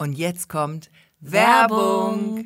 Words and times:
Und 0.00 0.14
jetzt 0.14 0.48
kommt 0.48 0.90
Werbung. 1.20 2.44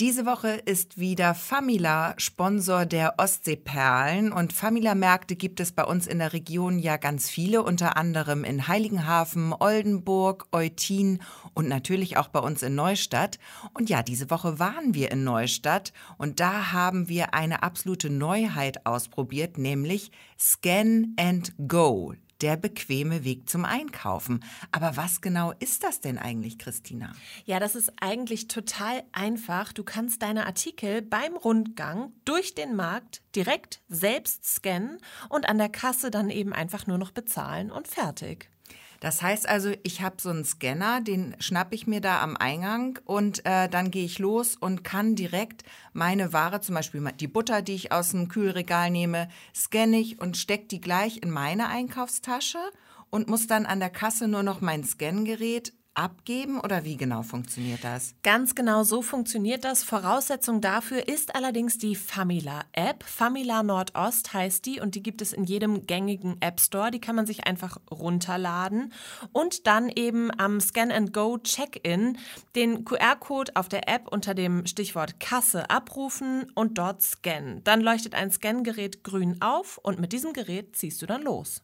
Diese 0.00 0.24
Woche 0.24 0.52
ist 0.64 0.96
wieder 0.96 1.34
Famila 1.34 2.14
Sponsor 2.16 2.86
der 2.86 3.16
Ostseeperlen 3.18 4.32
und 4.32 4.54
Famila 4.54 4.94
Märkte 4.94 5.36
gibt 5.36 5.60
es 5.60 5.72
bei 5.72 5.84
uns 5.84 6.06
in 6.06 6.18
der 6.18 6.32
Region 6.32 6.78
ja 6.78 6.96
ganz 6.96 7.28
viele, 7.28 7.62
unter 7.62 7.98
anderem 7.98 8.42
in 8.42 8.68
Heiligenhafen, 8.68 9.52
Oldenburg, 9.52 10.46
Eutin 10.50 11.20
und 11.52 11.68
natürlich 11.68 12.16
auch 12.16 12.28
bei 12.28 12.40
uns 12.40 12.62
in 12.62 12.74
Neustadt. 12.74 13.38
Und 13.74 13.90
ja, 13.90 14.02
diese 14.02 14.30
Woche 14.30 14.58
waren 14.58 14.94
wir 14.94 15.10
in 15.10 15.24
Neustadt 15.24 15.92
und 16.16 16.40
da 16.40 16.72
haben 16.72 17.10
wir 17.10 17.34
eine 17.34 17.62
absolute 17.62 18.08
Neuheit 18.08 18.86
ausprobiert, 18.86 19.58
nämlich 19.58 20.10
Scan 20.38 21.12
and 21.18 21.52
Go 21.68 22.14
der 22.40 22.56
bequeme 22.56 23.24
Weg 23.24 23.48
zum 23.48 23.64
Einkaufen. 23.64 24.44
Aber 24.72 24.96
was 24.96 25.20
genau 25.20 25.52
ist 25.58 25.84
das 25.84 26.00
denn 26.00 26.18
eigentlich, 26.18 26.58
Christina? 26.58 27.12
Ja, 27.44 27.60
das 27.60 27.74
ist 27.74 27.92
eigentlich 28.00 28.48
total 28.48 29.02
einfach. 29.12 29.72
Du 29.72 29.84
kannst 29.84 30.22
deine 30.22 30.46
Artikel 30.46 31.02
beim 31.02 31.36
Rundgang 31.36 32.12
durch 32.24 32.54
den 32.54 32.76
Markt 32.76 33.22
direkt 33.34 33.80
selbst 33.88 34.44
scannen 34.44 34.98
und 35.28 35.48
an 35.48 35.58
der 35.58 35.68
Kasse 35.68 36.10
dann 36.10 36.30
eben 36.30 36.52
einfach 36.52 36.86
nur 36.86 36.98
noch 36.98 37.10
bezahlen 37.10 37.70
und 37.70 37.88
fertig. 37.88 38.50
Das 39.00 39.22
heißt 39.22 39.48
also, 39.48 39.72
ich 39.84 40.02
habe 40.02 40.16
so 40.20 40.30
einen 40.30 40.44
Scanner, 40.44 41.00
den 41.00 41.36
schnappe 41.38 41.76
ich 41.76 41.86
mir 41.86 42.00
da 42.00 42.20
am 42.20 42.36
Eingang 42.36 42.98
und 43.04 43.46
äh, 43.46 43.68
dann 43.68 43.92
gehe 43.92 44.04
ich 44.04 44.18
los 44.18 44.56
und 44.56 44.82
kann 44.82 45.14
direkt 45.14 45.62
meine 45.92 46.32
Ware, 46.32 46.60
zum 46.60 46.74
Beispiel 46.74 47.00
die 47.20 47.28
Butter, 47.28 47.62
die 47.62 47.74
ich 47.74 47.92
aus 47.92 48.10
dem 48.10 48.28
Kühlregal 48.28 48.90
nehme, 48.90 49.28
scanne 49.54 49.98
ich 49.98 50.20
und 50.20 50.36
stecke 50.36 50.66
die 50.66 50.80
gleich 50.80 51.22
in 51.22 51.30
meine 51.30 51.68
Einkaufstasche 51.68 52.58
und 53.10 53.28
muss 53.28 53.46
dann 53.46 53.66
an 53.66 53.78
der 53.78 53.90
Kasse 53.90 54.26
nur 54.26 54.42
noch 54.42 54.60
mein 54.60 54.82
Scangerät 54.82 55.72
abgeben 55.98 56.60
oder 56.60 56.84
wie 56.84 56.96
genau 56.96 57.22
funktioniert 57.22 57.82
das? 57.82 58.14
Ganz 58.22 58.54
genau 58.54 58.84
so 58.84 59.02
funktioniert 59.02 59.64
das. 59.64 59.82
Voraussetzung 59.82 60.60
dafür 60.60 61.08
ist 61.08 61.34
allerdings 61.34 61.76
die 61.76 61.96
Famila 61.96 62.62
App. 62.72 63.02
Famila 63.02 63.62
Nordost 63.62 64.32
heißt 64.32 64.64
die 64.64 64.80
und 64.80 64.94
die 64.94 65.02
gibt 65.02 65.20
es 65.20 65.32
in 65.32 65.44
jedem 65.44 65.86
gängigen 65.86 66.36
App 66.40 66.60
Store. 66.60 66.90
Die 66.90 67.00
kann 67.00 67.16
man 67.16 67.26
sich 67.26 67.46
einfach 67.46 67.78
runterladen 67.90 68.92
und 69.32 69.66
dann 69.66 69.88
eben 69.88 70.30
am 70.38 70.60
Scan 70.60 70.90
and 70.90 71.12
Go 71.12 71.38
Check-in 71.38 72.16
den 72.54 72.84
QR-Code 72.84 73.52
auf 73.56 73.68
der 73.68 73.88
App 73.88 74.08
unter 74.08 74.34
dem 74.34 74.66
Stichwort 74.66 75.18
Kasse 75.20 75.68
abrufen 75.68 76.46
und 76.54 76.78
dort 76.78 77.02
scannen. 77.02 77.62
Dann 77.64 77.80
leuchtet 77.80 78.14
ein 78.14 78.30
Scangerät 78.30 79.02
grün 79.02 79.42
auf 79.42 79.78
und 79.82 79.98
mit 79.98 80.12
diesem 80.12 80.32
Gerät 80.32 80.76
ziehst 80.76 81.02
du 81.02 81.06
dann 81.06 81.22
los. 81.22 81.62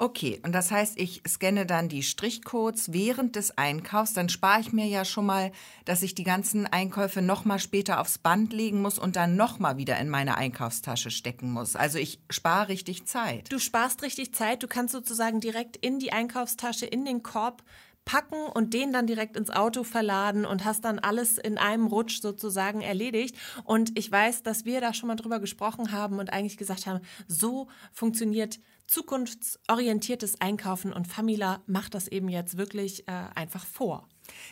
Okay, 0.00 0.40
und 0.42 0.52
das 0.52 0.70
heißt, 0.70 0.98
ich 0.98 1.22
scanne 1.28 1.66
dann 1.66 1.90
die 1.90 2.02
Strichcodes 2.02 2.90
während 2.90 3.36
des 3.36 3.58
Einkaufs, 3.58 4.14
dann 4.14 4.30
spare 4.30 4.62
ich 4.62 4.72
mir 4.72 4.86
ja 4.86 5.04
schon 5.04 5.26
mal, 5.26 5.52
dass 5.84 6.02
ich 6.02 6.14
die 6.14 6.24
ganzen 6.24 6.66
Einkäufe 6.66 7.20
nochmal 7.20 7.58
später 7.58 8.00
aufs 8.00 8.16
Band 8.16 8.54
legen 8.54 8.80
muss 8.80 8.98
und 8.98 9.16
dann 9.16 9.36
nochmal 9.36 9.76
wieder 9.76 9.98
in 9.98 10.08
meine 10.08 10.38
Einkaufstasche 10.38 11.10
stecken 11.10 11.52
muss. 11.52 11.76
Also 11.76 11.98
ich 11.98 12.18
spare 12.30 12.68
richtig 12.68 13.04
Zeit. 13.04 13.52
Du 13.52 13.58
sparst 13.58 14.02
richtig 14.02 14.32
Zeit, 14.32 14.62
du 14.62 14.68
kannst 14.68 14.94
sozusagen 14.94 15.38
direkt 15.38 15.76
in 15.76 15.98
die 15.98 16.14
Einkaufstasche, 16.14 16.86
in 16.86 17.04
den 17.04 17.22
Korb 17.22 17.62
packen 18.06 18.46
und 18.54 18.72
den 18.72 18.94
dann 18.94 19.06
direkt 19.06 19.36
ins 19.36 19.50
Auto 19.50 19.84
verladen 19.84 20.46
und 20.46 20.64
hast 20.64 20.86
dann 20.86 20.98
alles 20.98 21.36
in 21.36 21.58
einem 21.58 21.86
Rutsch 21.86 22.22
sozusagen 22.22 22.80
erledigt. 22.80 23.36
Und 23.64 23.98
ich 23.98 24.10
weiß, 24.10 24.42
dass 24.42 24.64
wir 24.64 24.80
da 24.80 24.94
schon 24.94 25.08
mal 25.08 25.16
drüber 25.16 25.40
gesprochen 25.40 25.92
haben 25.92 26.18
und 26.18 26.32
eigentlich 26.32 26.56
gesagt 26.56 26.86
haben, 26.86 27.04
so 27.28 27.68
funktioniert 27.92 28.58
zukunftsorientiertes 28.90 30.40
Einkaufen 30.40 30.92
und 30.92 31.06
Famila 31.06 31.62
macht 31.66 31.94
das 31.94 32.08
eben 32.08 32.28
jetzt 32.28 32.58
wirklich 32.58 33.06
äh, 33.06 33.12
einfach 33.34 33.64
vor. 33.64 34.08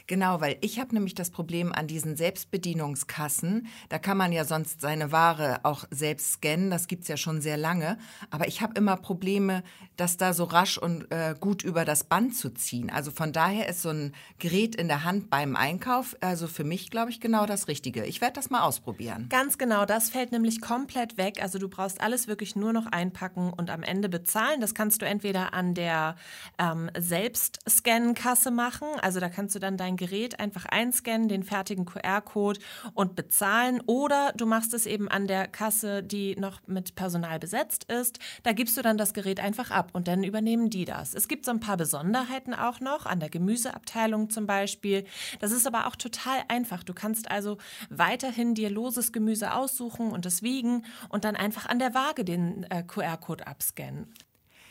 Genau, 0.07 0.41
weil 0.41 0.57
ich 0.61 0.79
habe 0.79 0.95
nämlich 0.95 1.15
das 1.15 1.31
Problem 1.31 1.73
an 1.73 1.87
diesen 1.87 2.17
Selbstbedienungskassen. 2.17 3.67
Da 3.89 3.99
kann 3.99 4.17
man 4.17 4.33
ja 4.33 4.45
sonst 4.45 4.81
seine 4.81 5.13
Ware 5.13 5.61
auch 5.63 5.85
selbst 5.91 6.33
scannen. 6.33 6.71
Das 6.71 6.87
gibt's 6.87 7.09
ja 7.09 7.17
schon 7.17 7.41
sehr 7.41 7.57
lange. 7.57 7.99
Aber 8.31 8.49
ich 8.49 8.63
habe 8.63 8.75
immer 8.77 8.97
Probleme, 8.97 9.63
das 9.97 10.17
da 10.17 10.33
so 10.33 10.45
rasch 10.45 10.79
und 10.79 11.11
äh, 11.11 11.35
gut 11.39 11.63
über 11.65 11.85
das 11.85 12.05
Band 12.05 12.37
zu 12.37 12.51
ziehen. 12.51 12.91
Also 12.91 13.11
von 13.11 13.33
daher 13.33 13.69
ist 13.69 13.83
so 13.83 13.91
ein 13.91 14.15
Gerät 14.39 14.77
in 14.77 14.89
der 14.89 15.05
Hand 15.05 15.29
beim 15.31 15.57
Einkauf, 15.57 16.17
also 16.21 16.47
für 16.47 16.65
mich, 16.65 16.91
glaube 16.91 17.11
ich, 17.11 17.21
genau 17.21 17.47
das 17.47 17.69
Richtige. 17.69 18.05
Ich 18.05 18.21
werde 18.21 18.35
das 18.35 18.51
mal 18.51 18.63
ausprobieren. 18.63 19.27
Ganz 19.29 19.59
genau, 19.59 19.85
das 19.85 20.11
fällt 20.11 20.33
nämlich 20.33 20.61
komplett 20.61 21.17
weg. 21.17 21.43
Also 21.43 21.59
du 21.59 21.69
brauchst 21.69 22.01
alles 22.01 22.29
wirklich 22.29 22.57
nur 22.57 22.73
noch 22.73 22.87
einpacken 22.87 23.53
und 23.53 23.71
am 23.71 23.83
Ende 23.83 24.09
bezahlen. 24.09 24.61
Das 24.61 24.75
kannst 24.75 25.03
du 25.03 25.07
entweder 25.07 25.53
an 25.53 25.75
der 25.75 26.17
ähm, 26.59 26.91
Selbstscan-Kasse 26.97 28.51
machen. 28.51 28.89
Also 29.03 29.21
da 29.21 29.29
kannst 29.29 29.55
du 29.55 29.59
dann 29.59 29.68
dann 29.69 29.77
dein 29.77 29.97
Gerät 29.97 30.41
einfach 30.41 30.65
einscannen, 30.65 31.29
den 31.29 31.43
fertigen 31.43 31.85
QR-Code 31.85 32.61
und 32.95 33.15
bezahlen. 33.17 33.83
Oder 33.87 34.33
du 34.37 34.47
machst 34.47 34.73
es 34.73 34.87
eben 34.87 35.09
an 35.09 35.27
der 35.27 35.47
Kasse, 35.47 36.03
die 36.03 36.37
noch 36.37 36.61
mit 36.67 36.95
Personal 36.95 37.39
besetzt 37.39 37.85
ist. 37.85 38.19
Da 38.43 38.53
gibst 38.53 38.77
du 38.77 38.83
dann 38.83 38.97
das 38.97 39.13
Gerät 39.13 39.41
einfach 39.41 39.71
ab 39.71 39.91
und 39.93 40.09
dann 40.09 40.25
übernehmen 40.25 40.71
die 40.71 40.85
das. 40.85 41.15
Es 41.15 41.29
gibt 41.29 41.45
so 41.45 41.51
ein 41.51 41.61
paar 41.61 41.77
Besonderheiten 41.77 42.55
auch 42.55 42.81
noch, 42.81 43.05
an 43.05 43.21
der 43.21 43.29
Gemüseabteilung 43.29 44.31
zum 44.31 44.47
Beispiel. 44.47 45.05
Das 45.41 45.53
ist 45.53 45.67
aber 45.67 45.87
auch 45.87 45.97
total 45.97 46.43
einfach. 46.49 46.83
Du 46.83 46.95
kannst 46.95 47.31
also 47.31 47.59
weiterhin 47.91 48.55
dir 48.55 48.71
loses 48.71 49.13
Gemüse 49.13 49.55
aussuchen 49.55 50.11
und 50.11 50.25
es 50.25 50.43
wiegen 50.43 50.85
und 51.11 51.25
dann 51.25 51.37
einfach 51.37 51.67
an 51.67 51.79
der 51.79 51.95
Waage 51.95 52.25
den 52.25 52.65
äh, 52.71 52.83
QR-Code 52.83 53.47
abscannen. 53.47 54.13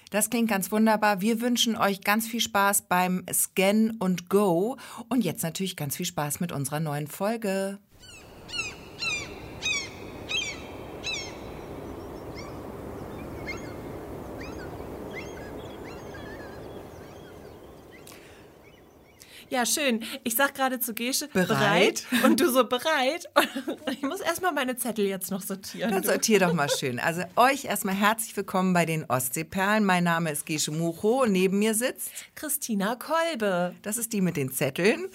Das 0.09 0.29
klingt 0.29 0.49
ganz 0.49 0.71
wunderbar. 0.71 1.21
Wir 1.21 1.41
wünschen 1.41 1.75
euch 1.75 2.01
ganz 2.01 2.27
viel 2.27 2.39
Spaß 2.39 2.83
beim 2.83 3.25
Scan 3.31 3.91
und 3.99 4.29
Go 4.29 4.77
und 5.09 5.23
jetzt 5.23 5.43
natürlich 5.43 5.75
ganz 5.75 5.97
viel 5.97 6.05
Spaß 6.05 6.39
mit 6.39 6.51
unserer 6.51 6.79
neuen 6.79 7.07
Folge. 7.07 7.79
Ja, 19.49 19.65
schön. 19.65 20.03
Ich 20.23 20.35
sag 20.35 20.55
gerade 20.55 20.79
zu 20.79 20.93
Gesche, 20.93 21.29
bereit? 21.29 22.03
bereit? 22.09 22.23
Und 22.25 22.39
du 22.41 22.51
so 22.51 22.65
bereit? 22.65 23.27
Und 23.85 23.93
ich 23.93 24.01
muss 24.01 24.19
erstmal 24.19 24.51
meine 24.51 24.75
Zettel 24.75 25.05
jetzt 25.05 25.31
noch 25.31 25.41
sortieren. 25.41 25.91
Dann 25.91 26.03
sortier 26.03 26.39
doch 26.39 26.53
mal 26.53 26.69
schön. 26.69 26.99
Also 26.99 27.21
euch 27.37 27.65
erstmal 27.65 27.95
herzlich 27.95 28.35
willkommen 28.35 28.73
bei 28.73 28.85
den 28.85 29.05
Ostseeperlen. 29.05 29.85
Mein 29.85 30.03
Name 30.03 30.31
ist 30.31 30.45
Gesche 30.45 30.71
Mucho 30.71 31.23
und 31.23 31.31
neben 31.31 31.59
mir 31.59 31.75
sitzt 31.75 32.11
Christina 32.35 32.95
Kolbe. 32.95 33.73
Das 33.83 33.95
ist 33.95 34.11
die 34.11 34.21
mit 34.21 34.35
den 34.35 34.51
Zetteln. 34.51 35.05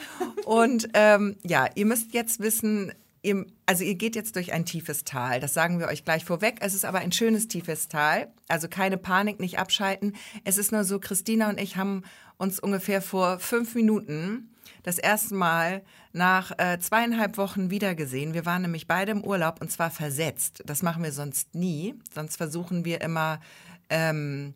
Und 0.47 0.89
ähm, 0.95 1.37
ja, 1.45 1.69
ihr 1.75 1.87
müsst 1.87 2.15
jetzt 2.15 2.41
wissen, 2.41 2.93
Ihr, 3.25 3.47
also 3.67 3.85
ihr 3.85 3.95
geht 3.95 4.17
jetzt 4.17 4.35
durch 4.35 4.53
ein 4.53 4.65
tiefes 4.65 5.05
Tal, 5.05 5.39
das 5.39 5.55
sagen 5.55 5.79
wir 5.79 5.87
euch 5.87 6.05
gleich 6.05 6.25
vorweg. 6.25 6.57
Es 6.59 6.75
ist 6.75 6.85
aber 6.85 6.99
ein 6.99 7.13
schönes 7.13 7.47
tiefes 7.47 7.87
Tal, 7.87 8.33
also 8.49 8.67
keine 8.67 8.97
Panik, 8.97 9.39
nicht 9.39 9.61
abschalten. 9.61 10.17
Es 10.43 10.59
ist 10.59 10.73
nur 10.73 10.83
so, 10.83 10.99
Christina 10.99 11.49
und 11.49 11.61
ich 11.61 11.77
haben 11.77 12.03
uns 12.43 12.59
ungefähr 12.59 13.01
vor 13.01 13.39
fünf 13.39 13.75
Minuten 13.75 14.51
das 14.83 14.99
erste 14.99 15.35
Mal 15.35 15.83
nach 16.13 16.51
äh, 16.59 16.79
zweieinhalb 16.81 17.39
Wochen 17.39 17.71
wiedergesehen. 17.71 18.35
Wir 18.35 18.45
waren 18.45 18.63
nämlich 18.63 18.89
beide 18.89 19.13
im 19.13 19.25
Urlaub 19.25 19.61
und 19.61 19.71
zwar 19.71 19.91
versetzt. 19.91 20.63
Das 20.67 20.83
machen 20.83 21.05
wir 21.05 21.13
sonst 21.13 21.55
nie. 21.55 21.95
Sonst 22.13 22.37
versuchen 22.37 22.85
wir 22.85 23.01
immer, 23.01 23.41
ähm, 23.89 24.55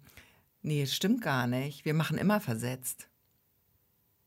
nee, 0.62 0.84
stimmt 0.86 1.22
gar 1.22 1.46
nicht. 1.46 1.84
Wir 1.84 1.94
machen 1.94 2.18
immer 2.18 2.40
versetzt. 2.40 3.08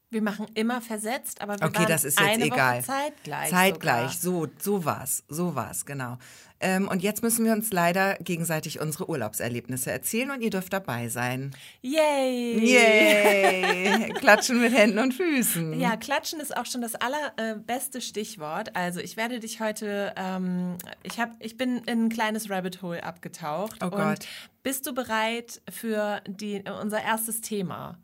Wir 0.09 0.23
machen 0.23 0.47
immer 0.55 0.81
versetzt, 0.81 1.41
aber 1.41 1.59
wir 1.59 1.67
okay, 1.67 1.85
das 1.85 2.03
ist 2.03 2.19
jetzt 2.19 2.29
eine 2.29 2.45
egal. 2.45 2.77
Woche 2.77 2.85
zeitgleich. 2.85 3.49
Zeitgleich, 3.49 4.19
sogar. 4.19 4.49
so, 4.57 4.79
so 4.79 4.85
war's, 4.85 5.23
so 5.27 5.53
war's, 5.53 5.85
genau. 5.85 6.17
Ähm, 6.61 6.87
und 6.87 7.01
jetzt 7.01 7.23
müssen 7.23 7.45
wir 7.45 7.53
uns 7.53 7.71
leider 7.71 8.15
gegenseitig 8.15 8.79
unsere 8.79 9.09
Urlaubserlebnisse 9.09 9.91
erzählen 9.91 10.31
und 10.31 10.41
ihr 10.41 10.49
dürft 10.49 10.73
dabei 10.73 11.07
sein. 11.07 11.51
Yay! 11.81 12.59
Yay! 12.59 14.13
Klatschen 14.15 14.61
mit 14.61 14.73
Händen 14.73 14.99
und 14.99 15.13
Füßen. 15.13 15.79
Ja, 15.79 15.95
klatschen 15.95 16.39
ist 16.39 16.55
auch 16.55 16.65
schon 16.65 16.81
das 16.81 16.95
allerbeste 16.95 18.01
Stichwort. 18.01 18.75
Also 18.75 18.99
ich 18.99 19.15
werde 19.15 19.39
dich 19.39 19.61
heute, 19.61 20.13
ähm, 20.17 20.77
ich, 21.03 21.19
hab, 21.19 21.31
ich 21.39 21.57
bin 21.57 21.77
in 21.85 22.05
ein 22.05 22.09
kleines 22.09 22.49
Rabbit 22.49 22.81
Hole 22.81 23.03
abgetaucht. 23.03 23.77
Oh 23.83 23.89
Gott. 23.89 24.25
Bist 24.63 24.85
du 24.85 24.93
bereit 24.93 25.61
für 25.69 26.21
die, 26.27 26.63
unser 26.81 27.01
erstes 27.01 27.41
Thema? 27.41 27.97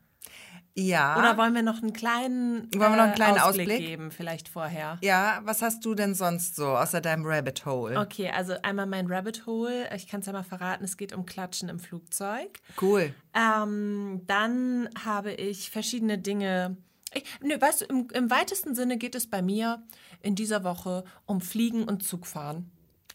Ja. 0.77 1.17
Oder 1.17 1.37
wollen 1.37 1.55
wir 1.55 1.63
noch 1.63 1.81
einen 1.81 1.93
kleinen, 1.93 2.63
Wollen 2.73 2.91
wir 2.91 2.97
noch 2.97 3.03
einen 3.03 3.13
kleinen 3.15 3.37
äh, 3.37 3.41
Ausblick, 3.41 3.69
Ausblick? 3.69 3.87
geben, 3.87 4.11
vielleicht 4.11 4.49
vorher? 4.49 4.97
Ja, 5.01 5.39
was 5.45 5.61
hast 5.61 5.85
du 5.85 5.95
denn 5.95 6.13
sonst 6.15 6.57
so 6.57 6.67
außer 6.67 6.99
deinem 6.99 7.25
Rabbit 7.25 7.65
Hole? 7.65 7.97
Okay, 7.97 8.29
also 8.29 8.55
einmal 8.61 8.85
mein 8.85 9.07
Rabbit 9.07 9.45
Hole. 9.45 9.89
Ich 9.95 10.07
kann 10.09 10.19
es 10.19 10.25
ja 10.25 10.33
mal 10.33 10.43
verraten, 10.43 10.83
es 10.83 10.97
geht 10.97 11.13
um 11.13 11.25
Klatschen 11.25 11.69
im 11.69 11.79
Flugzeug. 11.79 12.59
Cool. 12.81 13.13
Ähm, 13.33 14.21
dann 14.27 14.89
habe 15.03 15.31
ich 15.31 15.69
verschiedene 15.71 16.17
Dinge. 16.17 16.75
Ich, 17.13 17.23
nö, 17.41 17.55
weißt 17.59 17.81
du, 17.81 17.85
im, 17.85 18.07
im 18.13 18.29
weitesten 18.29 18.75
Sinne 18.75 18.97
geht 18.97 19.15
es 19.15 19.29
bei 19.29 19.41
mir 19.41 19.81
in 20.21 20.35
dieser 20.35 20.65
Woche 20.65 21.05
um 21.25 21.39
Fliegen 21.39 21.85
und 21.85 22.03
Zugfahren. 22.03 22.69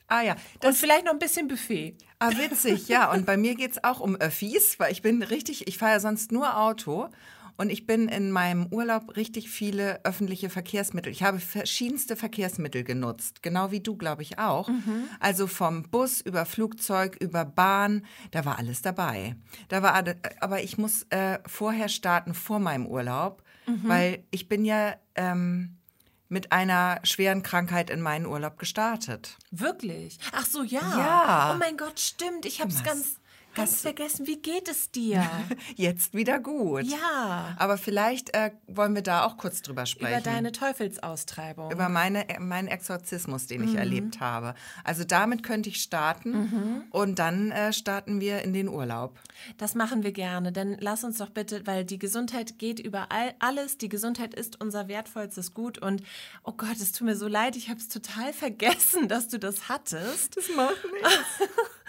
Ah 0.08 0.22
ja, 0.22 0.32
Und 0.32 0.40
das 0.64 0.78
vielleicht 0.78 1.04
noch 1.04 1.12
ein 1.12 1.18
bisschen 1.20 1.46
Buffet. 1.46 1.94
ah, 2.18 2.30
witzig, 2.30 2.88
ja. 2.88 3.12
Und 3.12 3.26
bei 3.26 3.36
mir 3.36 3.54
geht's 3.54 3.84
auch 3.84 4.00
um 4.00 4.16
Öffis, 4.16 4.80
weil 4.80 4.90
ich 4.90 5.02
bin 5.02 5.22
richtig, 5.22 5.68
ich 5.68 5.78
fahre 5.78 5.92
ja 5.92 6.00
sonst 6.00 6.32
nur 6.32 6.56
Auto. 6.58 7.10
Und 7.60 7.68
ich 7.68 7.86
bin 7.86 8.08
in 8.08 8.30
meinem 8.30 8.68
Urlaub 8.70 9.18
richtig 9.18 9.50
viele 9.50 10.02
öffentliche 10.02 10.48
Verkehrsmittel. 10.48 11.12
Ich 11.12 11.22
habe 11.22 11.38
verschiedenste 11.38 12.16
Verkehrsmittel 12.16 12.84
genutzt, 12.84 13.42
genau 13.42 13.70
wie 13.70 13.80
du, 13.80 13.98
glaube 13.98 14.22
ich, 14.22 14.38
auch. 14.38 14.68
Mhm. 14.68 15.04
Also 15.18 15.46
vom 15.46 15.82
Bus 15.82 16.22
über 16.22 16.46
Flugzeug, 16.46 17.18
über 17.20 17.44
Bahn, 17.44 18.06
da 18.30 18.46
war 18.46 18.58
alles 18.58 18.80
dabei. 18.80 19.36
Da 19.68 19.82
war, 19.82 20.02
aber 20.40 20.62
ich 20.62 20.78
muss 20.78 21.02
äh, 21.10 21.38
vorher 21.44 21.90
starten, 21.90 22.32
vor 22.32 22.60
meinem 22.60 22.86
Urlaub, 22.86 23.42
mhm. 23.66 23.82
weil 23.84 24.24
ich 24.30 24.48
bin 24.48 24.64
ja 24.64 24.94
ähm, 25.14 25.76
mit 26.30 26.52
einer 26.52 27.00
schweren 27.02 27.42
Krankheit 27.42 27.90
in 27.90 28.00
meinen 28.00 28.24
Urlaub 28.24 28.58
gestartet. 28.58 29.36
Wirklich? 29.50 30.18
Ach 30.32 30.46
so, 30.46 30.62
ja. 30.62 30.80
Ja. 30.80 31.52
Oh 31.54 31.58
mein 31.58 31.76
Gott, 31.76 32.00
stimmt. 32.00 32.46
Ich 32.46 32.62
habe 32.62 32.70
es 32.70 32.82
ganz 32.82 33.19
Ganz 33.54 33.80
vergessen, 33.80 34.26
wie 34.26 34.40
geht 34.40 34.68
es 34.68 34.90
dir? 34.90 35.28
Jetzt 35.76 36.14
wieder 36.14 36.38
gut. 36.38 36.84
Ja. 36.84 37.54
Aber 37.58 37.78
vielleicht 37.78 38.34
äh, 38.34 38.52
wollen 38.66 38.94
wir 38.94 39.02
da 39.02 39.24
auch 39.24 39.36
kurz 39.36 39.62
drüber 39.62 39.86
sprechen. 39.86 40.12
Über 40.12 40.20
deine 40.20 40.52
Teufelsaustreibung. 40.52 41.70
Über 41.72 41.88
meine, 41.88 42.24
meinen 42.38 42.68
Exorzismus, 42.68 43.46
den 43.46 43.64
ich 43.64 43.72
mhm. 43.72 43.78
erlebt 43.78 44.20
habe. 44.20 44.54
Also 44.84 45.04
damit 45.04 45.42
könnte 45.42 45.68
ich 45.68 45.82
starten 45.82 46.30
mhm. 46.30 46.84
und 46.90 47.18
dann 47.18 47.50
äh, 47.50 47.72
starten 47.72 48.20
wir 48.20 48.42
in 48.42 48.52
den 48.52 48.68
Urlaub. 48.68 49.18
Das 49.58 49.74
machen 49.74 50.02
wir 50.02 50.12
gerne, 50.12 50.52
denn 50.52 50.76
lass 50.80 51.02
uns 51.04 51.18
doch 51.18 51.30
bitte, 51.30 51.66
weil 51.66 51.84
die 51.84 51.98
Gesundheit 51.98 52.58
geht 52.58 52.78
über 52.78 53.10
all, 53.10 53.34
alles. 53.40 53.78
Die 53.78 53.88
Gesundheit 53.88 54.34
ist 54.34 54.60
unser 54.60 54.88
wertvollstes 54.88 55.54
Gut 55.54 55.78
und 55.78 56.02
oh 56.44 56.52
Gott, 56.52 56.76
es 56.76 56.92
tut 56.92 57.06
mir 57.06 57.16
so 57.16 57.26
leid, 57.26 57.56
ich 57.56 57.68
habe 57.68 57.80
es 57.80 57.88
total 57.88 58.32
vergessen, 58.32 59.08
dass 59.08 59.28
du 59.28 59.38
das 59.38 59.68
hattest. 59.68 60.36
Das 60.36 60.48
macht 60.54 60.84
nichts. 60.92 61.50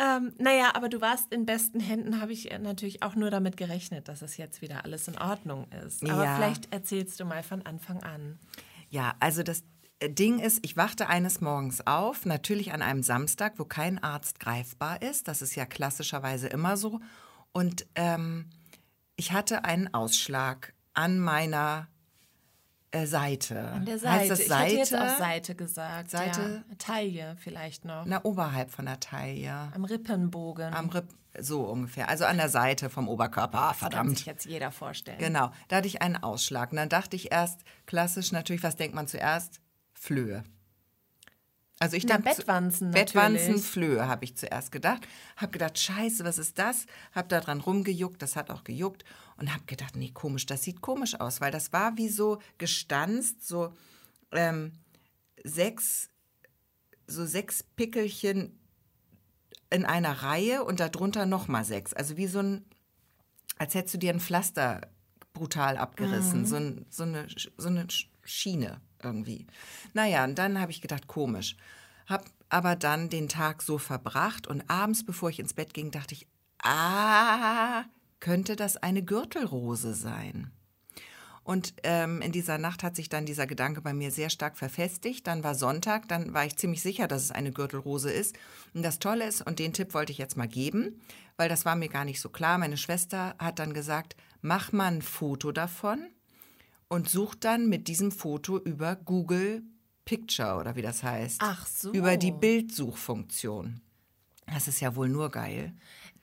ähm, 0.00 0.32
naja, 0.38 0.70
aber 0.74 0.88
du 0.88 1.00
warst 1.00 1.32
in 1.32 1.46
besten 1.46 1.80
Händen, 1.80 2.20
habe 2.20 2.32
ich 2.32 2.50
natürlich 2.60 3.02
auch 3.02 3.14
nur 3.14 3.30
damit 3.30 3.56
gerechnet, 3.56 4.08
dass 4.08 4.22
es 4.22 4.36
jetzt 4.36 4.62
wieder 4.62 4.84
alles 4.84 5.08
in 5.08 5.18
Ordnung 5.18 5.66
ist. 5.86 6.02
Aber 6.08 6.24
ja. 6.24 6.36
vielleicht 6.36 6.72
erzählst 6.72 7.20
du 7.20 7.24
mal 7.24 7.42
von 7.42 7.64
Anfang 7.66 8.02
an. 8.02 8.38
Ja, 8.90 9.14
also 9.20 9.42
das 9.42 9.64
Ding 10.08 10.38
ist, 10.38 10.60
ich 10.64 10.76
wachte 10.76 11.08
eines 11.08 11.40
Morgens 11.40 11.86
auf, 11.86 12.26
natürlich 12.26 12.72
an 12.72 12.82
einem 12.82 13.02
Samstag, 13.02 13.54
wo 13.58 13.64
kein 13.64 14.02
Arzt 14.02 14.40
greifbar 14.40 15.00
ist. 15.02 15.28
Das 15.28 15.42
ist 15.42 15.54
ja 15.54 15.64
klassischerweise 15.64 16.48
immer 16.48 16.76
so. 16.76 17.00
Und 17.52 17.86
ähm, 17.94 18.50
ich 19.16 19.32
hatte 19.32 19.64
einen 19.64 19.92
Ausschlag 19.94 20.74
an 20.94 21.18
meiner 21.18 21.88
äh, 22.92 23.06
Seite. 23.06 23.58
An 23.68 23.84
der 23.84 23.98
Seite. 23.98 24.12
Heißt 24.12 24.30
das 24.30 24.46
Seite? 24.46 24.72
Ich 24.74 24.80
hätte 24.80 24.94
jetzt 24.94 24.94
auch 24.94 25.18
Seite 25.18 25.54
gesagt. 25.54 26.10
Seite? 26.10 26.64
Ja. 26.68 26.74
Taille 26.78 27.36
vielleicht 27.38 27.84
noch. 27.84 28.04
Na, 28.06 28.24
oberhalb 28.24 28.70
von 28.70 28.86
der 28.86 29.00
Taille. 29.00 29.72
Am 29.74 29.84
Rippenbogen. 29.84 30.72
Am 30.72 30.88
Ripp 30.90 31.08
so 31.38 31.62
ungefähr. 31.62 32.08
Also 32.08 32.26
an 32.26 32.36
der 32.36 32.50
Seite 32.50 32.90
vom 32.90 33.08
Oberkörper. 33.08 33.58
Ah, 33.58 33.72
verdammt. 33.72 34.10
Das 34.10 34.16
kann 34.16 34.16
sich 34.16 34.26
jetzt 34.26 34.44
jeder 34.44 34.70
vorstellen. 34.70 35.18
Genau. 35.18 35.50
Da 35.68 35.76
hatte 35.76 35.88
ich 35.88 36.02
einen 36.02 36.16
Ausschlag. 36.16 36.70
Und 36.72 36.76
dann 36.76 36.90
dachte 36.90 37.16
ich 37.16 37.32
erst, 37.32 37.60
klassisch 37.86 38.32
natürlich, 38.32 38.62
was 38.62 38.76
denkt 38.76 38.94
man 38.94 39.08
zuerst? 39.08 39.60
Flöhe. 39.94 40.44
Also 41.78 41.96
ich 41.96 42.06
dachte, 42.06 42.22
Bettwanzen 42.22 42.92
Bettwanzen, 42.92 43.58
Flöhe 43.58 44.06
habe 44.06 44.24
ich 44.24 44.36
zuerst 44.36 44.70
gedacht. 44.70 45.08
Habe 45.36 45.50
gedacht, 45.50 45.76
scheiße, 45.76 46.24
was 46.24 46.38
ist 46.38 46.56
das? 46.56 46.86
Habe 47.12 47.26
da 47.26 47.40
dran 47.40 47.60
rumgejuckt, 47.60 48.22
das 48.22 48.36
hat 48.36 48.50
auch 48.50 48.62
gejuckt. 48.62 49.04
Und 49.42 49.52
habe 49.52 49.64
gedacht, 49.66 49.96
nee, 49.96 50.12
komisch, 50.14 50.46
das 50.46 50.62
sieht 50.62 50.82
komisch 50.82 51.18
aus, 51.18 51.40
weil 51.40 51.50
das 51.50 51.72
war 51.72 51.96
wie 51.96 52.08
so 52.08 52.38
gestanzt, 52.58 53.44
so 53.44 53.72
ähm, 54.30 54.70
sechs, 55.42 56.10
so 57.08 57.26
sechs 57.26 57.64
Pickelchen 57.64 58.56
in 59.68 59.84
einer 59.84 60.22
Reihe 60.22 60.62
und 60.62 60.78
darunter 60.78 61.26
nochmal 61.26 61.64
sechs. 61.64 61.92
Also 61.92 62.16
wie 62.16 62.28
so 62.28 62.38
ein, 62.38 62.64
als 63.58 63.74
hättest 63.74 63.94
du 63.94 63.98
dir 63.98 64.12
ein 64.12 64.20
Pflaster 64.20 64.82
brutal 65.32 65.76
abgerissen, 65.76 66.42
mhm. 66.42 66.46
so, 66.46 66.56
ein, 66.56 66.86
so, 66.88 67.02
eine, 67.02 67.26
so 67.56 67.66
eine 67.66 67.88
Schiene 68.22 68.80
irgendwie. 69.02 69.48
Naja, 69.92 70.22
und 70.22 70.36
dann 70.36 70.60
habe 70.60 70.70
ich 70.70 70.80
gedacht, 70.80 71.08
komisch. 71.08 71.56
Hab 72.06 72.26
aber 72.48 72.76
dann 72.76 73.08
den 73.08 73.28
Tag 73.28 73.60
so 73.60 73.78
verbracht 73.78 74.46
und 74.46 74.70
abends, 74.70 75.04
bevor 75.04 75.30
ich 75.30 75.40
ins 75.40 75.54
Bett 75.54 75.74
ging, 75.74 75.90
dachte 75.90 76.14
ich, 76.14 76.28
ah, 76.62 77.82
könnte 78.22 78.56
das 78.56 78.78
eine 78.78 79.02
Gürtelrose 79.02 79.92
sein? 79.92 80.50
Und 81.44 81.74
ähm, 81.82 82.22
in 82.22 82.30
dieser 82.30 82.56
Nacht 82.56 82.84
hat 82.84 82.94
sich 82.94 83.08
dann 83.08 83.26
dieser 83.26 83.48
Gedanke 83.48 83.82
bei 83.82 83.92
mir 83.92 84.12
sehr 84.12 84.30
stark 84.30 84.56
verfestigt. 84.56 85.26
Dann 85.26 85.42
war 85.42 85.56
Sonntag, 85.56 86.08
dann 86.08 86.32
war 86.32 86.46
ich 86.46 86.56
ziemlich 86.56 86.82
sicher, 86.82 87.08
dass 87.08 87.24
es 87.24 87.32
eine 87.32 87.50
Gürtelrose 87.50 88.12
ist. 88.12 88.38
Und 88.74 88.84
das 88.84 89.00
Tolle 89.00 89.26
ist, 89.26 89.44
und 89.44 89.58
den 89.58 89.72
Tipp 89.72 89.92
wollte 89.92 90.12
ich 90.12 90.18
jetzt 90.18 90.36
mal 90.36 90.46
geben, 90.46 91.00
weil 91.36 91.48
das 91.48 91.64
war 91.64 91.74
mir 91.74 91.88
gar 91.88 92.04
nicht 92.04 92.20
so 92.20 92.28
klar. 92.28 92.58
Meine 92.58 92.76
Schwester 92.76 93.34
hat 93.40 93.58
dann 93.58 93.74
gesagt, 93.74 94.14
mach 94.40 94.70
mal 94.70 94.92
ein 94.92 95.02
Foto 95.02 95.50
davon 95.50 96.06
und 96.86 97.08
sucht 97.08 97.42
dann 97.44 97.68
mit 97.68 97.88
diesem 97.88 98.12
Foto 98.12 98.56
über 98.56 98.94
Google 98.94 99.62
Picture 100.04 100.58
oder 100.60 100.76
wie 100.76 100.82
das 100.82 101.02
heißt. 101.02 101.40
Ach 101.42 101.66
so. 101.66 101.90
Über 101.90 102.16
die 102.16 102.32
Bildsuchfunktion. 102.32 103.80
Das 104.46 104.68
ist 104.68 104.80
ja 104.80 104.94
wohl 104.94 105.08
nur 105.08 105.30
geil. 105.30 105.72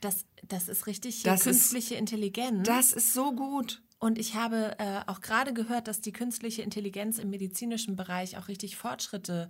Das, 0.02 0.26
das 0.48 0.70
ist 0.70 0.88
richtig 0.88 1.24
das 1.24 1.44
künstliche 1.44 1.96
ist, 1.96 2.00
Intelligenz. 2.00 2.68
Das 2.68 2.94
ist 2.94 3.14
so 3.14 3.34
gut. 3.34 3.82
Und 4.00 4.18
ich 4.18 4.36
habe 4.36 4.76
äh, 4.80 5.02
auch 5.08 5.20
gerade 5.20 5.54
gehört, 5.54 5.88
dass 5.88 6.00
die 6.00 6.14
künstliche 6.14 6.62
Intelligenz 6.62 7.20
im 7.20 7.30
medizinischen 7.30 7.98
Bereich 7.98 8.38
auch 8.38 8.48
richtig 8.48 8.78
Fortschritte 8.78 9.50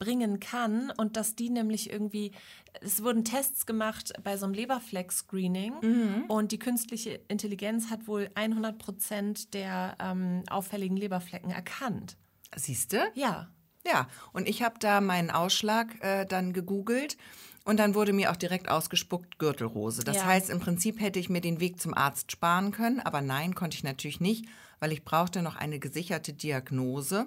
bringen 0.00 0.40
kann 0.40 0.90
und 0.96 1.18
dass 1.18 1.36
die 1.36 1.50
nämlich 1.50 1.92
irgendwie, 1.92 2.32
es 2.80 3.04
wurden 3.04 3.22
Tests 3.22 3.66
gemacht 3.66 4.14
bei 4.24 4.38
so 4.38 4.46
einem 4.46 4.54
Leberfleck-Screening 4.54 5.74
mhm. 5.82 6.24
und 6.26 6.52
die 6.52 6.58
künstliche 6.58 7.20
Intelligenz 7.28 7.90
hat 7.90 8.08
wohl 8.08 8.30
100 8.34 8.78
Prozent 8.78 9.52
der 9.52 9.96
ähm, 10.00 10.42
auffälligen 10.48 10.96
Leberflecken 10.96 11.50
erkannt. 11.50 12.16
Siehst 12.56 12.94
du? 12.94 12.98
Ja. 13.14 13.50
Ja, 13.86 14.08
und 14.32 14.48
ich 14.48 14.62
habe 14.62 14.76
da 14.78 15.00
meinen 15.00 15.30
Ausschlag 15.30 16.02
äh, 16.02 16.26
dann 16.26 16.52
gegoogelt 16.52 17.16
und 17.64 17.78
dann 17.78 17.94
wurde 17.94 18.12
mir 18.12 18.30
auch 18.30 18.36
direkt 18.36 18.68
ausgespuckt 18.68 19.38
Gürtelrose. 19.38 20.02
Das 20.02 20.16
ja. 20.16 20.24
heißt, 20.24 20.50
im 20.50 20.60
Prinzip 20.60 21.00
hätte 21.00 21.18
ich 21.18 21.28
mir 21.28 21.40
den 21.40 21.60
Weg 21.60 21.80
zum 21.80 21.94
Arzt 21.94 22.32
sparen 22.32 22.72
können, 22.72 23.00
aber 23.00 23.20
nein, 23.20 23.54
konnte 23.54 23.76
ich 23.76 23.84
natürlich 23.84 24.20
nicht, 24.20 24.46
weil 24.78 24.92
ich 24.92 25.04
brauchte 25.04 25.42
noch 25.42 25.56
eine 25.56 25.78
gesicherte 25.78 26.32
Diagnose. 26.32 27.26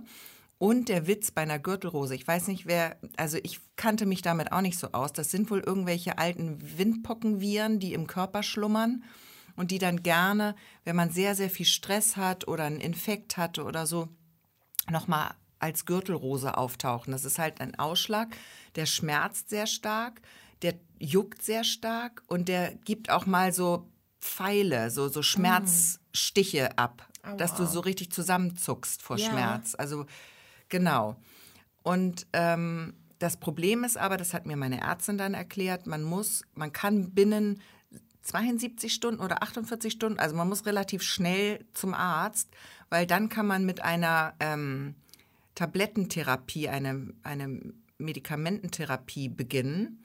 Und 0.57 0.87
der 0.87 1.07
Witz 1.07 1.31
bei 1.31 1.41
einer 1.41 1.59
Gürtelrose, 1.59 2.15
ich 2.15 2.27
weiß 2.27 2.47
nicht 2.47 2.65
wer, 2.65 2.95
also 3.17 3.37
ich 3.43 3.59
kannte 3.75 4.05
mich 4.05 4.21
damit 4.21 4.51
auch 4.51 4.61
nicht 4.61 4.79
so 4.79 4.91
aus. 4.93 5.11
Das 5.11 5.29
sind 5.29 5.51
wohl 5.51 5.59
irgendwelche 5.59 6.17
alten 6.17 6.57
Windpockenviren, 6.77 7.79
die 7.79 7.93
im 7.93 8.07
Körper 8.07 8.43
schlummern 8.43 9.03
und 9.55 9.71
die 9.71 9.77
dann 9.77 10.03
gerne, 10.03 10.55
wenn 10.83 10.95
man 10.95 11.09
sehr, 11.09 11.35
sehr 11.35 11.49
viel 11.49 11.65
Stress 11.65 12.17
hat 12.17 12.47
oder 12.47 12.63
einen 12.63 12.79
Infekt 12.79 13.37
hatte 13.37 13.63
oder 13.65 13.85
so, 13.85 14.07
nochmal 14.89 15.31
als 15.63 15.85
Gürtelrose 15.85 16.57
auftauchen. 16.57 17.11
Das 17.11 17.25
ist 17.25 17.39
halt 17.39 17.61
ein 17.61 17.79
Ausschlag, 17.79 18.35
der 18.75 18.85
schmerzt 18.85 19.49
sehr 19.49 19.65
stark, 19.65 20.21
der 20.61 20.75
juckt 20.99 21.41
sehr 21.41 21.63
stark 21.63 22.21
und 22.27 22.47
der 22.47 22.75
gibt 22.75 23.09
auch 23.09 23.25
mal 23.25 23.51
so 23.53 23.89
Pfeile, 24.21 24.91
so, 24.91 25.09
so 25.09 25.21
Schmerzstiche 25.21 26.77
ab, 26.77 27.07
Aua. 27.23 27.35
dass 27.35 27.55
du 27.55 27.65
so 27.65 27.79
richtig 27.81 28.11
zusammenzuckst 28.11 29.01
vor 29.01 29.17
ja. 29.17 29.29
Schmerz. 29.29 29.75
Also 29.75 30.05
Genau. 30.73 31.17
Und 31.83 32.25
ähm, 32.33 32.95
das 33.19 33.37
Problem 33.37 33.83
ist 33.83 33.95
aber, 33.95 34.17
das 34.17 34.33
hat 34.33 34.47
mir 34.47 34.57
meine 34.57 34.81
Ärztin 34.81 35.19
dann 35.19 35.35
erklärt, 35.35 35.85
man 35.85 36.01
muss, 36.01 36.43
man 36.55 36.73
kann 36.73 37.11
binnen 37.11 37.61
72 38.23 38.91
Stunden 38.91 39.21
oder 39.21 39.43
48 39.43 39.93
Stunden, 39.93 40.17
also 40.17 40.35
man 40.35 40.49
muss 40.49 40.65
relativ 40.65 41.03
schnell 41.03 41.63
zum 41.75 41.93
Arzt, 41.93 42.49
weil 42.89 43.05
dann 43.05 43.29
kann 43.29 43.45
man 43.45 43.65
mit 43.65 43.83
einer 43.83 44.33
ähm, 44.39 44.95
Tablettentherapie, 45.55 46.69
eine, 46.69 47.13
eine 47.23 47.59
Medikamententherapie 47.97 49.29
beginnen, 49.29 50.03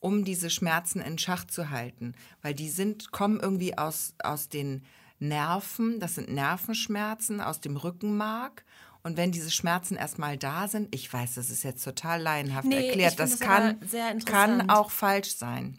um 0.00 0.24
diese 0.24 0.50
Schmerzen 0.50 1.00
in 1.00 1.18
Schach 1.18 1.46
zu 1.46 1.70
halten. 1.70 2.14
Weil 2.42 2.54
die 2.54 2.68
sind, 2.68 3.10
kommen 3.10 3.40
irgendwie 3.40 3.76
aus, 3.76 4.14
aus 4.22 4.48
den 4.48 4.82
Nerven, 5.18 5.98
das 5.98 6.14
sind 6.14 6.32
Nervenschmerzen 6.32 7.40
aus 7.40 7.60
dem 7.60 7.76
Rückenmark 7.76 8.64
und 9.02 9.16
wenn 9.16 9.32
diese 9.32 9.50
Schmerzen 9.50 9.96
erstmal 9.96 10.36
da 10.36 10.68
sind, 10.68 10.94
ich 10.94 11.12
weiß, 11.12 11.34
das 11.34 11.50
ist 11.50 11.62
jetzt 11.62 11.82
total 11.84 12.20
laienhaft 12.20 12.66
nee, 12.66 12.88
erklärt, 12.88 13.18
das, 13.18 13.40
kann, 13.40 13.80
kann 14.24 14.70
auch 14.70 14.90
falsch 14.90 15.34
sein. 15.36 15.78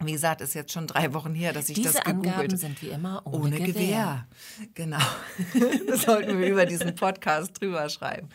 Wie 0.00 0.12
gesagt, 0.12 0.40
ist 0.40 0.54
jetzt 0.54 0.72
schon 0.72 0.86
drei 0.86 1.12
Wochen 1.14 1.34
her, 1.34 1.52
dass 1.52 1.68
ich 1.68 1.76
Diese 1.76 1.92
das 1.92 2.04
gegoogelt 2.04 2.34
Angaben 2.34 2.56
sind 2.56 2.82
wie 2.82 2.88
immer 2.88 3.22
ohne, 3.24 3.36
ohne 3.36 3.56
Gewehr. 3.58 3.72
Gewehr. 3.72 4.26
Genau. 4.74 4.98
das 5.86 6.02
sollten 6.02 6.38
wir 6.38 6.48
über 6.48 6.66
diesen 6.66 6.94
Podcast 6.94 7.60
drüber 7.60 7.88
schreiben. 7.88 8.28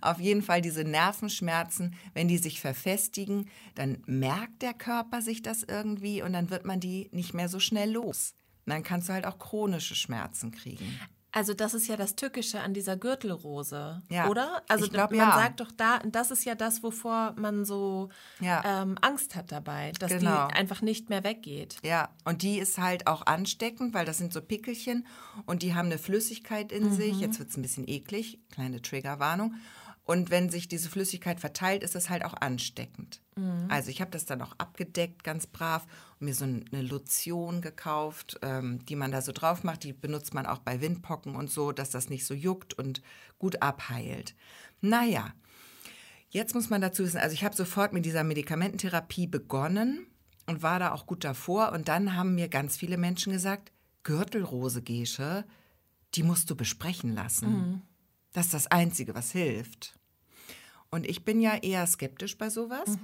Auf 0.00 0.18
jeden 0.18 0.42
Fall 0.42 0.62
diese 0.62 0.84
Nervenschmerzen, 0.84 1.94
wenn 2.14 2.28
die 2.28 2.38
sich 2.38 2.60
verfestigen, 2.60 3.50
dann 3.74 3.98
merkt 4.06 4.62
der 4.62 4.72
Körper 4.72 5.20
sich 5.20 5.42
das 5.42 5.62
irgendwie 5.62 6.22
und 6.22 6.32
dann 6.32 6.48
wird 6.48 6.64
man 6.64 6.80
die 6.80 7.10
nicht 7.12 7.34
mehr 7.34 7.48
so 7.48 7.60
schnell 7.60 7.90
los. 7.90 8.34
Und 8.66 8.72
dann 8.72 8.82
kannst 8.82 9.08
du 9.08 9.12
halt 9.12 9.26
auch 9.26 9.38
chronische 9.38 9.94
Schmerzen 9.94 10.52
kriegen. 10.52 10.98
Also 11.32 11.54
das 11.54 11.74
ist 11.74 11.86
ja 11.86 11.96
das 11.96 12.16
Tückische 12.16 12.60
an 12.60 12.74
dieser 12.74 12.96
Gürtelrose, 12.96 14.02
Ja, 14.08 14.28
oder? 14.28 14.62
Also 14.68 14.84
ich 14.86 14.90
glaub, 14.92 15.10
man 15.10 15.18
ja. 15.20 15.32
sagt 15.32 15.60
doch 15.60 15.70
da, 15.76 16.00
das 16.04 16.30
ist 16.30 16.44
ja 16.44 16.54
das, 16.54 16.82
wovor 16.82 17.34
man 17.36 17.64
so 17.64 18.08
Ja. 18.40 18.82
ähm, 18.82 18.96
Angst 19.00 19.36
hat 19.36 19.52
dabei, 19.52 19.92
dass 19.98 20.10
Genau. 20.10 20.48
die 20.48 20.54
einfach 20.54 20.82
nicht 20.82 21.08
mehr 21.08 21.22
weggeht. 21.22 21.76
Ja, 21.84 22.08
und 22.24 22.42
die 22.42 22.58
ist 22.58 22.78
halt 22.78 23.06
auch 23.06 23.26
ansteckend, 23.26 23.94
weil 23.94 24.04
das 24.04 24.18
sind 24.18 24.32
so 24.32 24.40
Pickelchen 24.40 25.06
und 25.46 25.62
die 25.62 25.74
haben 25.74 25.86
eine 25.86 25.98
Flüssigkeit 25.98 26.72
in 26.72 26.92
sich. 26.92 27.20
Jetzt 27.20 27.38
wird 27.38 27.50
es 27.50 27.56
ein 27.56 27.62
bisschen 27.62 27.86
eklig, 27.88 28.40
kleine 28.50 28.82
Triggerwarnung. 28.82 29.54
Und 30.04 30.30
wenn 30.30 30.50
sich 30.50 30.66
diese 30.66 30.88
Flüssigkeit 30.88 31.38
verteilt, 31.38 31.84
ist 31.84 31.94
das 31.94 32.10
halt 32.10 32.24
auch 32.24 32.34
ansteckend. 32.34 33.20
Also 33.68 33.90
ich 33.90 34.00
habe 34.02 34.10
das 34.10 34.26
dann 34.26 34.42
auch 34.42 34.52
abgedeckt, 34.58 35.24
ganz 35.24 35.46
brav, 35.46 35.86
mir 36.20 36.34
so 36.34 36.44
eine 36.44 36.82
Lotion 36.82 37.60
gekauft, 37.60 38.38
ähm, 38.42 38.84
die 38.86 38.96
man 38.96 39.10
da 39.10 39.22
so 39.22 39.32
drauf 39.32 39.64
macht. 39.64 39.84
Die 39.84 39.92
benutzt 39.92 40.34
man 40.34 40.46
auch 40.46 40.58
bei 40.58 40.80
Windpocken 40.80 41.34
und 41.34 41.50
so, 41.50 41.72
dass 41.72 41.90
das 41.90 42.10
nicht 42.10 42.26
so 42.26 42.34
juckt 42.34 42.74
und 42.74 43.02
gut 43.38 43.62
abheilt. 43.62 44.34
Naja, 44.80 45.32
Jetzt 46.30 46.54
muss 46.54 46.70
man 46.70 46.80
dazu 46.80 47.02
wissen, 47.02 47.18
also 47.18 47.34
ich 47.34 47.42
habe 47.44 47.56
sofort 47.56 47.92
mit 47.92 48.04
dieser 48.04 48.22
Medikamententherapie 48.22 49.26
begonnen 49.26 50.06
und 50.46 50.62
war 50.62 50.78
da 50.78 50.92
auch 50.92 51.06
gut 51.06 51.24
davor. 51.24 51.72
Und 51.72 51.88
dann 51.88 52.14
haben 52.14 52.36
mir 52.36 52.48
ganz 52.48 52.76
viele 52.76 52.96
Menschen 52.98 53.32
gesagt, 53.32 53.72
Gürtelrose, 54.04 54.80
Gesche, 54.80 55.44
die 56.14 56.22
musst 56.22 56.48
du 56.48 56.54
besprechen 56.54 57.14
lassen. 57.14 57.46
Das 58.32 58.46
ist 58.46 58.54
das 58.54 58.66
Einzige, 58.68 59.14
was 59.16 59.32
hilft. 59.32 59.98
Und 60.90 61.04
ich 61.04 61.24
bin 61.24 61.40
ja 61.40 61.56
eher 61.56 61.84
skeptisch 61.86 62.38
bei 62.38 62.48
sowas. 62.48 62.96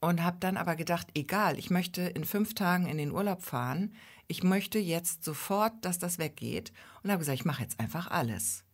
Und 0.00 0.22
habe 0.22 0.36
dann 0.40 0.56
aber 0.56 0.76
gedacht, 0.76 1.08
egal, 1.14 1.58
ich 1.58 1.70
möchte 1.70 2.02
in 2.02 2.24
fünf 2.24 2.54
Tagen 2.54 2.86
in 2.86 2.98
den 2.98 3.10
Urlaub 3.10 3.42
fahren. 3.42 3.92
Ich 4.28 4.42
möchte 4.42 4.78
jetzt 4.78 5.24
sofort, 5.24 5.84
dass 5.84 5.98
das 5.98 6.18
weggeht. 6.18 6.72
Und 7.02 7.10
habe 7.10 7.18
gesagt, 7.18 7.38
ich 7.40 7.44
mache 7.44 7.62
jetzt 7.62 7.80
einfach 7.80 8.08
alles. 8.08 8.64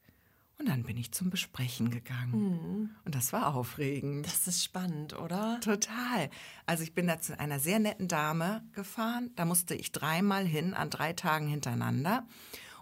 Und 0.59 0.69
dann 0.69 0.85
bin 0.85 0.97
ich 0.97 1.13
zum 1.13 1.31
Besprechen 1.31 1.91
gegangen. 1.91 2.95
Und 3.05 3.15
das 3.15 3.33
war 3.33 3.55
aufregend. 3.55 4.27
Das 4.27 4.47
ist 4.47 4.63
spannend, 4.63 5.19
oder? 5.19 5.59
Total. 5.61 6.31
Also 6.67 6.85
ich 6.85 6.95
bin 6.95 7.07
da 7.07 7.21
zu 7.21 7.39
einer 7.39 7.59
sehr 7.59 7.81
netten 7.81 8.07
Dame 8.07 8.63
gefahren. 8.73 9.31
Da 9.35 9.45
musste 9.45 9.75
ich 9.75 9.91
dreimal 9.91 10.45
hin, 10.45 10.75
an 10.75 10.91
drei 10.91 11.13
Tagen 11.13 11.49
hintereinander. 11.49 12.27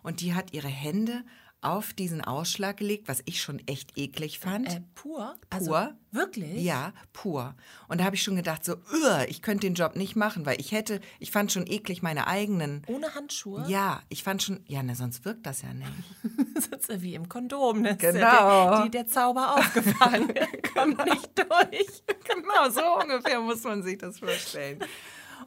Und 0.02 0.20
die 0.20 0.34
hat 0.34 0.52
ihre 0.52 0.68
Hände 0.68 1.24
auf 1.62 1.92
diesen 1.92 2.20
Ausschlag 2.22 2.76
gelegt, 2.76 3.08
was 3.08 3.22
ich 3.24 3.40
schon 3.40 3.60
echt 3.66 3.96
eklig 3.96 4.38
fand. 4.38 4.68
Äh, 4.68 4.80
pur? 4.94 5.12
Pur. 5.12 5.36
Also, 5.50 5.76
wirklich? 6.10 6.62
Ja, 6.62 6.92
pur. 7.12 7.54
Und 7.88 8.00
da 8.00 8.04
habe 8.04 8.16
ich 8.16 8.22
schon 8.22 8.36
gedacht, 8.36 8.64
so, 8.64 8.74
"Ugh, 8.74 9.24
ich 9.28 9.42
könnte 9.42 9.66
den 9.66 9.74
Job 9.74 9.96
nicht 9.96 10.16
machen, 10.16 10.44
weil 10.44 10.60
ich 10.60 10.72
hätte, 10.72 11.00
ich 11.18 11.30
fand 11.30 11.52
schon 11.52 11.66
eklig 11.66 12.02
meine 12.02 12.26
eigenen. 12.26 12.82
Ohne 12.88 13.14
Handschuhe? 13.14 13.64
Ja, 13.68 14.02
ich 14.08 14.22
fand 14.22 14.42
schon, 14.42 14.60
ja, 14.66 14.82
ne, 14.82 14.94
sonst 14.94 15.24
wirkt 15.24 15.46
das 15.46 15.62
ja 15.62 15.72
nicht. 15.72 15.88
Ja 16.92 17.02
wie 17.02 17.14
im 17.14 17.28
Kondom. 17.28 17.80
Ne? 17.80 17.96
Genau. 17.96 18.70
Der, 18.70 18.82
die, 18.84 18.90
der 18.90 19.06
Zauber 19.06 19.54
aufgefangen. 19.56 20.32
Kommt 20.74 21.04
nicht 21.06 21.30
durch. 21.38 22.02
genau, 22.24 22.70
so 22.70 22.82
ungefähr 23.00 23.40
muss 23.40 23.62
man 23.64 23.82
sich 23.82 23.98
das 23.98 24.18
vorstellen. 24.18 24.80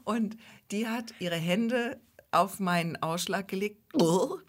Und 0.03 0.38
die 0.72 0.88
hat 0.88 1.13
ihre 1.19 1.36
Hände 1.36 2.00
auf 2.36 2.60
meinen 2.60 3.01
Ausschlag 3.01 3.48
gelegt, 3.48 3.82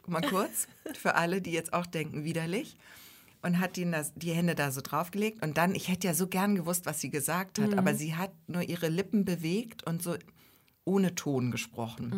mal 0.07 0.23
kurz, 0.23 0.69
für 0.95 1.15
alle, 1.15 1.41
die 1.41 1.53
jetzt 1.53 1.73
auch 1.73 1.87
denken, 1.87 2.25
widerlich. 2.25 2.77
Und 3.43 3.61
hat 3.61 3.77
die, 3.77 3.89
die 4.17 4.33
Hände 4.33 4.55
da 4.57 4.73
so 4.73 4.81
draufgelegt. 4.81 5.43
Und 5.45 5.57
dann, 5.57 5.75
ich 5.75 5.89
hätte 5.89 6.09
ja 6.09 6.15
so 6.15 6.27
gern 6.27 6.57
gewusst, 6.57 6.85
was 6.85 7.01
sie 7.01 7.11
gesagt 7.11 7.61
hat, 7.61 7.79
aber 7.79 7.95
sie 7.95 8.17
hat 8.17 8.33
nur 8.49 8.63
ihre 8.63 8.89
Lippen 8.89 9.25
bewegt 9.25 9.87
und 9.87 10.03
so 10.03 10.17
ohne 10.85 11.15
Ton 11.15 11.53
gesprochen. 11.53 12.11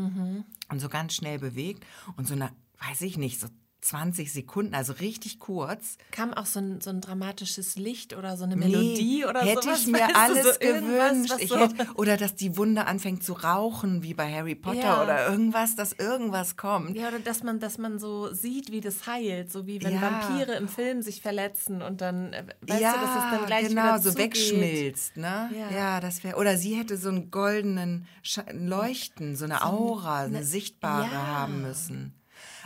Und 0.70 0.80
so 0.80 0.88
ganz 0.88 1.14
schnell 1.14 1.38
bewegt. 1.38 1.84
Und 2.16 2.26
so 2.26 2.34
eine, 2.34 2.50
weiß 2.80 3.02
ich 3.02 3.18
nicht, 3.18 3.40
so 3.40 3.48
20 3.80 4.32
Sekunden, 4.32 4.75
also 4.75 4.92
richtig 4.94 5.38
kurz. 5.38 5.99
Kam 6.11 6.35
auch 6.35 6.47
so 6.47 6.58
ein, 6.58 6.80
so 6.80 6.90
ein 6.90 7.00
dramatisches 7.00 7.76
Licht 7.76 8.14
oder 8.16 8.37
so 8.37 8.44
eine 8.44 8.56
Melodie 8.56 9.25
oder 9.25 9.40
hätte 9.40 9.62
sowas? 9.62 9.80
ich 9.80 9.87
mir 9.87 10.00
weißt 10.00 10.11
du, 10.11 10.16
alles 10.16 10.44
so 10.54 10.58
gewünscht. 10.61 11.35
Ich 11.38 11.49
so- 11.49 11.58
hätte, 11.58 11.87
oder 11.94 12.16
dass 12.16 12.35
die 12.35 12.56
Wunde 12.56 12.87
anfängt 12.87 13.23
zu 13.23 13.35
rauchen, 13.35 14.02
wie 14.02 14.14
bei 14.14 14.32
Harry 14.32 14.56
Potter 14.56 14.78
Ja. 14.80 15.02
oder 15.02 15.28
irgendwas, 15.28 15.76
dass 15.76 15.92
irgendwas 15.92 16.56
kommt. 16.56 16.97
Ja, 16.97 17.08
oder 17.08 17.20
dass 17.20 17.42
man, 17.42 17.61
dass 17.61 17.78
man 17.78 17.99
so 17.99 18.32
sieht, 18.35 18.73
wie 18.73 18.80
das 18.80 19.06
heilt, 19.06 19.52
so 19.52 19.66
wie 19.66 19.82
wenn 19.82 19.94
Ja. 19.94 20.02
Vampire 20.02 20.54
im 20.56 20.68
Film 20.68 21.00
sich 21.02 21.23
verletzen 21.23 21.80
und 21.80 22.00
dann, 22.00 22.32
äh, 22.32 22.44
weißt 22.62 22.80
ja, 22.80 22.92
du, 22.94 23.00
dass 23.00 23.25
es 23.25 23.30
dann 23.38 23.47
gleich 23.47 23.68
genau, 23.68 23.82
wieder 23.85 23.99
so 24.00 24.11
zugeht. 24.11 24.25
wegschmilzt, 24.26 25.16
ne? 25.16 25.50
Ja. 25.73 26.00
Das 26.00 26.25
wäre. 26.25 26.37
Oder 26.37 26.56
sie 26.56 26.75
hätte 26.75 26.97
so 26.97 27.08
einen 27.08 27.30
goldenen 27.30 28.06
Leuchten, 28.52 29.37
so 29.37 29.44
eine 29.44 29.64
Aura, 29.64 30.23
eine 30.25 30.44
sichtbare 30.44 31.04
ja. 31.04 31.26
haben 31.26 31.62
müssen. 31.62 32.12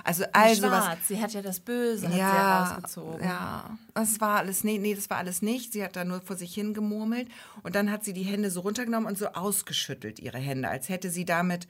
Also 0.04 0.25
also 0.32 0.62
was. 0.71 0.85
Schwarz, 0.85 0.99
sie 1.09 1.21
hat 1.23 1.32
ja 1.32 1.42
das 1.42 1.61
Böse 1.61 2.06
hat 2.06 2.12
sie 2.12 2.18
Ja, 2.18 2.68
herausgezogen. 2.71 3.25
ja, 3.25 3.78
das 3.94 4.21
war 4.21 4.38
alles, 4.38 4.64
nee, 4.64 4.78
nee, 4.78 4.94
das 4.94 5.09
war 5.11 5.18
alles 5.18 5.42
nicht. 5.42 5.73
Sie 5.73 5.82
hat 5.85 5.97
da 5.97 6.04
nur 6.04 6.21
vor 6.21 6.37
sich 6.37 6.52
hingemurmelt 6.54 7.28
und 7.62 7.75
dann 7.75 7.90
hat 7.90 8.04
sie 8.04 8.12
die 8.12 8.23
Hände 8.25 8.50
so 8.50 8.61
runtergenommen 8.61 9.06
und 9.09 9.16
so 9.18 9.28
ausgeschüttelt, 9.28 10.18
ihre 10.18 10.38
Hände, 10.38 10.68
als 10.68 10.88
hätte 10.88 11.11
sie 11.11 11.25
damit 11.25 11.68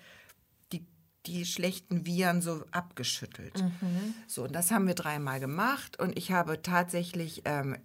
die, 0.73 0.87
die 1.27 1.45
schlechten 1.45 2.07
Viren 2.07 2.41
so 2.43 2.65
abgeschüttelt. 2.71 3.62
So, 4.27 4.45
und 4.45 4.53
das 4.55 4.71
haben 4.71 4.87
wir 4.87 4.95
dreimal 4.95 5.39
gemacht 5.41 5.99
und 6.01 6.17
ich 6.17 6.33
habe 6.33 6.62
tatsächlich, 6.62 7.43
ähm, 7.45 7.77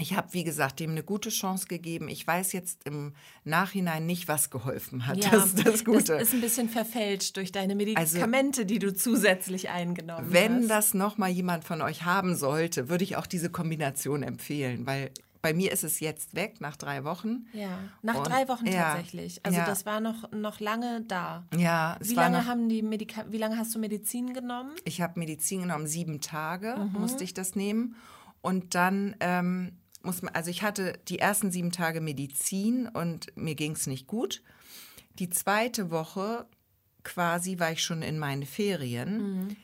ich 0.00 0.16
habe, 0.16 0.32
wie 0.32 0.42
gesagt, 0.42 0.80
dem 0.80 0.90
eine 0.90 1.04
gute 1.04 1.30
Chance 1.30 1.66
gegeben. 1.68 2.08
Ich 2.08 2.26
weiß 2.26 2.52
jetzt 2.52 2.84
im 2.84 3.12
Nachhinein 3.44 4.06
nicht, 4.06 4.26
was 4.26 4.50
geholfen 4.50 5.06
hat. 5.06 5.18
Ja, 5.18 5.30
das 5.30 5.46
ist 5.54 5.66
das 5.66 5.84
Gute. 5.84 6.14
Das 6.18 6.22
ist 6.28 6.34
ein 6.34 6.40
bisschen 6.40 6.68
verfälscht 6.68 7.36
durch 7.36 7.52
deine 7.52 7.74
Medikamente, 7.76 8.66
die 8.66 8.80
du 8.80 8.92
zusätzlich 8.92 9.70
eingenommen 9.70 10.32
Wenn 10.32 10.62
hast. 10.62 10.68
das 10.70 10.94
noch 10.94 11.16
mal 11.16 11.30
jemand 11.30 11.64
von 11.64 11.80
euch 11.80 12.02
haben 12.04 12.34
sollte, 12.34 12.88
würde 12.88 13.04
ich 13.04 13.16
auch 13.16 13.26
diese 13.26 13.50
Kombination 13.50 14.24
empfehlen, 14.24 14.84
weil 14.86 15.10
bei 15.42 15.52
mir 15.52 15.70
ist 15.72 15.84
es 15.84 16.00
jetzt 16.00 16.34
weg 16.34 16.60
nach 16.60 16.74
drei 16.76 17.04
Wochen. 17.04 17.46
Ja, 17.52 17.78
nach 18.02 18.16
Und- 18.16 18.26
drei 18.28 18.48
Wochen 18.48 18.66
ja, 18.66 18.94
tatsächlich. 18.94 19.40
Also 19.44 19.58
ja. 19.58 19.66
das 19.66 19.84
war 19.86 20.00
noch, 20.00 20.32
noch 20.32 20.58
lange 20.58 21.02
da. 21.06 21.44
Ja, 21.56 21.98
es 22.00 22.08
Wie 22.08 22.14
lange, 22.14 22.38
noch, 22.38 22.46
haben 22.46 22.68
die 22.68 22.82
Medika 22.82 23.26
wie 23.28 23.36
lange 23.38 23.58
hast 23.58 23.74
du 23.74 23.78
Medizin 23.78 24.32
genommen? 24.32 24.70
ich 24.84 25.02
habe 25.02 25.18
Medizin 25.20 25.60
genommen, 25.60 25.86
sieben 25.86 26.20
Tage 26.20 26.74
Mhm. 26.76 26.98
musste 27.00 27.22
ich 27.22 27.34
das 27.34 27.54
nehmen 27.54 27.94
und 28.40 28.74
dann 28.74 29.14
ähm, 29.20 29.72
muss 30.04 30.22
man, 30.22 30.34
also 30.34 30.50
ich 30.50 30.62
hatte 30.62 30.98
die 31.08 31.18
ersten 31.18 31.50
sieben 31.50 31.72
Tage 31.72 32.00
Medizin 32.00 32.88
und 32.88 33.36
mir 33.36 33.54
ging 33.54 33.72
es 33.72 33.86
nicht 33.86 34.06
gut. 34.06 34.42
Die 35.18 35.30
zweite 35.30 35.90
Woche 35.90 36.46
quasi 37.02 37.58
war 37.58 37.72
ich 37.72 37.82
schon 37.82 38.02
in 38.02 38.18
meinen 38.18 38.44
Ferien. 38.44 39.18
Mhm. 39.18 39.56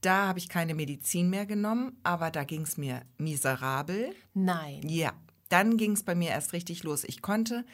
Da 0.00 0.28
habe 0.28 0.38
ich 0.38 0.48
keine 0.48 0.74
Medizin 0.74 1.30
mehr 1.30 1.46
genommen, 1.46 1.98
aber 2.02 2.30
da 2.30 2.44
ging 2.44 2.62
es 2.62 2.76
mir 2.76 3.02
miserabel. 3.18 4.14
Nein. 4.34 4.88
Ja, 4.88 5.12
dann 5.48 5.76
ging 5.76 5.92
es 5.92 6.02
bei 6.02 6.14
mir 6.14 6.30
erst 6.30 6.52
richtig 6.52 6.82
los. 6.82 7.04
Ich 7.04 7.22
konnte, 7.22 7.64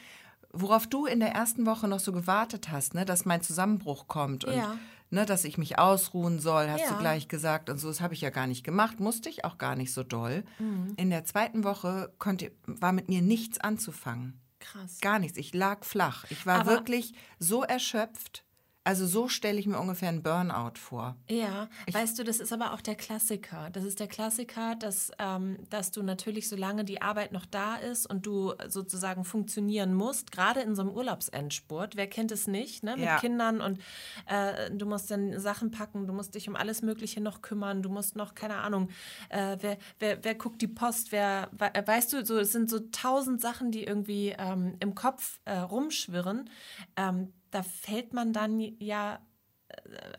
worauf 0.51 0.87
du 0.87 1.05
in 1.05 1.19
der 1.19 1.29
ersten 1.29 1.65
Woche 1.65 1.87
noch 1.87 1.99
so 1.99 2.11
gewartet 2.11 2.71
hast, 2.71 2.93
ne, 2.93 3.05
dass 3.05 3.25
mein 3.25 3.41
Zusammenbruch 3.41 4.07
kommt 4.07 4.45
und 4.45 4.55
Ja. 4.55 4.77
Ne, 5.13 5.25
dass 5.25 5.45
ich 5.45 5.57
mich 5.57 5.79
ausruhen 5.79 6.39
soll, 6.39 6.69
hast 6.69 6.81
Ja. 6.81 6.89
du 6.91 6.97
gleich 6.97 7.27
gesagt. 7.27 7.69
Und 7.69 7.77
so, 7.77 7.87
das 7.87 8.01
habe 8.01 8.13
ich 8.13 8.21
ja 8.21 8.29
gar 8.31 8.47
nicht 8.47 8.63
gemacht, 8.63 8.99
musste 8.99 9.29
ich 9.29 9.45
auch 9.45 9.57
gar 9.57 9.75
nicht 9.75 9.93
so 9.93 10.03
doll. 10.03 10.43
Mhm. 10.59 10.93
In 10.97 11.09
der 11.09 11.23
zweiten 11.25 11.63
Woche 11.63 12.11
konnte, 12.19 12.51
war 12.65 12.91
mit 12.91 13.07
mir 13.09 13.21
nichts 13.21 13.59
anzufangen. 13.59 14.41
Krass. 14.59 14.99
Gar 15.01 15.19
nichts. 15.19 15.37
Ich 15.37 15.53
lag 15.53 15.83
flach. 15.83 16.25
Ich 16.29 16.45
war 16.45 16.61
Aber- 16.61 16.71
wirklich 16.71 17.13
so 17.39 17.63
erschöpft. 17.63 18.42
Also 18.85 19.07
so 19.07 19.29
stelle 19.29 19.59
ich 19.59 19.65
mir 19.65 19.79
ungefähr 19.79 20.09
einen 20.09 20.23
Burnout 20.23 20.73
vor. 20.77 21.15
Ja, 21.29 21.69
weißt 21.89 22.19
du, 22.19 22.25
das 22.25 22.41
ist 22.41 22.51
aber 22.51 22.73
auch 22.73 22.81
der 22.81 22.95
Klassiker. 22.95 23.69
Das 23.71 23.85
ist 23.85 24.01
der 24.01 24.07
Klassiker, 24.09 24.75
dass, 24.75 25.09
ähm, 25.19 25.57
dass 25.69 25.91
du 25.91 26.03
natürlich, 26.03 26.49
solange 26.49 26.83
die 26.83 27.01
Arbeit 27.01 27.31
noch 27.31 27.45
da 27.45 27.75
ist 27.77 28.05
und 28.05 28.25
du 28.25 28.53
sozusagen 28.67 29.23
funktionieren 29.23 29.93
musst, 29.93 30.33
gerade 30.33 30.59
in 30.59 30.75
so 30.75 30.81
einem 30.81 30.91
Urlaubsendspurt, 30.91 31.95
wer 31.95 32.07
kennt 32.07 32.31
es 32.33 32.47
nicht, 32.47 32.83
ne? 32.83 32.97
mit 32.97 33.05
Ja. 33.05 33.19
Kindern 33.19 33.61
und 33.61 33.79
äh, 34.27 34.69
du 34.71 34.85
musst 34.85 35.09
dann 35.11 35.39
Sachen 35.39 35.71
packen, 35.71 36.05
du 36.05 36.11
musst 36.13 36.35
dich 36.35 36.49
um 36.49 36.57
alles 36.57 36.81
Mögliche 36.81 37.21
noch 37.21 37.41
kümmern, 37.41 37.83
du 37.83 37.89
musst 37.89 38.17
noch, 38.17 38.35
keine 38.35 38.55
Ahnung, 38.55 38.89
äh, 39.29 39.55
wer, 39.61 39.77
wer, 39.99 40.23
wer 40.25 40.35
guckt 40.35 40.61
die 40.61 40.67
Post, 40.67 41.13
wer, 41.13 41.47
we- 41.53 41.73
äh, 41.73 41.87
weißt 41.87 42.11
du, 42.11 42.25
so, 42.25 42.37
es 42.37 42.51
sind 42.51 42.69
so 42.69 42.79
tausend 42.91 43.39
Sachen, 43.39 43.71
die 43.71 43.85
irgendwie 43.85 44.35
ähm, 44.37 44.75
im 44.81 44.93
Kopf 44.93 45.39
äh, 45.45 45.57
rumschwirren. 45.57 46.49
Ähm, 46.97 47.31
da 47.53 47.63
fällt 47.63 48.13
man 48.13 48.33
dann 48.33 48.59
ja 48.59 49.19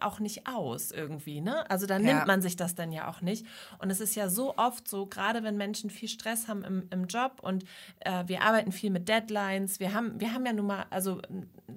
auch 0.00 0.18
nicht 0.18 0.48
aus 0.48 0.90
irgendwie, 0.90 1.40
ne? 1.40 1.68
Also 1.70 1.86
da 1.86 1.98
Ja. 1.98 2.12
nimmt 2.12 2.26
man 2.26 2.42
sich 2.42 2.56
das 2.56 2.74
dann 2.74 2.90
ja 2.90 3.08
auch 3.08 3.20
nicht. 3.20 3.46
Und 3.78 3.88
es 3.90 4.00
ist 4.00 4.16
ja 4.16 4.28
so 4.28 4.56
oft 4.56 4.88
so, 4.88 5.06
gerade 5.06 5.44
wenn 5.44 5.56
Menschen 5.56 5.90
viel 5.90 6.08
Stress 6.08 6.48
haben 6.48 6.64
im, 6.64 6.88
im 6.90 7.06
Job 7.06 7.38
und 7.40 7.64
äh, 8.00 8.24
wir 8.26 8.42
arbeiten 8.42 8.72
viel 8.72 8.90
mit 8.90 9.08
Deadlines, 9.08 9.78
wir 9.78 9.94
haben, 9.94 10.20
wir 10.20 10.32
haben 10.32 10.44
ja 10.44 10.52
nun 10.52 10.66
mal, 10.66 10.86
also 10.90 11.20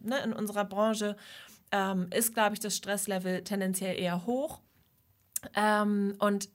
ne, 0.04 0.18
in 0.24 0.34
unserer 0.34 0.66
Branche 0.66 1.16
ähm, 1.72 2.08
ist, 2.12 2.34
glaube 2.34 2.54
ich, 2.54 2.60
das 2.60 2.76
Stresslevel 2.76 3.44
tendenziell 3.44 4.00
eher 4.00 4.26
hoch. 4.26 4.62
Ähm, 5.56 6.16
und 6.20 6.50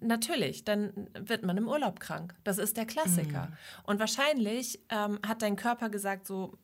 natürlich, 0.00 0.64
dann 0.64 1.08
wird 1.18 1.42
man 1.44 1.56
im 1.56 1.66
Urlaub 1.66 1.98
krank. 1.98 2.36
Das 2.44 2.58
ist 2.58 2.76
der 2.76 2.86
Klassiker. 2.86 3.50
Und 3.82 3.98
wahrscheinlich 3.98 4.80
ähm, 4.90 5.18
hat 5.26 5.42
dein 5.42 5.56
Körper 5.56 5.88
gesagt, 5.88 6.26
so, 6.26 6.56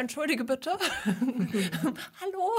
entschuldige 0.00 0.44
bitte. 0.44 0.72
Hallo. 1.04 2.50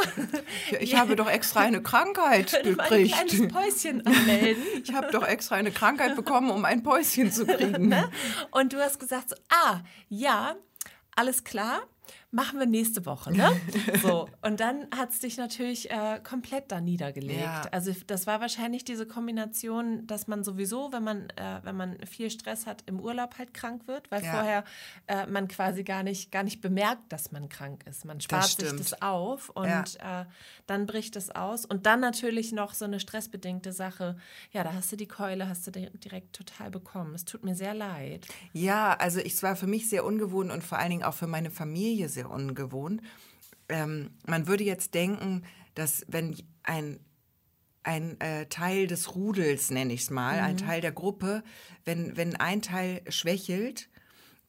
Ja, 0.72 0.80
ich 0.80 0.96
habe 0.96 1.16
doch 1.16 1.30
extra 1.30 1.62
eine 1.62 1.82
Krankheit 1.82 2.52
Können 2.52 2.78
wir 2.78 2.84
ein 2.84 2.90
gekriegt. 2.90 3.16
kleines 3.16 3.54
Päuschen 3.54 4.06
anmelden? 4.06 4.64
Ich 4.84 4.94
habe 4.94 5.12
doch 5.12 5.28
extra 5.28 5.56
eine 5.56 5.72
Krankheit 5.72 6.16
bekommen, 6.16 6.52
um 6.52 6.64
ein 6.66 6.84
Päuschen 6.84 7.32
zu 7.32 7.46
kriegen. 7.46 7.94
Und 8.52 8.74
du 8.74 8.80
hast 8.80 9.00
gesagt 9.00 9.30
so, 9.30 9.36
ah, 9.50 9.82
ja, 10.10 10.56
alles 11.16 11.44
klar, 11.44 11.82
machen 12.32 12.60
wir 12.60 12.66
nächste 12.66 13.06
Woche, 13.06 13.32
ne? 13.32 13.52
So, 14.02 14.30
und 14.42 14.60
dann 14.62 14.88
hat 14.96 15.10
es 15.12 15.20
dich 15.20 15.38
natürlich 15.38 15.92
äh, 15.92 16.20
komplett 16.24 16.72
da 16.72 16.80
niedergelegt. 16.80 17.42
Ja. 17.42 17.64
Also 17.72 17.94
das 18.08 18.26
war 18.26 18.40
wahrscheinlich 18.40 18.86
diese 18.86 19.06
Kombination, 19.06 20.08
dass 20.08 20.28
man 20.28 20.44
sowieso, 20.46 20.94
wenn 20.94 21.04
man, 21.04 21.30
äh, 21.32 21.60
wenn 21.64 21.76
man 21.76 21.98
viel 22.06 22.30
Stress 22.32 22.66
hat, 22.66 22.84
im 22.86 23.00
Urlaub 23.02 23.38
halt 23.38 23.54
krank 23.54 23.88
wird, 23.88 24.10
weil 24.12 24.24
Ja. 24.24 24.32
vorher 24.32 24.64
äh, 25.08 25.26
man 25.28 25.48
quasi 25.50 25.84
gar 25.84 26.04
nicht, 26.04 26.32
gar 26.32 26.44
nicht 26.44 26.62
bemerkt, 26.62 27.12
dass 27.12 27.32
man 27.34 27.50
krank 27.50 27.84
ist. 27.88 28.06
Man 28.06 28.22
spart 28.22 28.46
sich 28.46 28.54
stimmt. 28.54 28.80
das 28.80 29.02
auf 29.02 29.50
und 29.50 29.68
äh, 29.68 30.26
dann 30.68 30.86
bricht 30.86 31.16
es 31.18 31.32
aus. 31.32 31.66
Und 31.66 31.86
dann 31.86 32.00
natürlich 32.00 32.54
noch 32.54 32.74
so 32.74 32.86
eine 32.86 33.00
stressbedingte 33.02 33.74
Sache. 33.74 34.16
Ja, 34.52 34.64
da 34.64 34.74
hast 34.74 34.92
du 34.92 34.96
die 34.96 35.08
Keule, 35.08 35.50
hast 35.50 35.68
du 35.68 35.72
di- 35.72 35.90
direkt 36.00 36.34
total 36.34 36.72
bekommen. 36.72 37.14
Es 37.14 37.26
tut 37.26 37.44
mir 37.44 37.56
sehr 37.56 37.74
leid. 37.74 38.26
Ja, 38.54 38.94
also 38.94 39.20
es 39.20 39.44
war 39.44 39.56
für 39.58 39.68
mich 39.68 39.90
sehr 39.90 40.06
ungewohnt 40.06 40.52
und 40.52 40.64
vor 40.64 40.78
allen 40.78 40.92
Dingen 40.92 41.04
auch 41.04 41.14
für 41.14 41.28
meine 41.28 41.52
Familie 41.52 42.08
sehr 42.08 42.21
ungewohnt. 42.30 43.02
Ähm, 43.70 44.12
man 44.28 44.48
würde 44.48 44.64
jetzt 44.64 44.94
denken, 44.94 45.44
dass 45.76 46.06
wenn 46.08 46.36
ein, 46.64 47.00
ein 47.84 48.20
äh, 48.20 48.46
Teil 48.48 48.88
des 48.88 49.16
Rudels, 49.16 49.72
nenne 49.72 49.94
ich 49.94 50.02
es 50.02 50.10
mal, 50.10 50.40
ein 50.40 50.58
Teil 50.58 50.82
der 50.82 50.92
Gruppe, 50.92 51.44
wenn, 51.86 52.18
wenn 52.18 52.36
ein 52.36 52.62
Teil 52.62 53.02
schwächelt, 53.08 53.90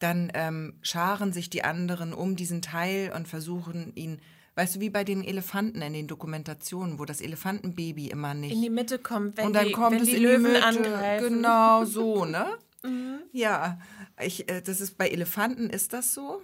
dann 0.02 0.30
ähm, 0.34 0.74
scharen 0.82 1.32
sich 1.32 1.48
die 1.48 1.62
anderen 1.64 2.12
um 2.12 2.34
diesen 2.34 2.60
Teil 2.60 3.12
und 3.14 3.28
versuchen 3.28 3.92
ihn, 3.94 4.20
weißt 4.56 4.76
du, 4.76 4.80
wie 4.80 4.90
bei 4.90 5.04
den 5.04 5.22
Elefanten 5.22 5.80
in 5.80 5.92
den 5.92 6.08
Dokumentationen, 6.08 6.98
wo 6.98 7.04
das 7.04 7.20
Elefantenbaby 7.20 8.08
immer 8.08 8.34
nicht 8.34 8.52
In 8.52 8.62
die 8.62 8.70
Mitte 8.70 8.98
kommt, 8.98 9.36
wenn 9.36 9.46
und 9.46 9.52
dann 9.54 9.68
die, 9.68 9.72
kommt 9.72 10.00
es 10.00 10.08
die 10.08 10.16
in 10.16 10.22
Löwen 10.22 10.44
die 10.44 10.50
Mitte. 10.50 10.64
angreifen. 10.64 11.24
Mhm. 11.24 11.36
Genau 11.36 11.84
so, 11.84 12.24
ne? 12.24 12.46
Ja, 13.32 13.78
ich, 14.20 14.48
äh, 14.50 14.60
das 14.60 14.80
ist 14.80 14.98
bei 14.98 15.08
Elefanten 15.08 15.70
ist 15.70 15.92
das 15.92 16.12
so. 16.14 16.40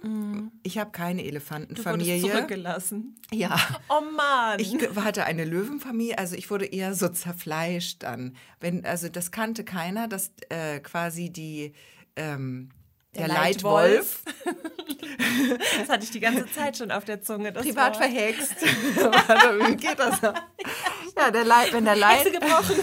Ich 0.63 0.77
habe 0.77 0.91
keine 0.91 1.21
Mhm. 1.21 1.25
Du 1.25 1.31
wurdest 1.33 1.47
Elefantenfamilie. 1.47 2.21
zurückgelassen. 2.21 3.15
Ja. 3.31 3.57
Oh 3.89 4.01
Mann. 4.15 4.59
Ich 4.59 4.73
hatte 4.95 5.25
eine 5.25 5.43
Löwenfamilie, 5.45 6.17
also 6.17 6.35
ich 6.35 6.49
wurde 6.49 6.65
eher 6.65 6.93
so 6.93 7.09
zerfleischt 7.09 8.03
dann. 8.03 8.35
Wenn, 8.59 8.85
also 8.85 9.09
das 9.09 9.31
kannte 9.31 9.63
keiner, 9.63 10.07
dass 10.07 10.31
äh, 10.49 10.79
quasi 10.79 11.29
die 11.29 11.73
ähm, 12.15 12.69
der, 13.15 13.27
Der 13.27 13.35
Leitwolf, 13.35 14.23
Leitwolf. 14.45 15.57
das 15.79 15.89
hatte 15.89 16.03
ich 16.03 16.11
die 16.11 16.19
ganze 16.19 16.45
Zeit 16.51 16.77
schon 16.77 16.91
auf 16.91 17.05
der 17.05 17.21
Zunge. 17.21 17.51
Privat 17.51 17.93
war 17.95 18.01
verhext. 18.07 18.55
Warte, 18.95 19.67
Wie 19.67 19.75
geht 19.75 19.97
das? 19.97 20.21
Ja, 20.21 21.31
der 21.31 21.43
Leit, 21.43 21.73
wenn 21.73 21.85
der 21.85 21.95
Leit, 21.95 22.31
gebrochen. 22.31 22.75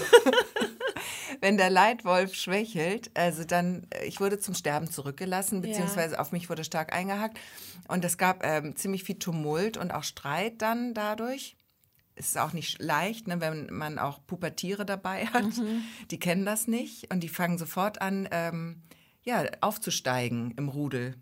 Wenn 1.41 1.57
der 1.57 1.71
Leitwolf 1.71 2.35
schwächelt, 2.35 3.11
also 3.15 3.45
dann, 3.45 3.87
äh, 3.91 4.05
ich 4.07 4.21
wurde 4.21 4.39
zum 4.39 4.55
Sterben 4.55 4.91
zurückgelassen, 4.91 5.63
beziehungsweise 5.63 6.19
auf 6.21 6.33
mich 6.33 6.49
wurde 6.49 6.65
stark 6.65 6.93
eingehackt. 6.93 7.39
Und 7.89 8.05
es 8.05 8.19
gab 8.19 8.45
ähm, 8.45 8.77
ziemlich 8.77 9.05
viel 9.05 9.19
Tumult 9.19 9.77
und 9.77 9.91
auch 9.93 10.05
Streit 10.05 10.63
dann 10.63 10.95
dadurch. 10.95 11.57
Es 12.15 12.29
ist 12.29 12.39
auch 12.39 12.53
nicht 12.53 12.81
leicht, 12.81 13.29
ne, 13.29 13.41
wenn 13.41 13.67
man 13.71 13.99
auch 13.99 14.21
Pubertiere 14.27 14.87
dabei 14.87 15.27
hat. 15.27 15.45
Die 16.11 16.19
kennen 16.19 16.47
das 16.47 16.67
nicht 16.67 17.13
und 17.13 17.21
die 17.21 17.29
fangen 17.29 17.59
sofort 17.59 18.01
an, 18.01 18.29
ähm, 18.31 18.83
ja, 19.23 19.45
aufzusteigen 19.61 20.53
im 20.57 20.69
Rudel. 20.69 21.17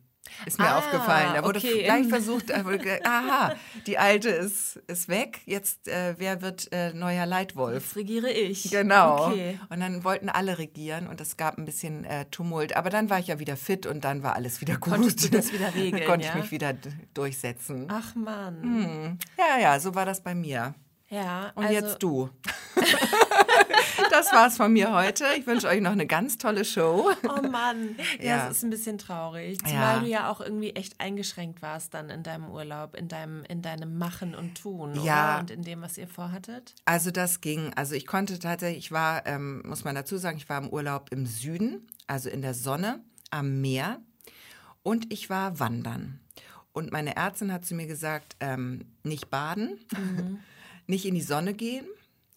Ist 0.46 0.58
mir 0.58 0.66
Ah, 0.66 0.78
aufgefallen. 0.78 1.34
Da 1.34 1.44
wurde 1.44 1.58
okay. 1.58 1.84
gleich 1.84 2.06
versucht, 2.08 2.48
wurde, 2.64 3.00
aha, 3.04 3.54
die 3.86 3.98
alte 3.98 4.30
ist, 4.30 4.76
ist 4.88 5.08
weg. 5.08 5.40
Jetzt, 5.46 5.86
äh, 5.88 6.14
wer 6.18 6.42
wird 6.42 6.72
äh, 6.72 6.92
neuer 6.92 7.24
Leitwolf? 7.26 7.82
Jetzt 7.84 7.96
regiere 7.96 8.30
ich. 8.30 8.70
Genau. 8.70 9.28
Okay. 9.28 9.60
Und 9.68 9.80
dann 9.80 10.02
wollten 10.04 10.28
alle 10.28 10.58
regieren 10.58 11.06
und 11.06 11.20
es 11.20 11.36
gab 11.36 11.56
ein 11.58 11.64
bisschen 11.64 12.04
äh, 12.04 12.24
Tumult. 12.26 12.76
Aber 12.76 12.90
dann 12.90 13.10
war 13.10 13.18
ich 13.18 13.28
ja 13.28 13.38
wieder 13.38 13.56
fit 13.56 13.86
und 13.86 14.04
dann 14.04 14.22
war 14.22 14.34
alles 14.34 14.60
wieder 14.60 14.74
gut. 14.76 14.92
Konntest 14.94 15.24
du 15.24 15.28
das 15.30 15.52
wieder 15.52 15.74
regeln, 15.74 16.00
Dann 16.00 16.08
konnte 16.10 16.26
ja? 16.26 16.34
ich 16.34 16.42
mich 16.42 16.50
wieder 16.50 16.74
durchsetzen. 17.14 17.86
Ach 17.90 18.14
Mann. 18.14 18.62
Hm. 18.62 19.18
Ja, 19.38 19.58
ja, 19.60 19.80
so 19.80 19.94
war 19.94 20.04
das 20.06 20.22
bei 20.22 20.34
mir. 20.34 20.74
Ja, 21.10 21.52
Und 21.54 21.66
also, 21.66 21.74
jetzt 21.74 22.02
du. 22.02 22.28
das 24.10 24.32
war's 24.32 24.56
von 24.56 24.72
mir 24.72 24.92
heute. 24.92 25.24
Ich 25.38 25.46
wünsche 25.46 25.68
euch 25.68 25.80
noch 25.80 25.92
eine 25.92 26.06
ganz 26.06 26.38
tolle 26.38 26.64
Show. 26.64 27.10
Oh 27.22 27.42
Mann, 27.48 27.96
ja, 28.18 28.24
Ja. 28.24 28.48
es 28.48 28.58
ist 28.58 28.64
ein 28.64 28.70
bisschen 28.70 28.98
traurig. 28.98 29.58
Zumal 29.64 29.96
Ja. 29.96 30.00
du 30.00 30.06
ja 30.06 30.30
auch 30.30 30.40
irgendwie 30.40 30.70
echt 30.70 31.00
eingeschränkt 31.00 31.62
warst 31.62 31.94
dann 31.94 32.10
in 32.10 32.22
deinem 32.22 32.50
Urlaub, 32.50 32.96
in 32.96 33.08
deinem, 33.08 33.44
in 33.44 33.62
deinem 33.62 33.98
Machen 33.98 34.34
und 34.34 34.60
Tun, 34.60 34.94
Ja. 35.02 35.32
oder? 35.34 35.40
Und 35.40 35.50
in 35.50 35.62
dem, 35.62 35.82
was 35.82 35.98
ihr 35.98 36.08
vorhattet. 36.08 36.74
Also 36.84 37.10
das 37.10 37.40
ging. 37.40 37.72
Also 37.74 37.94
ich 37.94 38.06
konnte 38.06 38.38
tatsächlich, 38.38 38.86
ich 38.86 38.92
war, 38.92 39.26
ähm, 39.26 39.62
muss 39.64 39.84
man 39.84 39.94
dazu 39.94 40.16
sagen, 40.16 40.36
ich 40.36 40.48
war 40.48 40.58
im 40.62 40.68
Urlaub 40.68 41.10
im 41.12 41.26
Süden, 41.26 41.86
also 42.06 42.28
in 42.28 42.42
der 42.42 42.54
Sonne, 42.54 43.00
am 43.30 43.60
Meer. 43.60 44.00
Und 44.82 45.12
ich 45.12 45.30
war 45.30 45.58
wandern. 45.60 46.20
Und 46.72 46.90
meine 46.92 47.16
Ärztin 47.16 47.52
hat 47.52 47.64
zu 47.64 47.74
mir 47.74 47.86
gesagt, 47.86 48.36
ähm, 48.40 48.84
nicht 49.02 49.30
baden, 49.30 49.78
nicht 50.86 51.06
in 51.06 51.14
die 51.14 51.22
Sonne 51.22 51.54
gehen, 51.54 51.86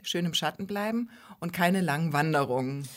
schön 0.04 0.26
im 0.26 0.34
Schatten 0.34 0.68
bleiben 0.68 1.10
und 1.40 1.54
keine 1.54 1.82
langen 1.82 2.14
Wanderungen. 2.14 2.88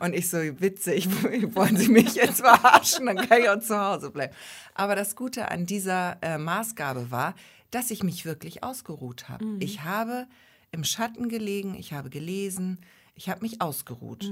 Und 0.00 0.14
ich 0.14 0.28
so, 0.28 0.38
witzig, 0.38 1.08
wollen 1.54 1.76
Sie 1.76 1.88
mich 1.88 2.14
jetzt 2.14 2.40
verarschen, 2.40 3.06
dann 3.06 3.16
kann 3.16 3.40
ich 3.40 3.48
auch 3.48 3.60
zu 3.60 3.78
Hause 3.78 4.10
bleiben. 4.10 4.34
Aber 4.74 4.94
das 4.94 5.16
Gute 5.16 5.50
an 5.50 5.64
dieser 5.64 6.18
äh, 6.22 6.36
Maßgabe 6.36 7.10
war, 7.10 7.34
dass 7.70 7.90
ich 7.90 8.02
mich 8.02 8.24
wirklich 8.24 8.62
ausgeruht 8.62 9.28
habe. 9.28 9.44
Ich 9.60 9.84
habe 9.84 10.26
im 10.72 10.84
Schatten 10.84 11.28
gelegen, 11.28 11.74
ich 11.74 11.92
habe 11.92 12.10
gelesen, 12.10 12.78
ich 13.14 13.28
habe 13.28 13.40
mich 13.42 13.60
ausgeruht. 13.60 14.24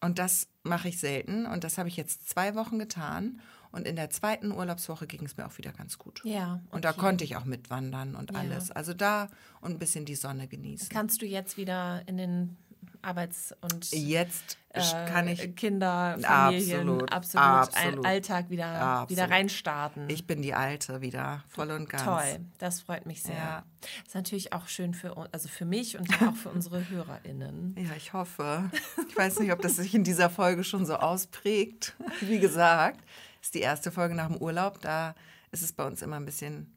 Und 0.00 0.18
das 0.18 0.48
mache 0.62 0.88
ich 0.88 0.98
selten 0.98 1.46
und 1.46 1.64
das 1.64 1.78
habe 1.78 1.88
ich 1.88 1.96
jetzt 1.96 2.28
zwei 2.28 2.54
Wochen 2.54 2.78
getan. 2.78 3.40
Und 3.72 3.86
in 3.86 3.96
der 3.96 4.10
zweiten 4.10 4.52
Urlaubswoche 4.52 5.06
ging 5.06 5.24
es 5.24 5.36
mir 5.36 5.46
auch 5.46 5.56
wieder 5.58 5.72
ganz 5.72 5.98
gut. 5.98 6.20
Ja. 6.24 6.60
Und 6.70 6.84
da 6.84 6.90
okay. 6.90 7.00
konnte 7.00 7.24
ich 7.24 7.36
auch 7.36 7.44
mitwandern 7.44 8.16
und 8.16 8.34
alles. 8.34 8.70
Also 8.70 8.94
da 8.94 9.28
und 9.60 9.72
ein 9.72 9.78
bisschen 9.78 10.04
die 10.04 10.16
Sonne 10.16 10.48
genießen. 10.48 10.88
Kannst 10.88 11.22
du 11.22 11.26
jetzt 11.26 11.56
wieder 11.56 12.02
in 12.06 12.16
den 12.16 12.56
Arbeits- 13.02 13.54
und 13.60 13.90
Jetzt 13.92 14.58
äh, 14.70 14.80
kann 15.06 15.26
ich 15.26 15.56
Kinder, 15.56 16.18
Familien, 16.20 16.80
Absolut, 16.80 17.12
absolut, 17.12 17.46
absolut. 17.46 18.06
Alltag 18.06 18.50
wieder, 18.50 18.66
Absolut. 18.66 19.10
wieder 19.10 19.30
reinstarten. 19.30 20.08
Ich 20.10 20.26
bin 20.26 20.42
die 20.42 20.54
Alte 20.54 21.00
wieder, 21.00 21.42
voll 21.48 21.70
und 21.70 21.88
ganz. 21.88 22.04
Toll, 22.04 22.40
das 22.58 22.82
freut 22.82 23.06
mich 23.06 23.22
sehr. 23.22 23.34
Ja. 23.34 23.64
ist 24.06 24.14
natürlich 24.14 24.52
auch 24.52 24.68
schön 24.68 24.94
für, 24.94 25.16
also 25.32 25.48
für 25.48 25.64
mich 25.64 25.98
und 25.98 26.10
auch 26.22 26.36
für 26.36 26.50
unsere 26.50 26.88
HörerInnen. 26.90 27.74
Ja, 27.78 27.96
ich 27.96 28.12
hoffe. 28.12 28.70
Ich 29.08 29.16
weiß 29.16 29.40
nicht, 29.40 29.52
ob 29.52 29.62
das 29.62 29.76
sich 29.76 29.94
in 29.94 30.04
dieser 30.04 30.28
Folge 30.30 30.62
schon 30.62 30.84
so 30.84 30.96
ausprägt. 30.96 31.96
Wie 32.20 32.38
gesagt, 32.38 33.00
ist 33.40 33.54
die 33.54 33.60
erste 33.60 33.90
Folge 33.92 34.14
nach 34.14 34.28
dem 34.28 34.36
Urlaub. 34.36 34.80
Da 34.80 35.14
ist 35.50 35.62
es 35.62 35.72
bei 35.72 35.86
uns 35.86 36.02
immer 36.02 36.16
ein 36.16 36.24
bisschen 36.24 36.72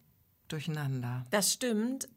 durcheinander. 0.47 1.23
Das 1.32 1.54
stimmt. 1.54 2.08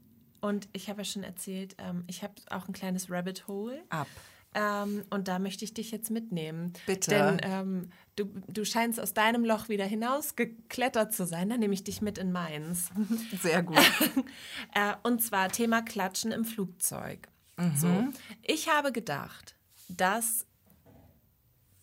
Und 0.41 0.69
ich 0.73 0.89
habe 0.89 1.01
ja 1.01 1.05
schon 1.05 1.23
erzählt, 1.23 1.75
ähm, 1.79 2.05
ich 2.07 2.23
habe 2.23 2.35
auch 2.51 2.69
ein 2.69 2.73
kleines 2.73 3.11
Rabbit 3.11 3.49
Hole. 3.49 3.83
Ab. 3.89 4.07
Ähm, 4.55 5.05
und 5.11 5.29
da 5.29 5.39
möchte 5.39 5.65
ich 5.65 5.75
dich 5.75 5.91
jetzt 5.91 6.11
mitnehmen. 6.11 6.73
Bitte. 6.87 7.11
Denn 7.11 7.41
ähm, 7.43 7.91
du, 8.17 8.25
du 8.49 8.65
scheinst 8.65 8.99
aus 8.99 9.13
deinem 9.13 9.45
Loch 9.45 9.69
wieder 9.69 9.85
hinausgeklettert 9.85 11.13
zu 11.13 11.27
sein. 11.27 11.51
Dann 11.51 11.61
nehme 11.61 11.75
ich 11.75 11.85
dich 11.85 12.01
mit 12.01 12.17
in 12.17 12.33
meins. 12.33 12.91
Sehr 13.43 13.63
gut. 13.63 13.79
Äh, 14.75 14.95
und 15.05 15.23
zwar 15.23 15.49
Thema 15.49 15.81
Klatschen 15.81 16.33
im 16.33 16.45
Flugzeug. 16.45 17.29
So. 17.77 17.89
Ich 18.43 18.69
habe 18.69 18.93
gedacht, 18.93 19.55
das 19.89 20.47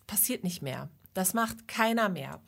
passiert 0.06 0.44
nicht 0.44 0.62
mehr. 0.62 0.90
Das 1.14 1.34
macht 1.34 1.68
keiner 1.68 2.10
mehr. 2.10 2.42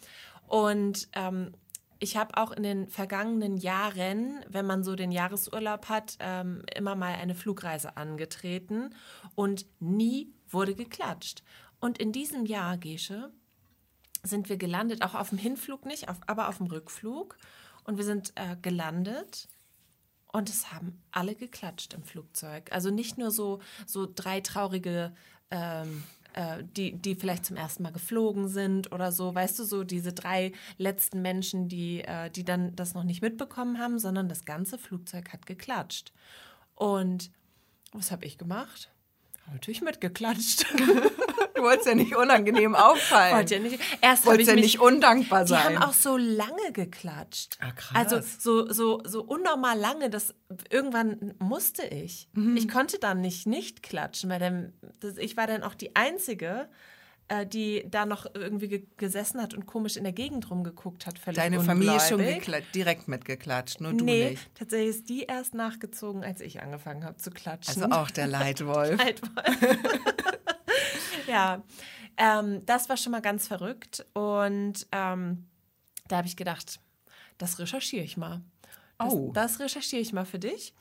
Und 0.47 1.08
ähm, 1.13 1.54
ich 1.99 2.17
habe 2.17 2.38
auch 2.38 2.51
in 2.51 2.63
den 2.63 2.88
vergangenen 2.88 3.58
Jahren, 3.58 4.43
wenn 4.49 4.65
man 4.65 4.84
so 4.84 4.95
den 4.95 5.12
Jahresurlaub 5.12 5.89
hat, 5.89 6.17
ähm, 6.19 6.63
immer 6.75 6.95
mal 6.95 7.15
eine 7.15 7.36
Flugreise 7.36 7.97
angetreten 7.97 8.93
und 9.34 9.65
nie 9.80 10.34
wurde 10.49 10.75
geklatscht. 10.75 11.43
Und 11.80 11.97
in 11.97 12.12
diesem 12.12 12.45
Jahr, 12.45 12.78
Gesche, 12.78 13.32
sind 14.23 14.49
wir 14.49 14.58
gelandet, 14.58 15.04
auch 15.04 15.15
auf 15.15 15.30
dem 15.30 15.38
Hinflug 15.38 15.86
nicht, 15.86 16.10
auf, 16.10 16.17
aber 16.28 16.49
auf 16.49 16.58
dem 16.58 16.67
Rückflug. 16.67 17.38
Und 17.84 17.97
wir 17.97 18.04
sind 18.04 18.34
äh, 18.36 18.56
gelandet 18.62 19.47
und 20.32 20.49
es 20.49 20.71
haben 20.71 21.01
alle 21.12 21.36
geklatscht 21.36 21.93
im 21.93 22.04
Flugzeug. 22.04 22.71
Also 22.71 22.89
nicht 22.89 23.17
nur 23.17 23.32
so, 23.32 23.62
so 23.86 24.08
drei 24.13 24.41
traurige, 24.41 25.15
ähm, 25.51 26.04
äh, 26.36 26.63
die, 26.76 26.91
die 26.93 27.15
vielleicht 27.15 27.45
zum 27.45 27.56
ersten 27.56 27.84
Mal 27.84 27.93
geflogen 27.93 28.50
sind 28.50 28.91
oder 28.91 29.12
so, 29.13 29.34
weißt 29.34 29.58
du, 29.58 29.63
so 29.63 29.86
diese 29.86 30.12
drei 30.12 30.52
letzten 30.78 31.21
Menschen, 31.21 31.69
die, 31.69 32.02
äh, 32.02 32.30
die 32.30 32.43
dann 32.43 32.76
das 32.76 32.93
noch 32.93 33.06
nicht 33.06 33.21
mitbekommen 33.21 33.80
haben, 33.80 34.00
sondern 34.00 34.28
das 34.28 34.43
ganze 34.43 34.78
Flugzeug 34.78 35.32
hat 35.32 35.45
geklatscht. 35.45 36.12
Und 36.76 37.32
was 37.93 38.12
habe 38.12 38.26
ich 38.26 38.38
gemacht? 38.38 38.91
Natürlich 39.52 39.82
mitgeklatscht. 39.82 40.65
Du 41.65 41.69
wolltest 41.71 41.88
ja 41.88 41.95
nicht 41.95 42.15
unangenehm 42.15 42.75
auffallen. 42.75 43.36
Wollte 43.38 43.56
ja 43.56 43.60
nicht. 43.60 43.80
Erst 44.01 44.25
Wolltest 44.28 44.49
ja 44.49 44.56
mich, 44.56 44.63
nicht 44.65 44.80
undankbar 44.80 45.45
Die 45.45 45.49
sein. 45.49 45.63
haben 45.63 45.78
auch 45.89 45.93
so 45.93 46.15
lange 46.15 46.71
geklatscht. 46.73 47.58
Ah, 47.60 47.71
krass. 47.71 48.12
Also 48.12 48.19
so, 48.39 48.71
so, 48.71 49.01
so 49.04 49.23
unnormal 49.23 49.78
lange, 49.78 50.10
dass 50.12 50.36
irgendwann 50.69 51.34
musste 51.39 51.84
ich. 51.88 52.28
Mhm. 52.34 52.56
Ich 52.56 52.67
konnte 52.69 52.99
dann 52.99 53.21
nicht 53.21 53.47
nicht 53.47 53.82
klatschen, 53.82 54.30
weil 54.30 54.39
dann, 54.39 54.73
das, 54.99 55.17
ich 55.17 55.38
war 55.38 55.47
dann 55.47 55.63
auch 55.63 55.73
die 55.73 55.95
Einzige, 55.95 56.69
äh, 57.30 57.47
die 57.47 57.84
da 57.89 58.06
noch 58.06 58.28
irgendwie 58.36 58.67
ge 58.67 58.84
gesessen 58.97 59.41
hat 59.41 59.56
und 59.56 59.65
komisch 59.65 59.97
in 59.97 60.04
der 60.04 60.13
Gegend 60.13 60.51
rumgeguckt 60.51 61.08
hat. 61.08 61.17
Völlig 61.17 61.38
Deine 61.38 61.60
Familie 61.62 61.95
ist 61.95 62.10
schon 62.10 62.21
direkt 62.75 63.08
mitgeklatscht, 63.08 63.82
nur 63.82 63.93
du 63.93 64.06
Nee, 64.06 64.30
nicht. 64.32 64.56
tatsächlich 64.56 64.89
ist 64.97 65.10
die 65.10 65.23
erst 65.23 65.56
nachgezogen, 65.56 66.23
als 66.23 66.41
ich 66.41 66.62
angefangen 66.62 67.04
habe 67.04 67.17
zu 67.17 67.32
klatschen. 67.32 67.82
Also 67.82 67.95
auch 67.95 68.12
der 68.12 68.28
Leitwolf. 68.28 68.99
Altwolf. 69.04 69.75
Ja, 71.27 71.63
ähm, 72.17 72.65
das 72.65 72.89
war 72.89 72.97
schon 72.97 73.11
mal 73.11 73.21
ganz 73.21 73.47
verrückt. 73.47 74.05
Und 74.13 74.88
ähm, 74.91 75.45
da 76.07 76.17
habe 76.17 76.27
ich 76.27 76.38
gedacht, 76.38 76.79
das 77.38 77.59
recherchiere 77.59 78.03
ich 78.03 78.17
mal. 78.17 78.41
Das, 78.97 79.13
Oh. 79.13 79.31
das 79.33 79.59
recherchiere 79.59 80.01
ich 80.01 80.13
mal 80.13 80.25
für 80.25 80.39
dich. 80.39 80.73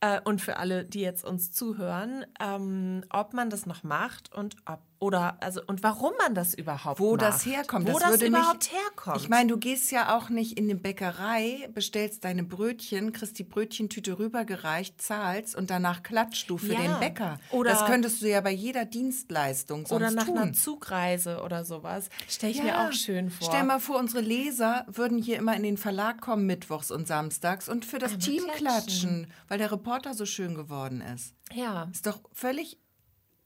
Äh, 0.00 0.20
und 0.24 0.40
für 0.40 0.56
alle, 0.58 0.84
die 0.84 1.00
jetzt 1.00 1.24
uns 1.24 1.52
zuhören, 1.52 2.26
ähm, 2.40 3.04
ob 3.10 3.32
man 3.32 3.48
das 3.48 3.64
noch 3.64 3.82
macht 3.84 4.34
und 4.34 4.56
ob 4.66 4.80
oder 5.04 5.36
also 5.42 5.60
und 5.66 5.82
warum 5.82 6.12
man 6.18 6.34
das 6.34 6.54
überhaupt 6.54 6.98
Wo 7.00 7.12
macht. 7.12 7.22
das 7.22 7.46
herkommt. 7.46 7.86
Wo 7.88 7.92
das 7.92 8.00
das 8.02 8.10
würde 8.10 8.26
überhaupt 8.26 8.70
mich, 8.70 8.72
herkommt. 8.72 9.16
Ich 9.20 9.28
meine, 9.28 9.48
du 9.50 9.58
gehst 9.58 9.90
ja 9.92 10.16
auch 10.16 10.28
nicht 10.28 10.58
in 10.58 10.64
eine 10.64 10.74
Bäckerei, 10.78 11.68
bestellst 11.72 12.24
deine 12.24 12.42
Brötchen, 12.44 13.12
kriegst 13.12 13.38
die 13.38 13.44
Brötchentüte 13.44 14.18
rübergereicht, 14.18 15.00
zahlst 15.00 15.54
und 15.56 15.70
danach 15.70 16.02
klatschst 16.02 16.48
du 16.50 16.58
für 16.58 16.72
Ja. 16.74 16.80
den 16.80 17.00
Bäcker. 17.00 17.38
Oder- 17.50 17.70
das 17.70 17.86
könntest 17.86 18.22
du 18.22 18.28
ja 18.28 18.40
bei 18.40 18.50
jeder 18.52 18.84
Dienstleistung 18.84 19.86
sonst 19.86 19.92
oder 19.92 20.10
nach 20.10 20.26
tun. 20.26 20.38
einer 20.38 20.52
Zugreise 20.52 21.40
oder 21.42 21.64
sowas. 21.64 22.08
Stelle 22.28 22.52
ich 22.52 22.62
mir 22.62 22.80
auch 22.86 22.92
schön 22.92 23.30
vor. 23.30 23.48
Stell 23.48 23.64
mal 23.64 23.80
vor, 23.80 23.98
unsere 23.98 24.22
Leser 24.22 24.84
würden 24.88 25.18
hier 25.18 25.36
immer 25.38 25.54
in 25.56 25.62
den 25.62 25.76
Verlag 25.76 26.20
kommen, 26.20 26.46
mittwochs 26.46 26.90
und 26.90 27.06
samstags 27.06 27.68
und 27.68 27.84
für 27.84 27.98
das 27.98 28.12
Einmal 28.12 28.24
Team 28.26 28.42
klatschen. 28.44 28.56
klatschen, 28.64 29.32
weil 29.48 29.58
der 29.58 29.72
Reporter 29.72 30.14
so 30.14 30.26
schön 30.26 30.54
geworden 30.54 31.00
ist. 31.14 31.34
ja. 31.52 31.88
Ist 31.92 32.06
doch 32.06 32.20
völlig 32.32 32.78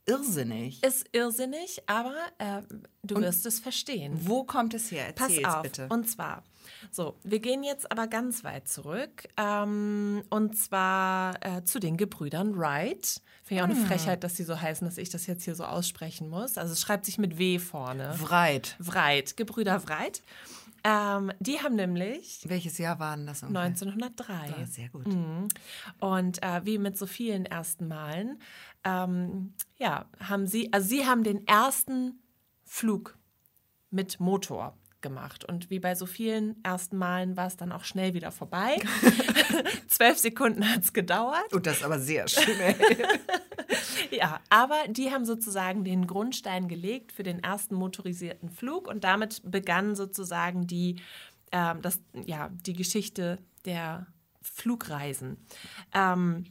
irrsinnig. 0.08 0.82
Ist 0.82 1.06
irrsinnig, 1.12 1.82
aber 1.86 2.14
äh, 2.38 2.62
du 3.02 3.16
wirst 3.20 3.46
es 3.46 3.60
verstehen. 3.60 4.18
Wo 4.22 4.44
kommt 4.44 4.74
es 4.74 4.90
her? 4.90 5.12
Pass 5.14 5.28
Erzähl's 5.30 5.54
auf. 5.54 5.62
bitte. 5.62 5.86
Und 5.90 6.08
zwar, 6.08 6.42
so, 6.90 7.16
wir 7.22 7.38
gehen 7.40 7.62
jetzt 7.62 7.90
aber 7.92 8.06
ganz 8.06 8.44
weit 8.44 8.68
zurück. 8.68 9.24
Ähm, 9.36 10.22
und 10.30 10.56
zwar 10.56 11.34
äh, 11.44 11.64
zu 11.64 11.78
den 11.78 11.96
Gebrüdern 11.96 12.56
Wright. 12.58 13.20
Finde 13.44 13.62
ich 13.62 13.70
auch 13.70 13.74
Ah. 13.74 13.78
eine 13.78 13.86
Frechheit, 13.86 14.24
dass 14.24 14.36
sie 14.36 14.44
so 14.44 14.60
heißen, 14.60 14.86
dass 14.86 14.98
ich 14.98 15.08
das 15.10 15.26
jetzt 15.26 15.44
hier 15.44 15.54
so 15.54 15.64
aussprechen 15.64 16.28
muss. 16.28 16.58
Also 16.58 16.72
es 16.72 16.80
schreibt 16.80 17.04
sich 17.06 17.18
mit 17.18 17.38
W 17.38 17.58
vorne. 17.58 18.14
Wreit. 18.20 18.76
Wright, 18.78 19.36
Gebrüder 19.36 19.86
Wright. 19.88 20.22
Ähm, 20.84 21.32
die 21.40 21.60
haben 21.60 21.76
nämlich 21.76 22.44
Welches 22.48 22.78
Jahr 22.78 22.98
waren 22.98 23.26
das? 23.26 23.42
ungefähr? 23.42 23.62
1903. 23.66 24.34
Ah, 24.34 24.66
sehr 24.66 24.88
gut. 24.88 25.06
Mhm. 25.06 25.48
Und 26.00 26.42
äh, 26.42 26.64
wie 26.64 26.78
mit 26.78 26.96
so 26.96 27.06
vielen 27.06 27.44
ersten 27.46 27.88
Malen, 27.88 28.40
ähm, 28.84 29.54
ja, 29.78 30.06
haben 30.20 30.46
sie, 30.46 30.72
also 30.72 30.88
sie 30.88 31.06
haben 31.06 31.24
den 31.24 31.46
ersten 31.46 32.22
Flug 32.64 33.18
mit 33.90 34.20
Motor 34.20 34.77
gemacht. 35.00 35.44
Und 35.44 35.70
wie 35.70 35.78
bei 35.78 35.94
so 35.94 36.06
vielen 36.06 36.62
ersten 36.64 36.96
Malen 36.96 37.36
war 37.36 37.46
es 37.46 37.56
dann 37.56 37.72
auch 37.72 37.84
schnell 37.84 38.14
wieder 38.14 38.30
vorbei. 38.30 38.76
Zwölf 39.88 40.18
Sekunden 40.18 40.68
hat 40.68 40.82
es 40.82 40.92
gedauert. 40.92 41.52
Und 41.52 41.66
das 41.66 41.78
ist 41.78 41.84
aber 41.84 41.98
sehr 41.98 42.28
schnell. 42.28 42.76
Ja, 44.10 44.40
aber 44.48 44.76
die 44.88 45.10
haben 45.10 45.24
sozusagen 45.24 45.84
den 45.84 46.06
Grundstein 46.06 46.68
gelegt 46.68 47.12
für 47.12 47.22
den 47.22 47.42
ersten 47.42 47.74
motorisierten 47.74 48.50
Flug 48.50 48.88
und 48.88 49.04
damit 49.04 49.42
begann 49.44 49.94
sozusagen 49.94 50.66
die, 50.66 50.96
ähm, 51.52 51.82
das, 51.82 52.00
ja, 52.26 52.50
die 52.66 52.72
Geschichte 52.72 53.38
der 53.64 54.06
Flugreisen. 54.40 55.36
Ähm, 55.94 56.44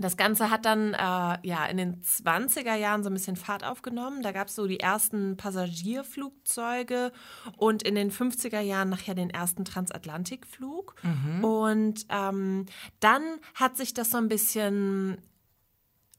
das 0.00 0.16
Ganze 0.16 0.50
hat 0.50 0.64
dann 0.64 0.94
äh, 0.94 1.46
ja 1.46 1.66
in 1.70 1.76
den 1.76 2.02
20er 2.02 2.74
Jahren 2.74 3.02
so 3.02 3.10
ein 3.10 3.14
bisschen 3.14 3.36
Fahrt 3.36 3.64
aufgenommen. 3.64 4.22
Da 4.22 4.32
gab 4.32 4.48
es 4.48 4.54
so 4.54 4.66
die 4.66 4.80
ersten 4.80 5.36
Passagierflugzeuge 5.36 7.12
und 7.56 7.82
in 7.82 7.94
den 7.94 8.10
50er 8.10 8.60
Jahren 8.60 8.88
nachher 8.88 9.14
den 9.14 9.30
ersten 9.30 9.64
Transatlantikflug. 9.64 10.94
Und 11.44 12.06
ähm, 12.08 12.66
dann 13.00 13.22
hat 13.54 13.76
sich 13.76 13.94
das 13.94 14.10
so 14.10 14.18
ein 14.18 14.28
bisschen 14.28 15.18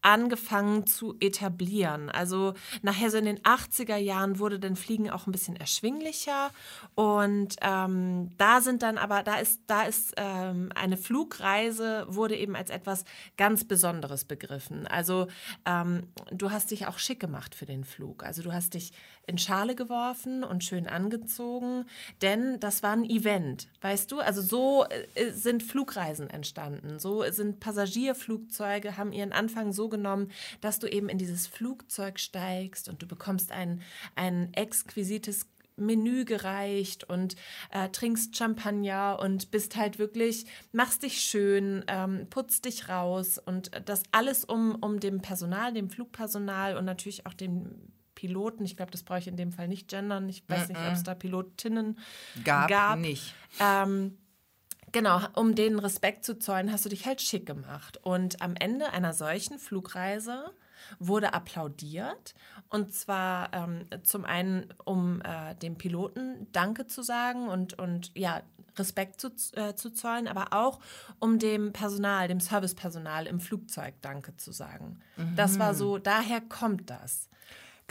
angefangen 0.02 0.88
zu 0.88 1.16
etablieren. 1.20 2.10
Also 2.10 2.54
nachher 2.82 3.12
so 3.12 3.18
in 3.18 3.26
den 3.26 3.40
80er 3.40 3.98
Jahren 3.98 4.40
wurde 4.40 4.60
dann 4.60 4.76
Fliegen 4.76 5.10
auch 5.10 5.28
ein 5.28 5.32
bisschen 5.32 5.56
erschwinglicher 5.56 6.52
und 6.96 7.56
ähm, 7.62 8.32
da 8.38 8.62
sind 8.62 8.82
dann 8.84 8.98
aber, 8.98 9.24
da 9.24 9.36
ist, 9.36 9.62
da 9.68 9.84
ist 9.84 10.14
ähm, 10.18 10.72
eine 10.76 10.98
Flugreise 10.98 12.06
wurde 12.08 12.36
eben 12.36 12.56
als 12.56 12.70
etwas 12.70 13.06
ganz 13.38 13.66
Besonderes 13.66 14.26
begriffen. 14.26 14.88
Also 14.88 15.28
ähm, 15.66 16.08
du 16.32 16.52
hast 16.52 16.72
dich 16.72 16.88
auch 16.88 16.98
schick 16.98 17.20
gemacht 17.20 17.56
für 17.56 17.66
den 17.66 17.84
Flug. 17.84 18.24
Also 18.24 18.42
du 18.42 18.54
hast 18.54 18.74
dich 18.74 18.92
in 19.28 19.38
Schale 19.38 19.76
geworfen 19.76 20.44
und 20.44 20.64
schön 20.64 20.88
angezogen, 20.88 21.86
denn 22.22 22.60
das 22.60 22.84
war 22.84 22.92
ein 22.92 23.06
Event, 23.06 23.70
weißt 23.82 24.12
du? 24.12 24.20
Also 24.20 24.42
so 24.42 24.86
äh, 25.16 25.32
sind 25.32 25.64
Flugreisen 25.64 26.30
entstanden. 26.30 27.00
So 27.00 27.24
sind 27.32 27.60
Passagierflugzeuge, 27.60 28.98
haben 28.98 29.14
ihren 29.14 29.32
Anfang 29.32 29.74
so 29.74 29.90
genommen, 29.90 30.32
dass 30.60 30.80
du 30.80 30.88
eben 30.88 31.10
in 31.10 31.18
dieses 31.18 31.48
Flugzeug 31.48 32.20
steigst 32.20 32.90
und 32.90 33.02
du 33.02 33.08
bekommst 33.08 33.52
ein, 33.52 33.82
ein 34.16 34.54
exquisites 34.54 35.48
Menü 35.78 36.26
gereicht 36.26 37.04
und 37.06 37.36
äh, 37.72 37.90
trinkst 37.90 38.36
Champagner 38.38 39.20
und 39.22 39.52
bist 39.52 39.76
halt 39.76 40.00
wirklich, 40.00 40.46
machst 40.72 41.04
dich 41.04 41.22
schön, 41.22 41.84
ähm, 41.88 42.28
putzt 42.30 42.66
dich 42.66 42.90
raus 42.90 43.40
und 43.44 43.72
das 43.86 44.04
alles 44.12 44.44
um, 44.44 44.76
um 44.76 45.00
dem 45.00 45.22
Personal, 45.22 45.74
dem 45.74 45.90
Flugpersonal 45.90 46.78
und 46.78 46.86
natürlich 46.86 47.26
auch 47.26 47.34
dem 47.34 47.92
Piloten, 48.22 48.64
ich 48.64 48.78
glaube, 48.78 48.92
das 48.92 49.02
brauche 49.02 49.18
ich 49.18 49.28
in 49.28 49.36
dem 49.36 49.52
Fall 49.52 49.68
nicht 49.68 49.88
gendern, 49.88 50.30
ich 50.30 50.48
weiß 50.48 50.70
nicht, 50.70 50.80
ob 50.80 50.94
es 50.94 51.02
da 51.02 51.16
Pilotinnen 51.16 51.98
Gab, 52.44 52.70
gab. 52.70 53.00
nicht. 53.00 53.34
Ähm, 53.60 54.16
genau, 54.92 55.22
um 55.34 55.56
denen 55.56 55.80
Respekt 55.80 56.24
zu 56.24 56.38
zollen, 56.38 56.72
hast 56.72 56.86
du 56.86 56.90
dich 56.90 57.08
halt 57.08 57.20
schick 57.20 57.48
gemacht. 57.48 57.98
Und 58.04 58.40
am 58.44 58.54
Ende 58.56 58.92
einer 58.92 59.14
solchen 59.14 59.58
Flugreise 59.58 60.52
wurde 61.00 61.34
applaudiert. 61.34 62.36
Und 62.70 62.94
zwar 62.94 63.52
ähm, 63.54 63.88
zum 64.04 64.24
einen, 64.24 64.72
um 64.86 65.24
äh, 65.24 65.56
dem 65.56 65.80
Piloten 65.80 66.46
Danke 66.52 66.86
zu 66.86 67.02
sagen 67.02 67.48
und, 67.48 67.80
und 67.80 68.12
ja, 68.16 68.44
Respekt 68.78 69.20
zu, 69.20 69.30
äh, 69.54 69.74
zu 69.74 69.90
zollen, 69.90 70.28
aber 70.28 70.54
auch 70.54 70.80
um 71.18 71.40
dem 71.40 71.74
Personal, 71.74 72.28
dem 72.28 72.40
Servicepersonal 72.40 73.26
im 73.26 73.40
Flugzeug 73.40 73.96
Danke 74.02 74.38
zu 74.38 74.52
sagen. 74.52 75.00
Das 75.36 75.60
war 75.60 75.74
so, 75.74 75.98
daher 75.98 76.40
kommt 76.40 76.90
das. 76.90 77.31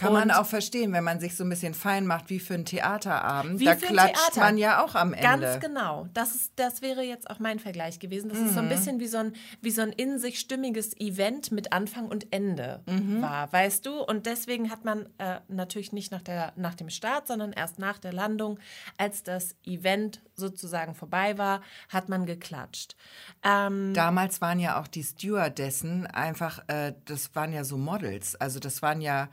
Kann 0.01 0.13
man 0.13 0.31
Und- 0.31 0.37
auch 0.37 0.47
verstehen, 0.47 0.93
wenn 0.93 1.05
man 1.05 1.21
sich 1.21 1.37
so 1.37 1.45
ein 1.45 1.49
bisschen 1.51 1.75
fein 1.75 2.07
macht 2.07 2.31
wie 2.31 2.41
für 2.41 2.55
einen 2.55 2.65
Theaterabend. 2.65 3.61
Wie 3.61 3.65
da 3.67 3.75
klatscht 3.75 4.15
Theater. 4.33 4.41
man 4.41 4.59
ja 4.59 4.83
auch 4.83 4.95
am 4.95 5.13
Ende. 5.13 5.23
Ganz 5.47 5.61
genau. 5.61 6.09
Das, 6.15 6.35
ist, 6.35 6.53
das 6.57 6.83
wäre 6.83 7.03
jetzt 7.03 7.29
auch 7.31 7.39
mein 7.39 7.59
Vergleich 7.59 7.99
gewesen. 7.99 8.29
Das 8.31 8.39
ist 8.39 8.55
so 8.55 8.61
ein 8.61 8.69
bisschen 8.69 8.99
wie 9.01 9.07
so 9.07 9.19
ein, 9.19 9.35
wie 9.61 9.71
so 9.71 9.83
ein 9.83 9.91
in 9.93 10.19
sich 10.19 10.41
stimmiges 10.41 10.99
Event 10.99 11.53
mit 11.53 11.73
Anfang 11.73 12.07
und 12.09 12.33
Ende 12.33 12.81
war, 13.21 13.53
weißt 13.53 13.85
du? 13.87 14.01
Und 14.03 14.27
deswegen 14.27 14.71
hat 14.71 14.85
man 14.85 15.07
äh, 15.19 15.41
natürlich 15.49 15.93
nicht 15.93 16.11
nach, 16.13 16.23
der, 16.23 16.53
nach 16.57 16.75
dem 16.75 16.91
Start, 16.91 17.27
sondern 17.29 17.53
erst 17.53 17.79
nach 17.79 17.99
der 17.99 18.13
Landung, 18.13 18.59
als 18.97 19.23
das 19.23 19.55
Event 19.65 20.21
sozusagen 20.35 20.95
vorbei 20.95 21.37
war, 21.37 21.61
hat 21.91 22.09
man 22.09 22.25
geklatscht. 22.27 22.97
Ähm, 23.45 23.93
Damals 23.95 24.41
waren 24.41 24.59
ja 24.61 24.81
auch 24.81 24.87
die 24.89 25.03
Stewardessen 25.05 26.07
einfach, 26.07 26.61
äh, 26.69 26.95
das 27.05 27.35
waren 27.35 27.53
ja 27.53 27.65
so 27.65 27.77
Models. 27.77 28.37
Also 28.37 28.59
das 28.61 28.83
waren 28.83 29.01
ja, 29.01 29.29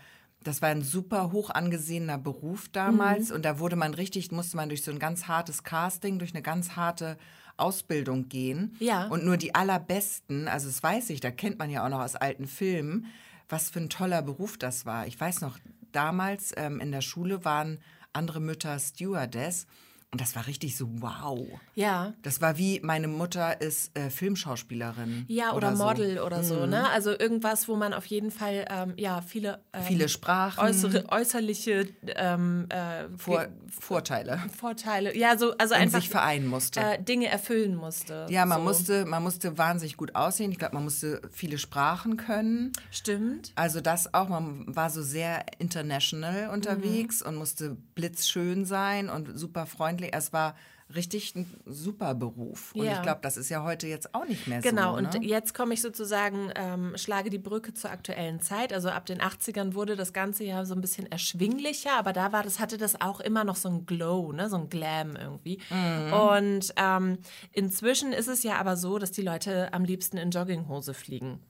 das 0.48 0.62
war 0.62 0.70
ein 0.70 0.82
super 0.82 1.32
hoch 1.32 1.50
angesehener 1.50 2.18
Beruf 2.18 2.68
Mhm. 2.68 2.72
damals 2.74 3.32
und 3.32 3.44
da 3.46 3.60
wurde 3.60 3.76
man 3.76 3.94
richtig, 3.94 4.32
musste 4.32 4.58
man 4.58 4.70
durch 4.70 4.84
so 4.84 4.92
ein 4.92 5.00
ganz 5.00 5.28
hartes 5.28 5.64
Casting, 5.64 6.20
durch 6.20 6.34
eine 6.34 6.42
ganz 6.42 6.76
harte 6.76 7.18
Ausbildung 7.58 8.30
gehen. 8.30 8.76
Ja. 8.80 9.08
Und 9.08 9.26
nur 9.26 9.38
die 9.38 9.56
allerbesten, 9.56 10.48
also 10.48 10.68
das 10.68 10.82
weiß 10.82 11.10
ich, 11.10 11.20
da 11.20 11.32
kennt 11.32 11.58
man 11.60 11.70
ja 11.70 11.84
auch 11.86 11.90
noch 11.90 12.02
aus 12.02 12.16
alten 12.16 12.48
Filmen, 12.48 13.08
was 13.50 13.70
für 13.70 13.80
ein 13.80 13.90
toller 13.90 14.22
Beruf 14.22 14.58
das 14.58 14.86
war. 14.86 15.08
Ich 15.08 15.20
weiß 15.20 15.42
noch, 15.42 15.58
damals 15.92 16.54
ähm, 16.58 16.80
in 16.80 16.92
der 16.92 17.02
Schule 17.02 17.46
waren 17.46 17.80
andere 18.14 18.40
Mütter 18.40 18.78
Stewardess 18.80 19.66
Und 20.14 20.22
das 20.22 20.38
war 20.38 20.48
richtig 20.48 20.78
so, 20.78 20.88
wow. 21.02 21.46
Ja. 21.76 22.14
Das 22.22 22.40
war 22.42 22.58
wie, 22.58 22.80
meine 22.82 23.10
Mutter 23.10 23.60
ist 23.60 23.96
äh, 23.98 24.10
Filmschauspielerin. 24.10 25.26
Ja, 25.28 25.52
oder, 25.54 25.76
so. 25.76 25.84
Model 25.84 26.20
oder 26.22 26.44
so, 26.44 26.66
ne? 26.66 26.90
Also 26.92 27.12
irgendwas, 27.12 27.68
wo 27.68 27.76
man 27.76 27.94
auf 27.94 28.06
jeden 28.06 28.32
Fall, 28.32 28.66
ähm, 28.70 28.94
ja, 28.96 29.22
viele, 29.22 29.60
ähm, 29.74 29.84
Viele 29.84 30.08
Sprachen. 30.08 30.64
äußere, 30.64 31.10
äußerliche 31.10 31.90
ähm, 32.16 32.68
äh, 32.70 33.10
Vor 33.18 33.48
Vorteile. 33.70 34.42
Vorteile, 34.58 35.16
ja, 35.16 35.38
so, 35.38 35.52
also 35.58 35.76
Und 35.76 35.82
einfach 35.82 36.00
sich 36.00 36.10
vereinen 36.10 36.48
musste. 36.48 36.80
äh, 36.80 37.04
Dinge 37.04 37.28
erfüllen 37.28 37.76
musste. 37.76 38.28
ja, 38.30 38.46
man 38.46 38.60
so. 38.60 38.64
musste, 38.64 39.06
man 39.06 39.22
musste 39.24 39.58
wahnsinnig 39.58 39.98
gut 39.98 40.16
aussehen. 40.16 40.54
Ich 40.54 40.58
glaube, 40.58 40.76
man 40.76 40.86
musste 40.86 41.22
viele 41.34 41.58
Sprachen 41.58 42.16
können. 42.16 42.72
Stimmt. 42.92 43.52
Also 43.56 43.82
das 43.82 44.14
auch, 44.14 44.30
man 44.30 44.74
war 44.74 44.90
so 44.90 45.02
sehr 45.02 45.44
international 45.60 46.50
unterwegs 46.50 47.22
Mhm. 47.22 47.28
und 47.28 47.36
musste 47.36 47.76
blitzschön 47.94 48.64
sein 48.64 49.10
und 49.10 49.38
super 49.38 49.66
freundlich. 49.66 49.97
Es 50.12 50.34
war 50.34 50.56
richtig 50.96 51.36
ein 51.36 51.46
super 51.66 52.16
Beruf. 52.16 52.74
Und 52.74 52.86
Ja. 52.86 52.94
ich 52.94 53.02
glaube, 53.02 53.20
das 53.22 53.36
ist 53.36 53.50
ja 53.50 53.62
heute 53.64 53.88
jetzt 53.88 54.16
auch 54.16 54.26
nicht 54.26 54.48
mehr 54.48 54.62
Genau, 54.62 54.94
so. 54.94 54.98
und 55.00 55.14
ne? 55.16 55.26
jetzt 55.26 55.54
komme 55.54 55.74
ich 55.74 55.82
sozusagen, 55.82 56.50
ähm, 56.56 56.94
schlage 56.96 57.30
die 57.30 57.38
Brücke 57.40 57.74
zur 57.74 57.92
aktuellen 57.92 58.40
Zeit. 58.40 58.72
Also 58.72 58.90
ab 58.90 59.06
den 59.06 59.20
80ern 59.20 59.74
wurde 59.74 59.98
das 59.98 60.14
Ganze 60.14 60.46
ja 60.46 60.64
so 60.64 60.74
ein 60.76 60.80
bisschen 60.82 61.12
erschwinglicher, 61.12 61.92
aber 61.98 62.14
da 62.14 62.32
war 62.32 62.42
das, 62.44 62.60
hatte 62.62 62.78
das 62.78 63.02
auch 63.02 63.20
immer 63.20 63.44
noch 63.44 63.58
so 63.58 63.68
ein 63.68 63.86
Glow, 63.86 64.32
ne? 64.32 64.50
so 64.50 64.56
ein 64.58 64.70
Glam 64.70 65.18
irgendwie. 65.18 65.60
Mhm. 65.70 66.14
Und 66.14 66.74
ähm, 66.78 67.18
inzwischen 67.52 68.14
ist 68.14 68.28
es 68.30 68.44
ja 68.44 68.56
aber 68.58 68.78
so, 68.78 68.98
dass 68.98 69.12
die 69.12 69.24
Leute 69.24 69.74
am 69.74 69.84
liebsten 69.84 70.16
in 70.16 70.32
Jogginghose 70.32 70.94
fliegen. 70.94 71.42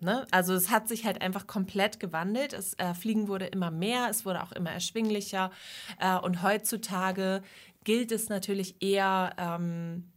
Ne? 0.00 0.26
Also 0.32 0.54
es 0.54 0.70
hat 0.70 0.88
sich 0.88 1.04
halt 1.04 1.22
einfach 1.22 1.46
komplett 1.46 2.00
gewandelt. 2.00 2.52
Das 2.52 2.74
äh, 2.74 2.94
Fliegen 2.94 3.28
wurde 3.28 3.46
immer 3.46 3.70
mehr, 3.70 4.08
es 4.10 4.24
wurde 4.24 4.42
auch 4.42 4.50
immer 4.52 4.70
erschwinglicher. 4.70 5.50
Äh, 6.00 6.16
und 6.16 6.42
heutzutage 6.42 7.42
gilt 7.84 8.12
es 8.12 8.28
natürlich 8.28 8.82
eher, 8.82 9.34
ähm, 9.38 10.10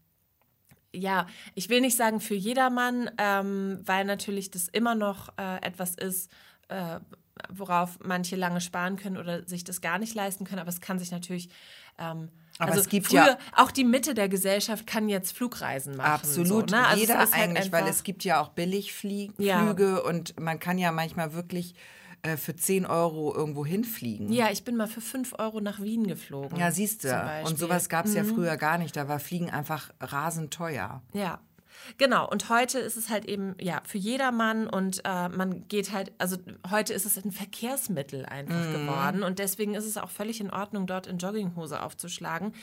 ja, 0.93 1.27
ich 1.53 1.69
will 1.69 1.82
nicht 1.82 1.95
sagen 1.97 2.19
für 2.19 2.34
jedermann, 2.36 3.12
ähm, 3.17 3.82
weil 3.86 4.06
natürlich 4.06 4.49
das 4.51 4.67
immer 4.67 4.95
noch 4.95 5.30
äh, 5.38 5.58
etwas 5.62 5.95
ist, 5.95 6.32
äh, 6.69 6.99
worauf 7.49 7.99
manche 8.03 8.36
lange 8.36 8.62
sparen 8.62 8.95
können 8.95 9.17
oder 9.17 9.47
sich 9.47 9.63
das 9.63 9.82
gar 9.82 9.99
nicht 9.99 10.15
leisten 10.15 10.45
können. 10.45 10.60
Aber 10.60 10.69
es 10.69 10.82
kann 10.82 10.97
sich 10.97 11.12
natürlich. 11.12 11.49
Ähm, 11.99 12.30
Aber 12.58 12.69
also 12.71 12.82
es 12.82 12.89
gibt 12.89 13.08
früher, 13.08 13.25
ja- 13.27 13.38
auch 13.56 13.69
die 13.69 13.84
Mitte 13.84 14.15
der 14.15 14.27
Gesellschaft 14.30 14.88
kann 14.88 15.08
jetzt 15.10 15.36
Flugreisen 15.38 15.95
machen. 15.97 16.13
Absolut, 16.13 16.69
so, 16.71 16.75
ne? 16.75 16.88
also 16.88 16.99
jeder 16.99 17.19
halt 17.19 17.34
eigentlich, 17.34 17.71
weil 17.71 17.82
einfach- 17.84 17.93
es 17.93 18.03
gibt 18.03 18.23
ja 18.23 18.41
auch 18.41 18.49
Billigflüge 18.49 19.34
Ja. 19.43 19.62
und 19.99 20.39
man 20.39 20.60
kann 20.60 20.80
ja 20.80 20.91
manchmal 20.91 21.34
wirklich 21.34 21.75
äh, 22.21 22.38
für 22.38 22.56
10 22.56 22.86
Euro 22.86 23.34
irgendwo 23.36 23.65
hinfliegen. 23.65 24.32
Ja, 24.32 24.49
ich 24.51 24.63
bin 24.63 24.75
mal 24.75 24.88
für 24.88 25.01
5 25.01 25.36
Euro 25.39 25.62
nach 25.62 25.82
Wien 25.82 26.08
geflogen. 26.08 26.58
Ja, 26.58 26.71
siehst 26.71 27.03
du. 27.03 27.08
Mhm. 27.10 27.47
Und 27.47 27.60
sowas 27.60 27.89
gab 27.89 28.06
es 28.06 28.13
ja 28.13 28.23
früher 28.23 28.58
gar 28.58 28.77
nicht. 28.77 28.95
Da 28.95 29.08
war 29.08 29.19
Fliegen 29.19 29.49
einfach 29.49 29.91
rasend 30.01 30.53
teuer. 30.53 31.01
Ja. 31.13 31.39
Genau, 31.99 32.27
und 32.27 32.49
heute 32.49 32.80
ist 32.80 32.97
es 32.97 33.10
halt 33.10 33.25
eben, 33.25 33.56
ja, 33.62 33.82
für 33.86 33.99
jedermann 33.99 34.67
und 34.67 34.99
äh, 35.06 35.30
man 35.30 35.67
geht 35.69 35.93
halt, 35.93 36.12
also 36.17 36.36
heute 36.69 36.91
ist 36.93 37.06
es 37.06 37.23
ein 37.23 37.32
Verkehrsmittel 37.32 38.25
einfach 38.25 38.56
Mhm. 38.56 38.73
geworden 38.73 39.23
und 39.23 39.38
deswegen 39.39 39.75
ist 39.75 39.86
es 39.86 39.95
auch 39.95 40.10
völlig 40.10 40.41
in 40.41 40.49
Ordnung, 40.49 40.88
dort 40.88 41.06
in 41.08 41.17
Jogginghose 41.19 41.82
aufzuschlagen, 41.82 42.53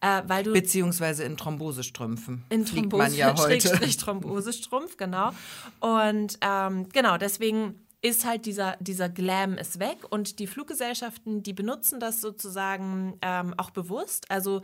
äh, 0.00 0.22
weil 0.28 0.44
du 0.44 0.52
Beziehungsweise 0.52 1.24
in 1.24 1.36
Thrombosestrümpfen. 1.36 2.44
in 2.48 2.64
Thrombose, 2.64 2.96
man 3.02 3.14
ja 3.14 3.30
heute. 3.36 3.42
Schrägstrich 3.60 3.96
Thrombosestrumpf, 3.98 4.96
genau. 4.96 5.32
Und 5.80 6.38
ähm, 6.40 6.88
genau, 6.90 7.18
deswegen 7.18 7.74
ist 8.02 8.24
halt 8.24 8.46
dieser, 8.46 8.76
dieser 8.80 9.08
Glam 9.08 9.58
ist 9.58 9.78
weg 9.78 9.98
und 10.08 10.38
die 10.38 10.46
Fluggesellschaften, 10.46 11.42
die 11.42 11.52
benutzen 11.52 12.00
das 12.00 12.20
sozusagen 12.20 13.18
ähm, 13.20 13.54
auch 13.58 13.70
bewusst. 13.70 14.30
Also 14.30 14.62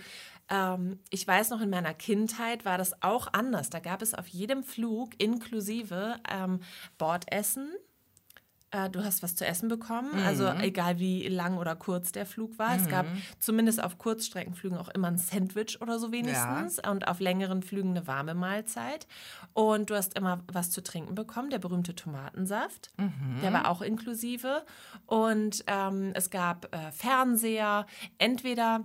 ähm, 0.49 1.01
ich 1.11 1.27
weiß 1.27 1.51
noch, 1.51 1.61
in 1.61 1.71
meiner 1.71 1.95
Kindheit 1.95 2.65
war 2.65 2.79
das 2.79 3.03
auch 3.03 3.29
anders. 3.33 3.69
Da 3.69 3.81
gab 3.81 4.01
es 4.01 4.15
auf 4.15 4.27
jedem 4.29 4.63
Flug 4.63 5.11
inklusive 5.19 6.17
ähm, 6.31 6.61
Bordessen. 6.99 7.75
Äh, 8.77 8.91
Du 8.91 9.03
hast 9.05 9.23
was 9.23 9.35
zu 9.35 9.47
essen 9.47 9.69
bekommen, 9.69 10.11
also 10.25 10.45
egal 10.61 10.99
wie 10.99 11.29
lang 11.29 11.57
oder 11.57 11.75
kurz 11.77 12.13
der 12.13 12.27
Flug 12.27 12.59
war. 12.59 12.77
Es 12.77 12.89
gab 12.89 13.07
zumindest 13.39 13.83
auf 13.83 13.99
Kurzstreckenflügen 13.99 14.77
auch 14.79 14.89
immer 14.91 15.09
ein 15.09 15.19
Sandwich 15.19 15.81
oder 15.81 15.99
so 15.99 16.13
wenigstens 16.13 16.79
und 16.89 17.09
auf 17.09 17.21
längeren 17.21 17.63
Flügen 17.63 17.91
eine 17.91 18.07
warme 18.07 18.35
Mahlzeit. 18.35 19.07
Und 19.55 19.91
du 19.91 19.95
hast 19.97 20.17
immer 20.17 20.41
was 20.53 20.71
zu 20.71 20.83
trinken 20.83 21.15
bekommen, 21.15 21.51
der 21.51 21.59
berühmte 21.59 21.95
Tomatensaft, 21.95 22.91
der 23.43 23.53
war 23.53 23.69
auch 23.69 23.83
inklusive. 23.83 24.65
Und 25.07 25.65
ähm, 25.67 26.13
es 26.15 26.31
gab 26.31 26.75
äh, 26.75 26.93
Fernseher, 26.93 27.87
entweder 28.19 28.85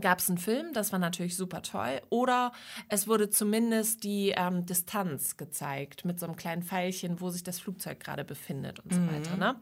gab 0.00 0.20
es 0.20 0.28
einen 0.28 0.38
Film, 0.38 0.72
das 0.72 0.92
war 0.92 0.98
natürlich 0.98 1.36
super 1.36 1.60
toll. 1.62 2.00
Oder 2.08 2.52
es 2.88 3.06
wurde 3.06 3.28
zumindest 3.28 4.04
die 4.04 4.32
ähm, 4.34 4.64
Distanz 4.64 5.36
gezeigt 5.36 6.04
mit 6.04 6.18
so 6.18 6.26
einem 6.26 6.36
kleinen 6.36 6.62
Pfeilchen, 6.62 7.20
wo 7.20 7.28
sich 7.28 7.42
das 7.42 7.60
Flugzeug 7.60 8.00
gerade 8.00 8.24
befindet 8.24 8.80
und 8.80 8.94
so 8.94 9.00
weiter. 9.06 9.36
Ne? 9.36 9.56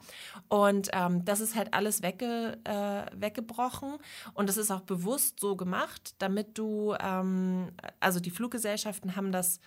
Und 0.48 0.90
ähm, 0.92 1.24
das 1.24 1.40
ist 1.40 1.56
halt 1.56 1.74
alles 1.74 2.02
wegge, 2.02 2.58
äh, 2.64 3.06
weggebrochen. 3.20 3.94
Und 4.34 4.48
das 4.48 4.56
ist 4.56 4.70
auch 4.70 4.82
bewusst 4.82 5.40
so 5.40 5.56
gemacht, 5.56 6.14
damit 6.18 6.58
du, 6.58 6.94
ähm, 7.00 7.72
also 7.98 8.20
die 8.20 8.30
Fluggesellschaften 8.30 9.16
haben 9.16 9.32
das 9.32 9.58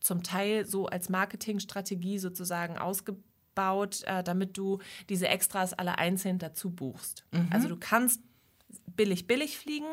zum 0.00 0.22
Teil 0.22 0.64
so 0.66 0.86
als 0.86 1.10
Marketingstrategie 1.10 2.18
sozusagen 2.18 2.78
ausgebaut, 2.78 4.02
äh, 4.04 4.22
damit 4.22 4.56
du 4.56 4.78
diese 5.10 5.28
Extras 5.28 5.74
alle 5.74 5.98
einzeln 5.98 6.38
dazu 6.38 6.70
buchst. 6.70 7.26
Also 7.50 7.68
du 7.68 7.76
kannst 7.76 8.20
billig, 8.96 9.26
billig 9.26 9.58
fliegen 9.58 9.86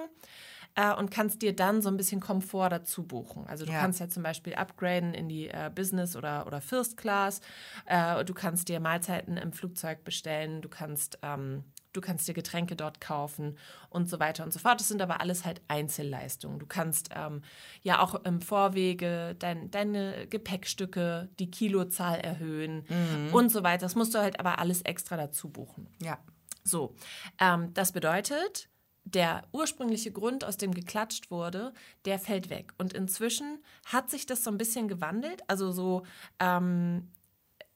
äh, 0.76 0.94
und 0.94 1.12
kannst 1.12 1.42
dir 1.42 1.56
dann 1.56 1.82
so 1.82 1.90
ein 1.90 1.98
bisschen 1.98 2.22
Komfort 2.22 2.70
dazu 2.70 3.04
buchen. 3.04 3.46
Also 3.48 3.66
du 3.66 3.72
Ja. 3.72 3.80
kannst 3.82 4.00
ja 4.00 4.08
zum 4.10 4.24
Beispiel 4.24 4.54
upgraden 4.56 5.14
in 5.14 5.28
die 5.30 5.48
äh, 5.50 5.70
Business 5.74 6.16
oder, 6.16 6.48
oder 6.48 6.62
First 6.62 6.98
Class. 6.98 7.42
Äh, 7.86 8.24
du 8.26 8.34
kannst 8.34 8.70
dir 8.70 8.80
Mahlzeiten 8.80 9.38
im 9.38 9.52
Flugzeug 9.54 10.04
bestellen. 10.04 10.62
Du 10.62 10.70
kannst, 10.70 11.20
ähm, 11.24 11.66
du 11.92 12.00
kannst 12.00 12.26
dir 12.30 12.34
Getränke 12.34 12.78
dort 12.78 13.02
kaufen 13.02 13.58
und 13.90 14.08
so 14.10 14.18
weiter 14.22 14.46
und 14.46 14.54
so 14.54 14.60
fort. 14.60 14.80
Das 14.80 14.88
sind 14.88 15.02
aber 15.02 15.20
alles 15.20 15.44
halt 15.44 15.62
Einzelleistungen. 15.68 16.58
Du 16.58 16.66
kannst 16.66 17.10
ähm, 17.14 17.42
ja 17.82 18.00
auch 18.02 18.16
im 18.24 18.40
Vorwege 18.40 19.36
dein, 19.38 19.72
deine 19.72 20.26
Gepäckstücke, 20.28 21.28
die 21.38 21.52
Kilozahl 21.52 22.20
erhöhen 22.22 22.86
und 23.34 23.50
so 23.52 23.64
weiter. 23.64 23.82
Das 23.86 23.96
musst 23.96 24.14
du 24.16 24.20
halt 24.20 24.40
aber 24.40 24.60
alles 24.60 24.84
extra 24.84 25.18
dazu 25.18 25.50
buchen. 25.50 25.88
Ja. 26.02 26.18
So, 26.64 26.96
ähm, 27.40 27.74
das 27.74 27.92
bedeutet, 27.92 28.70
der 29.04 29.44
ursprüngliche 29.52 30.12
Grund, 30.12 30.44
aus 30.44 30.58
dem 30.58 30.74
geklatscht 30.74 31.32
wurde, 31.32 31.74
der 32.06 32.20
fällt 32.20 32.50
weg. 32.50 32.74
Und 32.78 32.94
inzwischen 32.94 33.60
hat 33.86 34.10
sich 34.10 34.26
das 34.26 34.44
so 34.44 34.52
ein 34.52 34.58
bisschen 34.58 34.88
gewandelt. 34.88 35.42
Also 35.48 35.72
so, 35.72 36.04
ähm, 36.40 37.10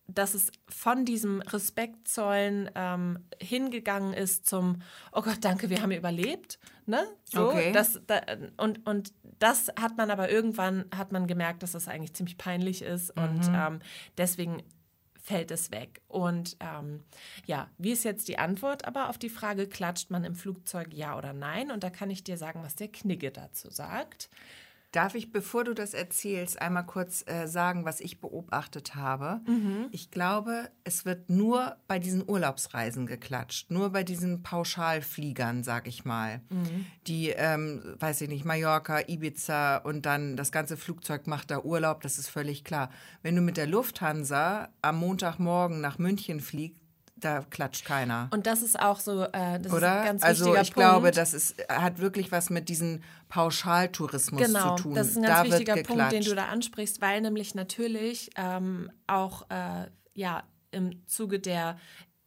dass 0.07 0.35
es 0.35 0.51
von 0.69 1.03
diesem 1.03 1.41
Respektzollen 1.41 2.69
ähm, 2.75 3.25
hingegangen 3.41 4.13
ist 4.13 4.45
zum, 4.47 4.81
oh 5.11 5.21
Gott, 5.23 5.37
danke, 5.41 5.69
wir 5.71 5.81
haben 5.81 5.91
überlebt. 5.91 6.59
Ne? 6.85 7.03
So, 7.23 7.47
Okay. 7.49 7.71
das, 7.71 7.99
da, 8.05 8.21
und, 8.57 8.85
und 8.87 9.13
das 9.39 9.71
hat 9.79 9.97
man 9.97 10.11
aber 10.11 10.29
irgendwann, 10.29 10.85
hat 10.95 11.11
man 11.11 11.25
gemerkt, 11.25 11.63
dass 11.63 11.71
das 11.71 11.87
eigentlich 11.87 12.13
ziemlich 12.13 12.37
peinlich 12.37 12.83
ist. 12.83 13.09
Und 13.17 13.41
ähm, 13.51 13.79
deswegen 14.17 14.61
fällt 15.25 15.49
es 15.49 15.71
weg. 15.71 16.01
Und 16.07 16.55
ähm, 16.59 17.03
ja, 17.45 17.67
wie 17.79 17.91
ist 17.91 18.05
jetzt 18.05 18.27
die 18.27 18.37
Antwort 18.37 18.85
aber 18.85 19.09
auf 19.09 19.17
die 19.17 19.29
Frage, 19.29 19.67
klatscht 19.67 20.11
man 20.11 20.23
im 20.23 20.35
Flugzeug 20.35 20.93
ja 20.93 21.17
oder 21.17 21.33
nein? 21.33 21.71
Und 21.71 21.83
da 21.83 21.89
kann 21.89 22.11
ich 22.11 22.23
dir 22.23 22.37
sagen, 22.37 22.61
was 22.63 22.75
der 22.75 22.89
Knigge 22.89 23.31
dazu 23.31 23.71
sagt. 23.71 24.29
Darf 24.95 25.13
ich, 25.13 25.33
bevor 25.33 25.65
du 25.65 25.73
das 25.73 25.93
erzählst, 25.93 26.61
einmal 26.61 26.85
kurz 26.85 27.25
äh, 27.27 27.47
sagen, 27.47 27.83
was 27.83 27.99
ich 27.99 28.21
beobachtet 28.21 28.95
habe? 28.95 29.41
Mhm. 29.45 29.87
Ich 29.91 30.09
glaube, 30.09 30.69
es 30.85 31.03
wird 31.03 31.29
nur 31.29 31.75
bei 31.89 31.99
diesen 31.99 32.23
Urlaubsreisen 32.25 33.05
geklatscht, 33.05 33.69
nur 33.71 33.89
bei 33.89 34.03
diesen 34.03 34.41
Pauschalfliegern, 34.41 35.63
sag 35.65 35.89
ich 35.89 36.05
mal, 36.05 36.39
Mhm. 36.49 36.85
die, 37.07 37.31
ähm, 37.31 37.83
weiß 37.99 38.21
ich 38.21 38.29
nicht, 38.29 38.45
Mallorca, 38.45 39.01
Ibiza 39.05 39.77
und 39.77 40.05
dann 40.05 40.37
das 40.37 40.53
ganze 40.53 40.77
Flugzeug 40.77 41.27
macht 41.27 41.51
da 41.51 41.59
Urlaub, 41.59 42.01
das 42.01 42.17
ist 42.17 42.29
völlig 42.29 42.63
klar. 42.63 42.89
Wenn 43.21 43.35
du 43.35 43.41
mit 43.41 43.57
der 43.57 43.67
Lufthansa 43.67 44.69
am 44.81 44.95
Montagmorgen 44.97 45.81
nach 45.81 45.97
München 45.97 46.39
fliegst, 46.39 46.84
da 47.25 47.41
klatscht 47.49 47.85
keiner. 47.85 48.29
Und 48.31 48.45
das 48.45 48.61
ist 48.61 48.79
auch 48.79 48.99
so, 48.99 49.23
äh, 49.23 49.59
das 49.59 49.65
ist 49.67 49.73
Oder? 49.73 50.01
ein 50.01 50.05
ganz 50.05 50.23
also 50.23 50.45
wichtiger 50.45 50.61
ich 50.61 50.73
Punkt. 50.73 50.89
glaube, 50.89 51.11
das 51.11 51.33
ist, 51.33 51.55
hat 51.67 51.99
wirklich 51.99 52.31
was 52.31 52.49
mit 52.49 52.69
diesem 52.69 53.01
Pauschaltourismus 53.29 54.41
Genau, 54.41 54.75
zu 54.75 54.83
tun. 54.83 54.95
das 54.95 55.07
ist 55.09 55.17
ein 55.17 55.23
da 55.23 55.29
ganz 55.29 55.49
wird 55.49 55.59
wichtiger 55.67 55.83
Punkt, 55.83 56.11
den 56.11 56.23
du 56.23 56.35
da 56.35 56.45
ansprichst, 56.45 57.01
weil 57.01 57.21
nämlich 57.21 57.55
natürlich 57.55 58.29
ähm, 58.35 58.91
auch 59.07 59.49
äh, 59.49 59.87
ja, 60.13 60.43
im 60.71 61.05
Zuge 61.07 61.39
der 61.39 61.77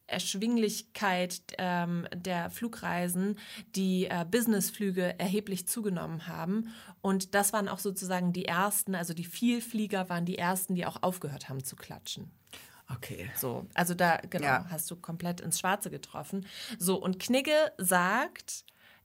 Erschwinglichkeit 0.09 1.43
ähm, 1.59 2.09
der 2.15 2.51
Flugreisen 2.51 3.39
die 3.77 4.07
äh, 4.07 4.25
Businessflüge 4.29 5.19
erheblich 5.19 5.69
zugenommen 5.69 6.27
haben. 6.27 6.73
Und 7.03 7.35
das 7.35 7.53
waren 7.53 7.69
auch 7.69 7.79
sozusagen 7.79 8.33
die 8.33 8.47
ersten, 8.47 8.95
also 8.95 9.15
die 9.15 9.25
Vielflieger 9.25 10.09
waren 10.09 10.25
die 10.25 10.39
ersten, 10.39 10.75
die 10.75 10.87
auch 10.87 11.03
aufgehört 11.03 11.49
haben 11.49 11.63
zu 11.63 11.77
klatschen. 11.77 12.31
Okay. 12.95 13.31
So, 13.37 13.67
also 13.75 13.95
da, 13.95 14.17
genau, 14.31 14.47
Ja. 14.47 14.67
hast 14.71 14.91
du 14.91 14.97
komplett 14.97 15.41
ins 15.41 15.59
Schwarze 15.61 15.91
getroffen. 15.91 16.47
So, 16.79 16.97
und 16.97 17.19
Knigge 17.21 17.73
sagt, 17.79 18.65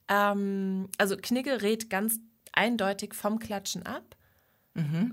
Ähm, 0.10 0.89
also 0.98 1.15
Knigge 1.15 1.62
rät 1.62 1.89
ganz 1.89 2.19
eindeutig 2.52 3.13
vom 3.13 3.39
Klatschen 3.39 3.86
ab, 3.86 4.17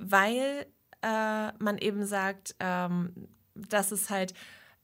weil 0.01 0.67
äh, 1.03 1.53
man 1.63 1.79
eben 1.79 2.05
sagt, 2.07 2.57
ähm, 2.59 3.13
dass 3.55 3.93
es 3.93 4.11
halt 4.11 4.35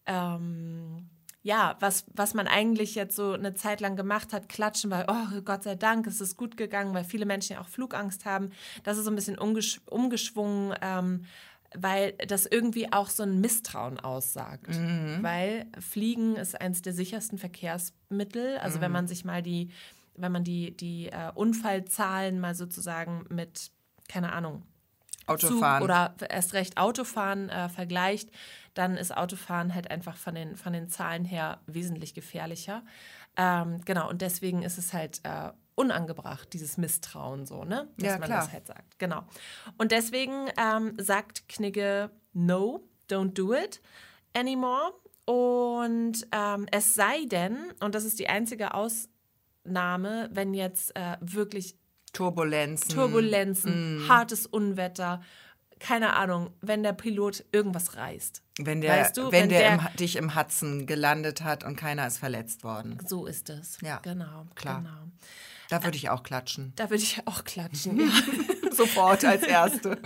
ähm, 0.07 1.09
ja, 1.42 1.77
was, 1.81 2.07
was 2.14 2.35
man 2.35 2.46
eigentlich 2.49 2.94
jetzt 2.96 3.14
so 3.16 3.33
eine 3.33 3.55
Zeit 3.55 3.81
lang 3.81 3.96
gemacht 3.96 4.33
hat, 4.33 4.49
klatschen, 4.49 4.90
weil, 4.90 5.07
oh 5.09 5.40
Gott 5.42 5.62
sei 5.62 5.75
Dank, 5.77 6.07
es 6.09 6.20
ist 6.20 6.37
gut 6.37 6.57
gegangen, 6.57 6.92
weil 6.94 7.05
viele 7.05 7.25
Menschen 7.27 7.55
ja 7.55 7.61
auch 7.61 7.68
Flugangst 7.68 8.25
haben. 8.25 8.51
Das 8.85 8.99
ist 8.99 9.05
so 9.05 9.11
ein 9.11 9.16
bisschen 9.16 9.38
umgesch 9.38 9.81
umgeschwungen, 9.90 10.75
ähm, 10.83 11.25
weil 11.74 12.12
das 12.12 12.46
irgendwie 12.46 12.92
auch 12.92 13.09
so 13.09 13.22
ein 13.22 13.40
Misstrauen 13.40 13.98
aussagt. 13.98 14.68
Weil 15.22 15.66
Fliegen 15.79 16.37
ist 16.37 16.61
eines 16.61 16.83
der 16.83 16.92
sichersten 16.92 17.38
Verkehrsmittel. 17.38 18.59
Also 18.59 18.81
wenn 18.81 18.92
man 18.92 19.09
sich 19.09 19.24
mal 19.24 19.42
die, 19.42 19.70
wenn 20.16 20.33
man 20.33 20.44
die, 20.44 20.76
die 20.76 21.09
äh, 21.09 21.31
Unfallzahlen 21.35 22.40
mal 22.40 22.55
sozusagen 22.55 23.24
mit, 23.29 23.70
keine 24.09 24.33
Ahnung, 24.33 24.62
Autofahren. 25.26 25.81
Zug 25.81 25.85
oder 25.85 26.14
erst 26.29 26.55
recht 26.55 26.79
Autofahren 26.79 27.48
äh, 27.48 27.68
vergleicht, 27.68 28.31
dann 28.74 28.96
ist 28.96 29.16
Autofahren 29.16 29.74
halt 29.74 29.90
einfach 29.90 30.16
von 30.16 30.35
den, 30.35 30.57
von 30.57 30.72
den 30.72 30.88
Zahlen 30.88 31.24
her 31.24 31.61
wesentlich 31.66 32.14
gefährlicher. 32.14 32.83
Ähm, 33.37 33.81
genau, 33.85 34.09
und 34.09 34.22
deswegen 34.22 34.62
ist 34.62 34.79
es 34.79 34.92
halt 34.92 35.20
äh, 35.24 35.50
unangebracht, 35.76 36.52
dieses 36.52 36.76
Misstrauen 36.78 37.46
so, 37.46 37.64
ne? 37.64 37.88
Dass 37.98 38.06
Ja, 38.06 38.18
man 38.18 38.28
klar. 38.28 38.40
das 38.42 38.52
halt 38.52 38.66
sagt. 38.66 38.98
Genau. 38.98 39.22
Und 39.78 39.92
deswegen 39.92 40.48
ähm, 40.58 40.94
sagt 40.98 41.48
Knigge, 41.48 42.10
no, 42.32 42.82
don't 43.08 43.34
do 43.34 43.54
it 43.54 43.80
anymore. 44.34 44.92
Und 45.26 46.26
ähm, 46.32 46.66
es 46.72 46.94
sei 46.94 47.24
denn, 47.26 47.56
und 47.80 47.94
das 47.94 48.04
ist 48.04 48.18
die 48.18 48.28
einzige 48.28 48.74
Ausnahme, 49.64 50.28
wenn 50.32 50.54
jetzt 50.54 50.94
äh, 50.96 51.16
wirklich 51.20 51.76
Turbulenzen. 52.12 52.90
Turbulenzen, 52.90 54.06
Mm. 54.06 54.08
hartes 54.08 54.46
Unwetter, 54.46 55.20
keine 55.78 56.14
Ahnung, 56.14 56.50
wenn 56.62 56.82
der 56.82 56.94
Pilot 56.94 57.44
irgendwas 57.52 57.96
reißt. 57.96 58.42
Wenn 58.60 58.80
der, 58.80 58.96
Weißt 58.98 59.16
du, 59.18 59.24
wenn 59.30 59.42
wenn 59.42 59.48
der, 59.50 59.58
der- 59.58 59.72
im, 59.90 59.96
dich 59.98 60.16
im 60.16 60.34
Hudson 60.34 60.86
gelandet 60.86 61.42
hat 61.44 61.64
und 61.64 61.76
keiner 61.76 62.06
ist 62.06 62.16
verletzt 62.16 62.64
worden. 62.64 62.96
So 63.06 63.26
ist 63.26 63.50
es. 63.50 63.78
Ja, 63.82 63.98
genau. 63.98 64.46
klar. 64.54 64.78
Genau. 64.78 65.10
Da 65.68 65.83
würde 65.83 65.96
ich 65.96 66.11
auch 66.11 66.22
klatschen. 66.22 66.72
Da 66.76 66.90
würde 66.90 67.02
ich 67.02 67.20
auch 67.26 67.44
klatschen. 67.44 68.00
ja. 68.00 68.07
Sofort 68.76 69.24
als 69.24 69.42
Erste. 69.46 69.98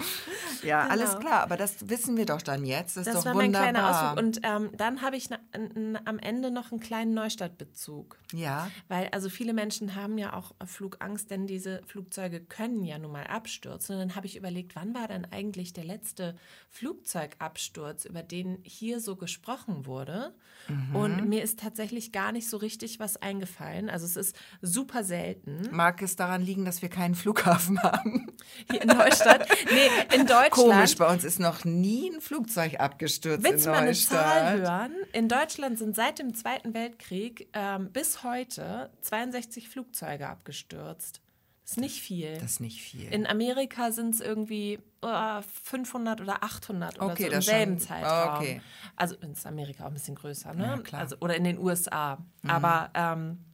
ja, 0.62 0.82
Genau. 0.82 0.92
alles 0.92 1.18
klar. 1.18 1.42
Aber 1.42 1.56
das 1.56 1.88
wissen 1.88 2.16
wir 2.16 2.26
doch 2.26 2.42
dann 2.42 2.64
jetzt. 2.64 2.96
Das, 2.96 3.06
ist 3.06 3.14
Das 3.14 3.24
doch 3.24 3.30
war 3.30 3.34
mein 3.34 3.46
wunderbar. 3.46 3.70
kleiner 3.70 3.90
Ausflug. 3.90 4.18
Und 4.24 4.40
ähm, 4.44 4.70
dann 4.76 5.02
habe 5.02 5.16
ich 5.16 5.30
na, 5.30 5.38
n, 5.52 5.70
n, 5.76 5.98
am 6.04 6.18
Ende 6.18 6.50
noch 6.50 6.70
einen 6.72 6.80
kleinen 6.80 7.14
Neustadtbezug. 7.14 8.18
ja, 8.32 8.70
Weil 8.88 9.08
also 9.12 9.28
viele 9.28 9.52
Menschen 9.52 9.94
haben 9.94 10.18
ja 10.18 10.34
auch 10.34 10.52
Flugangst, 10.64 11.30
denn 11.30 11.46
diese 11.46 11.80
Flugzeuge 11.86 12.40
können 12.40 12.84
ja 12.84 12.98
nun 12.98 13.12
mal 13.12 13.26
abstürzen. 13.26 13.94
Und 13.96 14.00
dann 14.00 14.16
habe 14.16 14.26
ich 14.26 14.36
überlegt, 14.36 14.76
wann 14.76 14.94
war 14.94 15.08
denn 15.08 15.26
eigentlich 15.30 15.72
der 15.72 15.84
letzte 15.84 16.36
Flugzeugabsturz, 16.68 18.04
über 18.04 18.22
den 18.22 18.58
hier 18.62 19.00
so 19.00 19.16
gesprochen 19.16 19.86
wurde? 19.86 20.34
Und 20.92 21.28
mir 21.28 21.42
ist 21.42 21.58
tatsächlich 21.58 22.12
gar 22.12 22.30
nicht 22.32 22.48
so 22.48 22.56
richtig 22.56 23.00
was 23.00 23.16
eingefallen. 23.16 23.90
Also 23.90 24.06
es 24.06 24.14
ist 24.16 24.36
super 24.62 25.02
selten. 25.02 25.62
mag 25.72 26.00
es 26.02 26.14
daran 26.16 26.42
liegen, 26.42 26.64
dass 26.64 26.82
wir 26.82 26.88
keinen 26.90 27.14
Flughafen 27.14 27.82
haben? 27.82 28.30
Hier 28.70 28.82
in 28.82 28.88
Neustadt. 28.88 29.46
Nee, 29.70 29.88
in 30.16 30.26
Deutschland. 30.26 30.50
Komisch, 30.50 30.96
bei 30.96 31.12
uns 31.12 31.24
ist 31.24 31.38
noch 31.40 31.64
nie 31.64 32.10
ein 32.10 32.20
Flugzeug 32.20 32.78
abgestürzt 32.80 33.44
Willst 33.44 33.66
in 33.66 33.70
mal 33.72 33.78
eine 33.78 33.86
Neustadt. 33.88 34.24
Zahl 34.24 34.60
hören? 34.60 34.92
In 35.12 35.28
Deutschland 35.28 35.78
sind 35.78 35.94
seit 35.96 36.18
dem 36.18 36.34
Zweiten 36.34 36.74
Weltkrieg 36.74 37.48
ähm, 37.52 37.90
bis 37.92 38.22
heute 38.22 38.90
62 39.02 39.68
Flugzeuge 39.68 40.28
abgestürzt. 40.28 41.20
Das 41.62 41.76
ist 41.76 41.80
nicht 41.82 42.00
viel. 42.02 42.34
Das 42.34 42.52
ist 42.52 42.60
nicht 42.60 42.82
viel. 42.82 43.12
In 43.12 43.26
Amerika 43.28 43.92
sind 43.92 44.14
es 44.14 44.20
irgendwie 44.20 44.80
äh, 45.02 45.42
500 45.62 46.20
oder 46.20 46.42
800 46.42 46.96
oder 47.00 47.12
Okay, 47.12 47.28
so 47.28 47.36
im 47.36 47.42
selben 47.42 47.78
schon- 47.78 47.86
Zeitraum. 47.86 48.36
okay. 48.38 48.60
Also 48.96 49.14
in 49.16 49.34
Amerika 49.44 49.84
auch 49.84 49.88
ein 49.88 49.94
bisschen 49.94 50.16
größer, 50.16 50.52
ne? 50.52 50.64
Ja, 50.64 50.76
klar. 50.78 51.00
Mhm. 51.00 51.04
Also, 51.04 51.16
oder 51.20 51.36
in 51.36 51.44
den 51.44 51.58
USA. 51.58 52.18
Aber 52.48 52.90
ähm, 52.94 53.44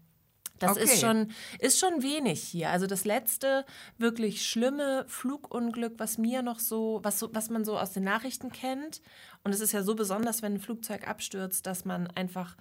das 0.59 0.77
ist, 0.77 0.91
Okay. 0.91 1.01
schon, 1.01 1.31
ist 1.59 1.79
schon 1.79 2.03
wenig 2.03 2.43
hier. 2.43 2.71
Also 2.71 2.87
das 2.87 3.05
letzte 3.05 3.65
wirklich 3.99 4.47
schlimme 4.47 5.05
Flugunglück, 5.09 5.95
was 5.99 6.19
mir 6.19 6.43
noch 6.43 6.59
so, 6.61 7.01
was, 7.03 7.19
so, 7.19 7.29
was 7.35 7.51
man 7.51 7.65
so 7.65 7.79
aus 7.79 7.93
den 7.93 8.05
Nachrichten 8.05 8.51
kennt, 8.53 9.01
und 9.45 9.53
es 9.53 9.61
ist 9.61 9.73
ja 9.73 9.83
so 9.83 9.95
besonders, 9.95 10.43
wenn 10.43 10.55
ein 10.55 10.61
Flugzeug 10.61 11.07
abstürzt, 11.07 11.67
dass 11.67 11.85
man 11.85 12.09
einfach 12.09 12.57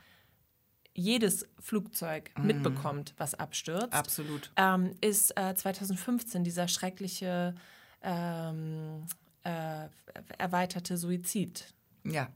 jedes 0.93 1.45
Flugzeug 1.59 2.31
mitbekommt, 2.41 3.13
was 3.17 3.33
abstürzt 3.33 3.87
Mhm. 3.87 3.93
Absolut. 3.99 4.51
ähm, 4.55 4.91
ist 5.01 5.35
äh, 5.37 5.53
2015 5.55 6.43
dieser 6.43 6.67
schreckliche 6.67 7.53
ähm, 8.01 9.05
äh, 9.43 9.87
erweiterte 10.37 10.97
Suizid, 10.97 11.73
Ja. 12.03 12.29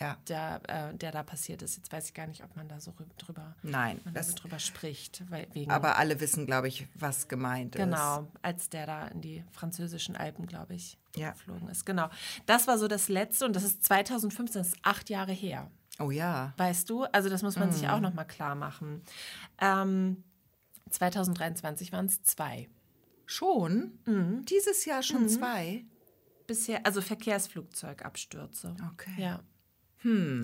Ja. 0.00 0.16
der, 0.28 0.60
äh, 0.68 0.94
der 0.94 1.10
da 1.10 1.22
passiert 1.22 1.62
ist. 1.62 1.76
Jetzt 1.76 1.90
weiß 1.90 2.08
ich 2.08 2.14
gar 2.14 2.26
nicht, 2.26 2.44
ob 2.44 2.54
man 2.54 2.68
da 2.68 2.78
so 2.80 2.90
rü- 2.90 3.16
drüber, 3.16 3.54
Nein. 3.62 4.00
Das, 4.12 4.34
drüber 4.34 4.58
spricht. 4.58 5.22
Weil, 5.30 5.46
wegen, 5.54 5.70
aber 5.70 5.96
alle 5.96 6.20
wissen, 6.20 6.44
glaube 6.44 6.68
ich, 6.68 6.86
was 6.94 7.28
gemeint 7.28 7.76
ist. 7.76 7.82
genau, 7.82 8.30
als 8.42 8.68
der 8.68 8.86
da 8.86 9.06
in 9.08 9.22
die 9.22 9.42
französischen 9.52 10.14
Alpen, 10.14 10.46
glaube 10.46 10.74
ich, 10.74 10.98
Ja. 11.16 11.30
geflogen 11.30 11.68
ist. 11.70 11.86
Genau. 11.86 12.10
Das 12.44 12.66
war 12.66 12.76
so 12.78 12.88
das 12.88 13.08
Letzte 13.08 13.46
und 13.46 13.56
das 13.56 13.62
ist 13.64 13.84
2015, 13.84 14.60
das 14.60 14.68
ist 14.68 14.76
acht 14.82 15.08
Jahre 15.08 15.32
her. 15.32 15.70
Oh 15.98 16.10
ja. 16.10 16.52
Weißt 16.58 16.90
du? 16.90 17.04
Also 17.04 17.30
das 17.30 17.42
muss 17.42 17.56
man 17.56 17.68
Mhm. 17.68 17.72
sich 17.72 17.88
auch 17.88 18.00
nochmal 18.00 18.26
klar 18.26 18.54
machen. 18.54 19.02
Ähm, 19.62 20.22
2023 20.90 21.90
waren 21.92 22.04
es 22.06 22.22
zwei. 22.22 22.68
Schon? 23.24 23.98
Mhm. 24.04 24.44
Dieses 24.44 24.84
Jahr 24.84 25.02
schon 25.02 25.26
zwei? 25.30 25.84
Bisher, 26.46 26.84
also 26.84 27.00
Verkehrsflugzeugabstürze. 27.00 28.76
Okay. 28.92 29.14
Ja. 29.16 29.40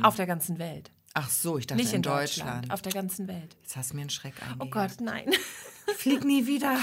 Auf 0.03 0.17
der 0.17 0.27
ganzen 0.27 0.59
Welt. 0.59 0.91
Ach 1.15 1.29
so, 1.29 1.59
ich 1.59 1.67
dachte 1.67 1.81
Nicht 1.81 1.93
in, 1.93 1.97
in 1.97 2.03
Deutschland. 2.03 2.49
Deutschland. 2.49 2.73
Auf 2.73 2.83
der 2.83 2.93
ganzen 2.93 3.29
Welt. 3.29 3.57
Jetzt 3.63 3.77
hast 3.77 3.91
du 3.93 3.97
mir 3.97 4.03
einen 4.03 4.11
Schreck 4.11 4.35
Oh 4.41 4.63
eingejagt. 4.63 4.99
Gott, 4.99 5.01
nein. 5.05 5.31
Flieg 5.97 6.25
nie 6.25 6.47
wieder. 6.47 6.79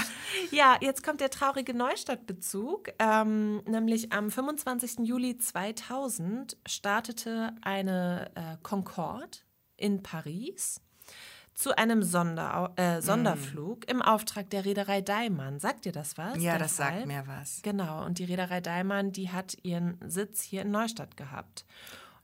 Ja, 0.52 0.76
jetzt 0.80 1.02
kommt 1.02 1.20
der 1.20 1.30
traurige 1.30 1.74
Neustadtbezug. 1.74 2.90
Ähm, 2.98 3.62
nämlich 3.66 4.12
am 4.12 4.30
25. 4.30 5.00
Juli 5.00 5.36
2000 5.36 6.56
startete 6.66 7.54
eine 7.62 8.30
äh, 8.34 8.56
Concorde 8.62 9.38
in 9.76 10.02
Paris 10.02 10.80
zu 11.54 11.76
einem 11.76 12.02
Sonder, 12.02 12.72
äh, 12.76 13.02
Sonderflug 13.02 13.90
im 13.90 14.00
Auftrag 14.00 14.48
der 14.50 14.64
Reederei 14.64 15.00
Daimann. 15.00 15.58
Sagt 15.58 15.84
dir 15.84 15.92
das 15.92 16.16
was? 16.16 16.40
Ja, 16.40 16.56
das 16.56 16.76
Fall? 16.76 16.94
sagt 16.94 17.06
mir 17.06 17.24
was. 17.26 17.60
Genau, 17.62 18.04
und 18.04 18.18
die 18.18 18.24
Reederei 18.24 18.60
Daimann, 18.60 19.12
die 19.12 19.30
hat 19.30 19.56
ihren 19.62 19.98
Sitz 20.06 20.42
hier 20.42 20.62
in 20.62 20.70
Neustadt 20.70 21.16
gehabt. 21.16 21.66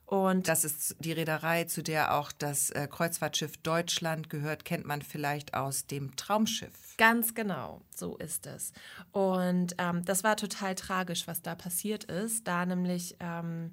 Und 0.06 0.46
Das 0.46 0.64
ist 0.64 0.96
die 1.00 1.12
Reederei, 1.12 1.64
zu 1.64 1.82
der 1.82 2.14
auch 2.14 2.30
das 2.30 2.70
äh, 2.70 2.86
Kreuzfahrtschiff 2.88 3.56
Deutschland 3.58 4.30
gehört, 4.30 4.64
kennt 4.64 4.86
man 4.86 5.02
vielleicht 5.02 5.54
aus 5.54 5.86
dem 5.86 6.14
Traumschiff. 6.14 6.96
Ganz 6.96 7.34
genau, 7.34 7.82
so 7.94 8.16
ist 8.16 8.46
es. 8.46 8.72
Und 9.10 9.74
ähm, 9.78 10.04
das 10.04 10.22
war 10.22 10.36
total 10.36 10.76
tragisch, 10.76 11.26
was 11.26 11.42
da 11.42 11.56
passiert 11.56 12.04
ist, 12.04 12.46
da 12.46 12.64
nämlich 12.64 13.16
ähm, 13.18 13.72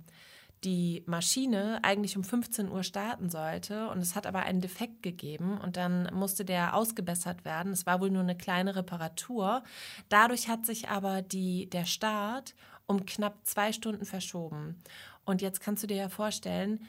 die 0.63 1.04
Maschine 1.06 1.80
eigentlich 1.84 2.17
um 2.17 2.24
15 2.24 2.69
Uhr 2.69 2.84
starten 2.84 3.30
sollte 3.30 3.89
und 3.89 4.00
es 4.00 4.15
hat 4.15 4.26
aber 4.26 4.39
einen 4.39 4.62
Defekt 4.62 5.04
gegeben 5.04 5.58
und 5.60 5.78
dann 5.78 6.10
musste 6.13 6.46
der 6.46 6.76
ausgebessert 6.76 7.46
werden. 7.46 7.74
Es 7.74 7.86
war 7.86 8.00
wohl 8.02 8.10
nur 8.10 8.24
eine 8.24 8.38
kleine 8.38 8.76
Reparatur. 8.76 9.63
Dadurch 10.10 10.48
hat 10.48 10.65
sich 10.65 10.89
aber 10.89 11.22
die, 11.22 11.69
der 11.69 11.86
Start 11.86 12.56
um 12.86 13.06
knapp 13.06 13.36
zwei 13.43 13.72
Stunden 13.72 14.06
verschoben. 14.06 14.82
Und 15.26 15.42
jetzt 15.42 15.62
kannst 15.62 15.84
du 15.84 15.88
dir 15.88 15.98
ja 15.98 16.10
vorstellen, 16.10 16.80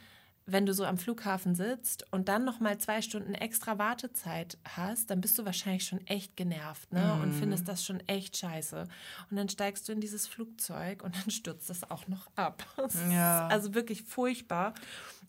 wenn 0.47 0.66
du 0.66 0.75
so 0.75 0.85
am 0.85 0.99
Flughafen 0.99 1.55
sitzt 1.55 2.05
und 2.12 2.29
dann 2.29 2.44
noch 2.44 2.61
mal 2.61 2.77
zwei 2.77 3.01
Stunden 3.01 3.33
extra 3.35 3.79
Wartezeit 3.79 4.59
hast, 4.77 5.09
dann 5.09 5.20
bist 5.23 5.38
du 5.38 5.47
wahrscheinlich 5.47 5.87
schon 5.87 6.07
echt 6.07 6.37
genervt 6.37 6.92
ne? 6.92 7.18
und 7.23 7.33
findest 7.33 7.66
das 7.66 7.83
schon 7.85 8.01
echt 8.09 8.37
scheiße. 8.37 8.87
Und 9.31 9.37
dann 9.37 9.49
steigst 9.49 9.88
du 9.88 9.92
in 9.92 10.01
dieses 10.01 10.27
Flugzeug 10.27 11.03
und 11.03 11.16
dann 11.16 11.31
stürzt 11.31 11.70
das 11.70 11.90
auch 11.90 12.09
noch 12.09 12.27
ab. 12.37 12.64
Ja. 13.11 13.47
ist 13.47 13.53
also 13.53 13.75
wirklich 13.75 14.03
furchtbar. 14.03 14.75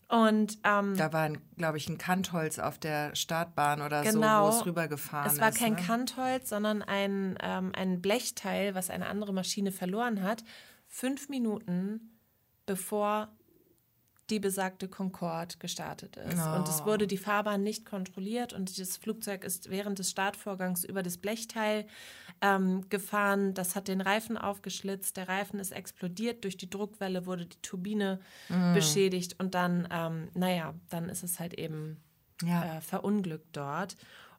Und 0.08 0.58
ähm, 0.64 0.96
Da 0.96 1.12
war, 1.12 1.30
glaube 1.56 1.78
ich, 1.78 1.88
ein 1.88 1.98
Kantholz 1.98 2.58
auf 2.58 2.78
der 2.78 3.14
Startbahn 3.16 3.80
oder 3.82 4.02
Genau. 4.02 4.50
so, 4.50 4.56
wo 4.56 4.60
es 4.60 4.66
rübergefahren 4.66 5.26
ist. 5.28 5.34
es 5.34 5.40
war 5.40 5.50
kein 5.50 5.72
ne? 5.74 5.82
Kantholz, 5.82 6.50
sondern 6.50 6.82
ein, 6.82 7.38
ähm, 7.40 7.72
ein 7.74 8.02
Blechteil, 8.02 8.74
was 8.74 8.90
eine 8.90 9.06
andere 9.06 9.32
Maschine 9.32 9.72
verloren 9.72 10.22
hat. 10.22 10.44
Fünf 10.86 11.28
Minuten 11.28 12.15
bevor 12.66 13.28
die 14.28 14.40
besagte 14.40 14.88
Concorde 14.88 15.54
gestartet 15.60 16.16
ist. 16.16 16.44
Und 16.56 16.68
es 16.68 16.84
wurde 16.84 17.06
die 17.06 17.16
Fahrbahn 17.16 17.62
nicht 17.62 17.86
kontrolliert 17.86 18.52
und 18.52 18.76
das 18.76 18.96
Flugzeug 18.96 19.44
ist 19.44 19.70
während 19.70 20.00
des 20.00 20.10
Startvorgangs 20.10 20.82
über 20.82 21.04
das 21.04 21.16
Blechteil 21.16 21.86
ähm, 22.40 22.88
gefahren. 22.88 23.54
Das 23.54 23.76
hat 23.76 23.86
den 23.86 24.00
Reifen 24.00 24.36
aufgeschlitzt. 24.36 25.16
Der 25.16 25.28
Reifen 25.28 25.60
ist 25.60 25.70
explodiert. 25.70 26.42
Durch 26.42 26.56
die 26.56 26.68
Druckwelle 26.68 27.24
wurde 27.24 27.46
die 27.46 27.62
Turbine 27.62 28.18
beschädigt 28.74 29.36
und 29.38 29.54
dann, 29.54 29.86
ähm, 29.92 30.28
naja, 30.34 30.74
dann 30.90 31.08
ist 31.08 31.22
es 31.22 31.38
halt 31.38 31.54
eben 31.54 32.02
Ja. 32.42 32.78
äh, 32.78 32.80
verunglückt 32.80 33.56
dort. 33.56 33.94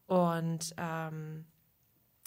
Und 0.06 0.76
ähm, 0.78 1.46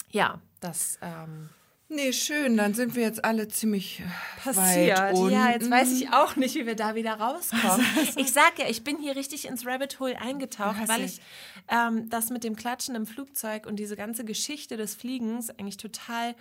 ja, 0.09 0.41
das 0.61 0.97
ähm, 1.03 1.49
Nee, 1.93 2.13
schön, 2.13 2.55
dann 2.55 2.73
sind 2.73 2.95
wir 2.95 3.03
jetzt 3.03 3.25
alle 3.25 3.49
ziemlich 3.49 3.99
äh, 3.99 4.03
passiert. 4.41 4.97
Weit 4.97 5.13
unten. 5.15 5.33
Ja, 5.33 5.49
jetzt 5.51 5.69
weiß 5.69 5.91
ich 5.91 6.13
auch 6.13 6.37
nicht, 6.37 6.55
wie 6.55 6.65
wir 6.65 6.75
da 6.75 6.95
wieder 6.95 7.15
rauskommen. 7.15 7.85
Ich 8.15 8.31
sag 8.31 8.57
ja, 8.59 8.69
ich 8.69 8.83
bin 8.85 8.97
hier 8.97 9.15
richtig 9.17 9.45
ins 9.45 9.65
Rabbit 9.65 9.99
Hole 9.99 10.17
eingetaucht, 10.19 10.87
weil 10.87 11.01
ich 11.03 11.19
ähm, 11.67 12.09
das 12.09 12.29
mit 12.29 12.43
dem 12.45 12.55
Klatschen 12.55 12.95
im 12.95 13.05
Flugzeug 13.05 13.65
und 13.65 13.75
diese 13.75 13.95
ganze 13.97 14.23
Geschichte 14.23 14.77
des 14.77 14.95
Fliegens 14.95 15.49
eigentlich 15.49 15.75
total, 15.77 16.33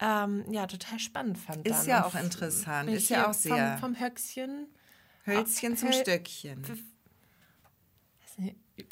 ähm, 0.00 0.44
ja, 0.50 0.66
total 0.66 0.98
spannend 0.98 1.38
fand. 1.38 1.64
Ist 1.66 1.82
dann. 1.82 1.88
ja 1.88 2.04
auch 2.04 2.14
interessant, 2.16 2.90
ist 2.90 3.08
ja 3.08 3.28
auch 3.30 3.34
sehr- 3.34 3.78
Vom, 3.78 3.94
vom 3.94 4.04
Höchstchen. 4.04 4.66
Hölzchen 5.26 5.76
zum 5.76 5.90
Höl- 5.90 6.00
Stöckchen. 6.00 6.64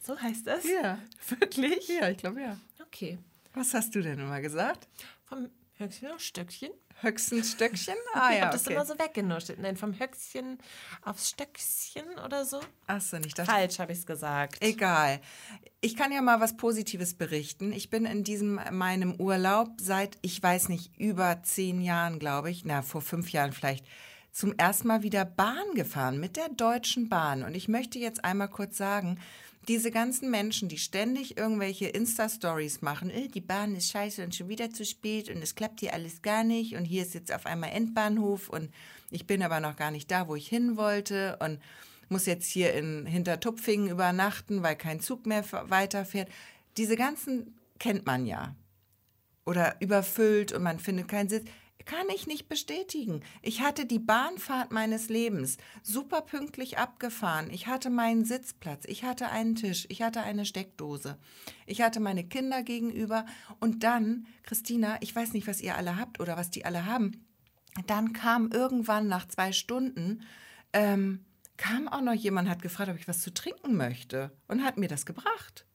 So 0.02 0.18
heißt 0.20 0.46
das? 0.46 0.64
Ja. 0.64 0.98
Wirklich? 1.28 1.88
Ja, 1.88 2.08
ich 2.10 2.18
glaube 2.18 2.40
ja. 2.42 2.56
Okay. 2.86 3.18
Was 3.54 3.72
hast 3.74 3.94
du 3.94 4.02
denn 4.02 4.18
immer 4.18 4.40
gesagt? 4.40 4.88
Vom 5.24 5.48
Höchstchen 5.78 6.10
aufs 6.10 6.24
Stöckchen. 6.24 6.70
Höchstens 7.00 7.52
Stöckchen? 7.52 7.94
Ich 8.14 8.16
Ah 8.16 8.24
habe 8.24 8.34
ja, 8.36 8.50
das 8.50 8.64
okay. 8.64 8.74
immer 8.74 8.86
so 8.86 8.98
weggenuschelt. 8.98 9.58
Nein, 9.58 9.76
vom 9.76 9.98
Höchstchen 9.98 10.58
aufs 11.02 11.28
Stöckchen 11.28 12.18
oder 12.24 12.46
so. 12.46 12.60
Achso, 12.86 13.18
nicht 13.18 13.38
das. 13.38 13.46
Falsch 13.46 13.78
habe 13.78 13.92
ich 13.92 13.98
es 13.98 14.06
gesagt. 14.06 14.56
Egal. 14.60 15.20
Ich 15.82 15.96
kann 15.96 16.12
ja 16.12 16.22
mal 16.22 16.40
was 16.40 16.56
Positives 16.56 17.14
berichten. 17.14 17.72
Ich 17.72 17.90
bin 17.90 18.06
in 18.06 18.24
diesem 18.24 18.58
meinem 18.70 19.14
Urlaub 19.20 19.68
seit, 19.78 20.16
ich 20.22 20.42
weiß 20.42 20.70
nicht, 20.70 20.96
über 20.98 21.42
zehn 21.42 21.82
Jahren, 21.82 22.18
glaube 22.18 22.50
ich, 22.50 22.64
na, 22.64 22.80
vor 22.80 23.02
fünf 23.02 23.30
Jahren 23.30 23.52
vielleicht, 23.52 23.84
zum 24.32 24.54
ersten 24.58 24.88
Mal 24.88 25.02
wieder 25.02 25.24
Bahn 25.24 25.74
gefahren 25.74 26.18
mit 26.18 26.36
der 26.36 26.48
Deutschen 26.48 27.08
Bahn. 27.08 27.42
Und 27.42 27.54
ich 27.54 27.68
möchte 27.68 27.98
jetzt 27.98 28.24
einmal 28.24 28.48
kurz 28.48 28.76
sagen, 28.76 29.18
diese 29.68 29.90
ganzen 29.90 30.30
Menschen, 30.30 30.68
die 30.68 30.78
ständig 30.78 31.36
irgendwelche 31.36 31.86
Insta-Stories 31.86 32.82
machen, 32.82 33.10
äh, 33.10 33.28
die 33.28 33.40
Bahn 33.40 33.74
ist 33.74 33.90
scheiße 33.90 34.22
und 34.22 34.34
schon 34.34 34.48
wieder 34.48 34.70
zu 34.70 34.84
spät 34.84 35.28
und 35.28 35.42
es 35.42 35.54
klappt 35.54 35.80
hier 35.80 35.92
alles 35.92 36.22
gar 36.22 36.44
nicht 36.44 36.76
und 36.76 36.84
hier 36.84 37.02
ist 37.02 37.14
jetzt 37.14 37.32
auf 37.32 37.46
einmal 37.46 37.70
Endbahnhof 37.70 38.48
und 38.48 38.70
ich 39.10 39.26
bin 39.26 39.42
aber 39.42 39.60
noch 39.60 39.76
gar 39.76 39.90
nicht 39.90 40.10
da, 40.10 40.28
wo 40.28 40.36
ich 40.36 40.48
hin 40.48 40.76
wollte 40.76 41.36
und 41.40 41.60
muss 42.08 42.26
jetzt 42.26 42.46
hier 42.50 42.72
in 42.74 43.06
Hintertupfingen 43.06 43.90
übernachten, 43.90 44.62
weil 44.62 44.76
kein 44.76 45.00
Zug 45.00 45.26
mehr 45.26 45.44
weiterfährt. 45.68 46.28
Diese 46.76 46.96
ganzen 46.96 47.58
kennt 47.78 48.06
man 48.06 48.26
ja. 48.26 48.54
Oder 49.44 49.76
überfüllt 49.80 50.52
und 50.52 50.62
man 50.62 50.78
findet 50.78 51.08
keinen 51.08 51.28
Sitz. 51.28 51.48
Kann 51.86 52.08
ich 52.12 52.26
nicht 52.26 52.48
bestätigen. 52.48 53.22
Ich 53.42 53.60
hatte 53.60 53.86
die 53.86 54.00
Bahnfahrt 54.00 54.72
meines 54.72 55.08
Lebens 55.08 55.56
super 55.84 56.20
pünktlich 56.20 56.78
abgefahren. 56.78 57.48
Ich 57.50 57.68
hatte 57.68 57.90
meinen 57.90 58.24
Sitzplatz, 58.24 58.84
ich 58.86 59.04
hatte 59.04 59.30
einen 59.30 59.54
Tisch, 59.54 59.86
ich 59.88 60.02
hatte 60.02 60.20
eine 60.20 60.44
Steckdose, 60.44 61.16
ich 61.64 61.82
hatte 61.82 62.00
meine 62.00 62.24
Kinder 62.24 62.64
gegenüber. 62.64 63.24
Und 63.60 63.84
dann, 63.84 64.26
Christina, 64.42 64.98
ich 65.00 65.14
weiß 65.14 65.32
nicht, 65.32 65.46
was 65.46 65.60
ihr 65.60 65.76
alle 65.76 65.96
habt 65.96 66.18
oder 66.18 66.36
was 66.36 66.50
die 66.50 66.64
alle 66.64 66.86
haben, 66.86 67.24
dann 67.86 68.12
kam 68.12 68.50
irgendwann 68.50 69.06
nach 69.06 69.28
zwei 69.28 69.52
Stunden, 69.52 70.22
ähm, 70.72 71.24
kam 71.56 71.86
auch 71.86 72.00
noch 72.00 72.14
jemand, 72.14 72.48
hat 72.48 72.62
gefragt, 72.62 72.90
ob 72.90 72.98
ich 72.98 73.06
was 73.06 73.20
zu 73.20 73.32
trinken 73.32 73.76
möchte 73.76 74.32
und 74.48 74.64
hat 74.64 74.76
mir 74.76 74.88
das 74.88 75.06
gebracht. 75.06 75.66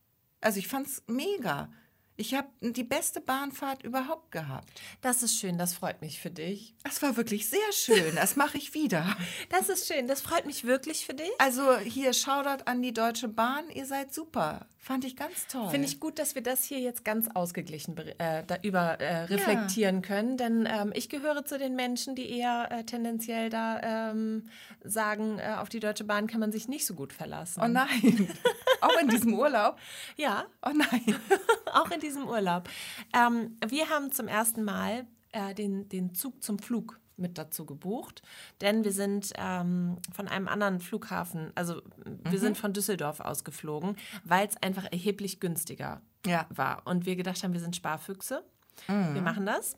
Also 0.42 0.60
ich 0.60 0.68
fand's 0.68 1.04
mega. 1.08 1.72
Ich 2.18 2.34
habe 2.36 2.48
die 2.62 2.84
beste 2.84 3.20
Bahnfahrt 3.22 3.84
überhaupt 3.84 4.32
gehabt. 4.32 4.70
Das 5.02 5.24
ist 5.24 5.40
schön, 5.40 5.58
das 5.58 5.74
freut 5.74 6.02
mich 6.02 6.20
für 6.20 6.30
dich. 6.30 6.76
Das 6.84 7.02
war 7.02 7.18
wirklich 7.18 7.50
sehr 7.50 7.72
schön. 7.74 8.16
Das 8.16 8.36
mache 8.36 8.58
ich 8.58 8.74
wieder. 8.74 9.06
Das 9.50 9.70
ist 9.70 9.88
schön, 9.88 10.08
das 10.08 10.22
freut 10.22 10.46
mich 10.46 10.64
wirklich 10.66 11.06
für 11.06 11.14
dich. 11.14 11.30
Also 11.38 11.78
hier 11.78 12.14
Shoutout 12.14 12.64
an 12.66 12.82
die 12.82 12.94
Deutsche 12.94 13.28
Bahn. 13.28 13.70
Ihr 13.74 13.86
seid 13.86 14.14
super. 14.14 14.66
Fand 14.78 15.06
ich 15.06 15.16
ganz 15.16 15.46
toll. 15.48 15.70
Finde 15.70 15.88
ich 15.88 16.00
gut, 16.00 16.18
dass 16.18 16.34
wir 16.36 16.42
das 16.42 16.64
hier 16.64 16.80
jetzt 16.80 17.06
ganz 17.06 17.28
ausgeglichen 17.34 17.96
äh, 18.18 18.44
da 18.46 18.58
über 18.64 19.00
äh, 19.00 19.26
reflektieren 19.26 20.02
können, 20.02 20.38
denn 20.38 20.68
ähm, 20.68 20.92
ich 20.96 21.08
gehöre 21.08 21.46
zu 21.46 21.60
den 21.60 21.76
Menschen, 21.76 22.16
die 22.16 22.30
eher 22.32 22.68
äh, 22.72 22.84
tendenziell 22.84 23.50
da 23.52 24.10
ähm, 24.12 24.50
sagen, 24.84 25.38
äh, 25.38 25.56
auf 25.60 25.70
die 25.70 25.80
Deutsche 25.80 26.04
Bahn 26.04 26.26
kann 26.26 26.40
man 26.40 26.52
sich 26.52 26.68
nicht 26.68 26.86
so 26.88 26.96
gut 26.96 27.14
verlassen. 27.14 27.62
Oh 27.64 27.68
nein. 27.68 28.28
Auch 28.82 29.00
in 29.00 29.08
diesem 29.08 29.36
Urlaub. 29.36 29.78
ja, 30.18 30.46
Oh 30.66 30.72
nein. 30.74 31.16
auch 31.74 31.90
in 31.92 32.00
diesem 32.00 32.11
Urlaub. 32.24 32.70
Ähm, 33.14 33.58
wir 33.68 33.90
haben 33.90 34.12
zum 34.12 34.28
ersten 34.28 34.64
Mal 34.64 35.06
äh, 35.32 35.54
den, 35.54 35.88
den 35.90 36.14
Zug 36.14 36.44
zum 36.44 36.60
Flug 36.60 37.00
mit 37.18 37.38
dazu 37.38 37.66
gebucht, 37.68 38.24
denn 38.62 38.84
wir 38.84 38.92
sind 38.94 39.32
ähm, 39.38 39.98
von 40.12 40.28
einem 40.28 40.48
anderen 40.48 40.80
Flughafen, 40.80 41.52
also 41.54 41.82
wir 42.24 42.40
sind 42.40 42.58
von 42.58 42.74
Düsseldorf 42.74 43.20
ausgeflogen, 43.20 43.96
weil 44.24 44.48
es 44.48 44.58
einfach 44.64 44.86
erheblich 44.92 45.40
günstiger 45.40 46.02
Ja. 46.26 46.48
war. 46.50 46.82
Und 46.86 47.06
wir 47.06 47.16
gedacht 47.16 47.44
haben, 47.44 47.54
wir 47.54 47.60
sind 47.60 47.76
Sparfüchse, 47.76 48.44
wir 48.88 49.22
machen 49.22 49.46
das 49.46 49.78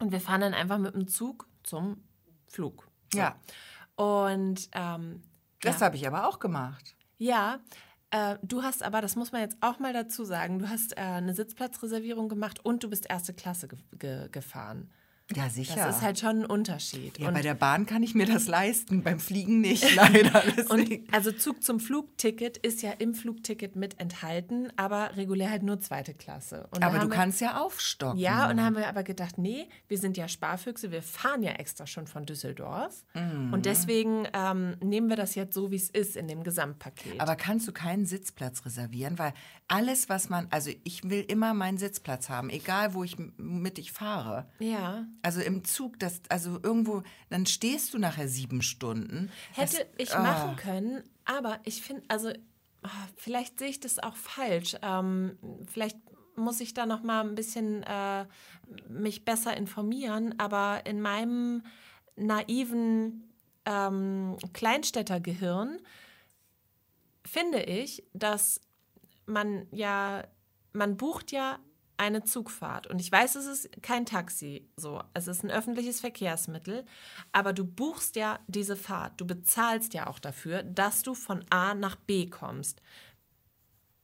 und 0.00 0.10
wir 0.10 0.20
fahren 0.20 0.40
dann 0.40 0.54
einfach 0.54 0.78
mit 0.78 0.94
dem 0.94 1.06
Zug 1.06 1.46
zum 1.62 2.02
Flug. 2.48 2.88
So. 3.12 3.20
Ja. 3.20 3.36
Und 3.94 4.68
ähm, 4.72 5.22
Das 5.60 5.80
habe 5.82 5.94
ich 5.96 6.06
aber 6.06 6.26
auch 6.28 6.38
gemacht. 6.40 6.96
ja, 7.18 7.60
äh, 8.16 8.38
du 8.42 8.62
hast 8.62 8.82
aber, 8.82 9.00
das 9.00 9.16
muss 9.16 9.32
man 9.32 9.42
jetzt 9.42 9.56
auch 9.60 9.78
mal 9.78 9.92
dazu 9.92 10.24
sagen, 10.24 10.58
du 10.58 10.68
hast 10.68 10.96
äh, 10.96 11.00
eine 11.00 11.34
Sitzplatzreservierung 11.34 12.28
gemacht 12.28 12.64
und 12.64 12.82
du 12.82 12.90
bist 12.90 13.06
erste 13.08 13.34
Klasse 13.34 13.68
ge 13.68 13.78
ge 13.98 14.28
gefahren. 14.30 14.90
Ja, 15.34 15.48
sicher. 15.50 15.74
Das 15.74 15.96
ist 15.96 16.02
halt 16.02 16.20
schon 16.20 16.42
ein 16.42 16.46
Unterschied. 16.46 17.18
ja, 17.18 17.28
und, 17.28 17.34
bei 17.34 17.42
der 17.42 17.54
Bahn 17.54 17.84
kann 17.84 18.02
ich 18.04 18.14
mir 18.14 18.26
das 18.26 18.46
leisten, 18.46 19.02
beim 19.02 19.18
Fliegen 19.18 19.60
nicht, 19.60 19.94
leider. 19.96 20.44
und 20.70 20.88
also 21.12 21.32
Zug 21.32 21.64
zum 21.64 21.80
Flugticket 21.80 22.56
ist 22.58 22.80
ja 22.82 22.92
im 22.92 23.12
Flugticket 23.14 23.74
mit 23.74 23.98
enthalten, 23.98 24.68
aber 24.76 25.16
regulär 25.16 25.50
halt 25.50 25.64
nur 25.64 25.80
zweite 25.80 26.14
Klasse. 26.14 26.68
Und 26.70 26.84
aber 26.84 26.94
du 26.94 27.00
haben 27.00 27.10
wir- 27.10 27.16
kannst 27.16 27.40
ja 27.40 27.60
aufstocken. 27.60 28.18
Ja, 28.20 28.48
und 28.48 28.56
dann 28.58 28.66
haben 28.66 28.76
wir 28.76 28.86
aber 28.88 29.02
gedacht, 29.02 29.36
nee, 29.38 29.68
wir 29.88 29.98
sind 29.98 30.16
ja 30.16 30.28
Sparfüchse, 30.28 30.92
wir 30.92 31.02
fahren 31.02 31.42
ja 31.42 31.52
extra 31.52 31.86
schon 31.88 32.06
von 32.06 32.24
Düsseldorf. 32.24 33.04
Mhm. 33.14 33.52
Und 33.52 33.66
deswegen 33.66 34.28
ähm, 34.32 34.76
nehmen 34.80 35.08
wir 35.08 35.16
das 35.16 35.34
jetzt 35.34 35.54
so, 35.54 35.72
wie 35.72 35.76
es 35.76 35.90
ist 35.90 36.16
in 36.16 36.28
dem 36.28 36.44
Gesamtpaket. 36.44 37.20
Aber 37.20 37.34
kannst 37.34 37.66
du 37.66 37.72
keinen 37.72 38.06
Sitzplatz 38.06 38.64
reservieren? 38.64 39.18
Weil 39.18 39.32
alles, 39.66 40.08
was 40.08 40.28
man, 40.28 40.46
also 40.50 40.70
ich 40.84 41.02
will 41.02 41.24
immer 41.26 41.52
meinen 41.52 41.78
Sitzplatz 41.78 42.28
haben, 42.28 42.48
egal 42.50 42.94
wo 42.94 43.02
ich 43.02 43.16
mit 43.36 43.80
ich 43.80 43.90
fahre. 43.90 44.46
ja. 44.60 45.04
Also 45.22 45.40
im 45.40 45.64
Zug, 45.64 45.98
das, 45.98 46.20
also 46.28 46.58
irgendwo, 46.62 47.02
dann 47.30 47.46
stehst 47.46 47.92
du 47.94 47.98
nachher 47.98 48.28
sieben 48.28 48.62
Stunden. 48.62 49.30
Hätte 49.52 49.78
Das- 49.78 49.86
ich 49.98 50.14
ah. 50.14 50.22
machen 50.22 50.56
können, 50.56 51.02
aber 51.24 51.58
ich 51.64 51.82
finde, 51.82 52.02
also 52.08 52.30
ah, 52.82 52.88
vielleicht 53.16 53.58
sehe 53.58 53.68
ich 53.68 53.80
das 53.80 53.98
auch 53.98 54.16
falsch. 54.16 54.76
Ähm, 54.82 55.38
vielleicht 55.72 55.98
muss 56.36 56.60
ich 56.60 56.74
da 56.74 56.86
noch 56.86 57.02
mal 57.02 57.22
ein 57.26 57.34
bisschen 57.34 57.82
äh, 57.82 58.26
mich 58.88 59.24
besser 59.24 59.56
informieren, 59.56 60.38
aber 60.38 60.84
in 60.86 61.00
meinem 61.00 61.62
naiven 62.16 63.32
ähm, 63.64 64.36
Kleinstädtergehirn 64.52 65.78
finde 67.24 67.62
ich, 67.62 68.04
dass 68.12 68.60
man 69.26 69.66
ja, 69.72 70.24
man 70.72 70.96
bucht 70.96 71.32
ja 71.32 71.58
eine 71.98 72.24
Zugfahrt. 72.24 72.86
Und 72.86 73.00
ich 73.00 73.10
weiß, 73.10 73.36
es 73.36 73.46
ist 73.46 73.82
kein 73.82 74.06
Taxi, 74.06 74.68
so. 74.76 75.02
Es 75.14 75.26
ist 75.28 75.44
ein 75.44 75.50
öffentliches 75.50 76.00
Verkehrsmittel. 76.00 76.84
Aber 77.32 77.52
du 77.52 77.64
buchst 77.64 78.16
ja 78.16 78.38
diese 78.46 78.76
Fahrt. 78.76 79.20
Du 79.20 79.26
bezahlst 79.26 79.94
ja 79.94 80.06
auch 80.06 80.18
dafür, 80.18 80.62
dass 80.62 81.02
du 81.02 81.14
von 81.14 81.44
A 81.50 81.74
nach 81.74 81.96
B 81.96 82.26
kommst. 82.26 82.82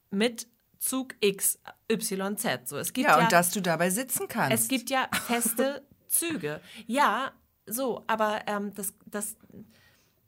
Mit 0.09 0.47
Zug 0.79 1.15
X, 1.21 1.59
Y, 1.91 2.37
Z. 2.37 2.67
So, 2.67 2.77
es 2.77 2.93
gibt 2.93 3.07
Ja, 3.07 3.17
ja, 3.17 3.23
und 3.23 3.31
dass 3.31 3.51
du 3.51 3.61
dabei 3.61 3.89
sitzen 3.89 4.27
kannst. 4.27 4.63
es 4.63 4.67
gibt 4.67 4.89
ja 4.89 5.07
feste 5.27 5.87
Züge. 6.07 6.61
Ja, 6.87 7.31
so, 7.65 8.03
aber 8.07 8.41
ähm, 8.47 8.73
das, 8.73 8.93
das 9.05 9.37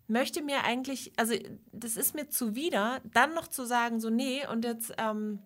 möchte 0.07 0.41
mir 0.41 0.63
eigentlich, 0.63 1.11
also 1.18 1.36
das 1.72 1.97
ist 1.97 2.16
mir 2.16 2.30
zuwider, 2.30 3.01
dann 3.13 3.34
noch 3.34 3.47
zu 3.47 3.66
sagen, 3.66 3.99
so, 3.99 4.09
nee, 4.09 4.47
und 4.47 4.63
jetzt, 4.63 4.93
ähm, 4.97 5.39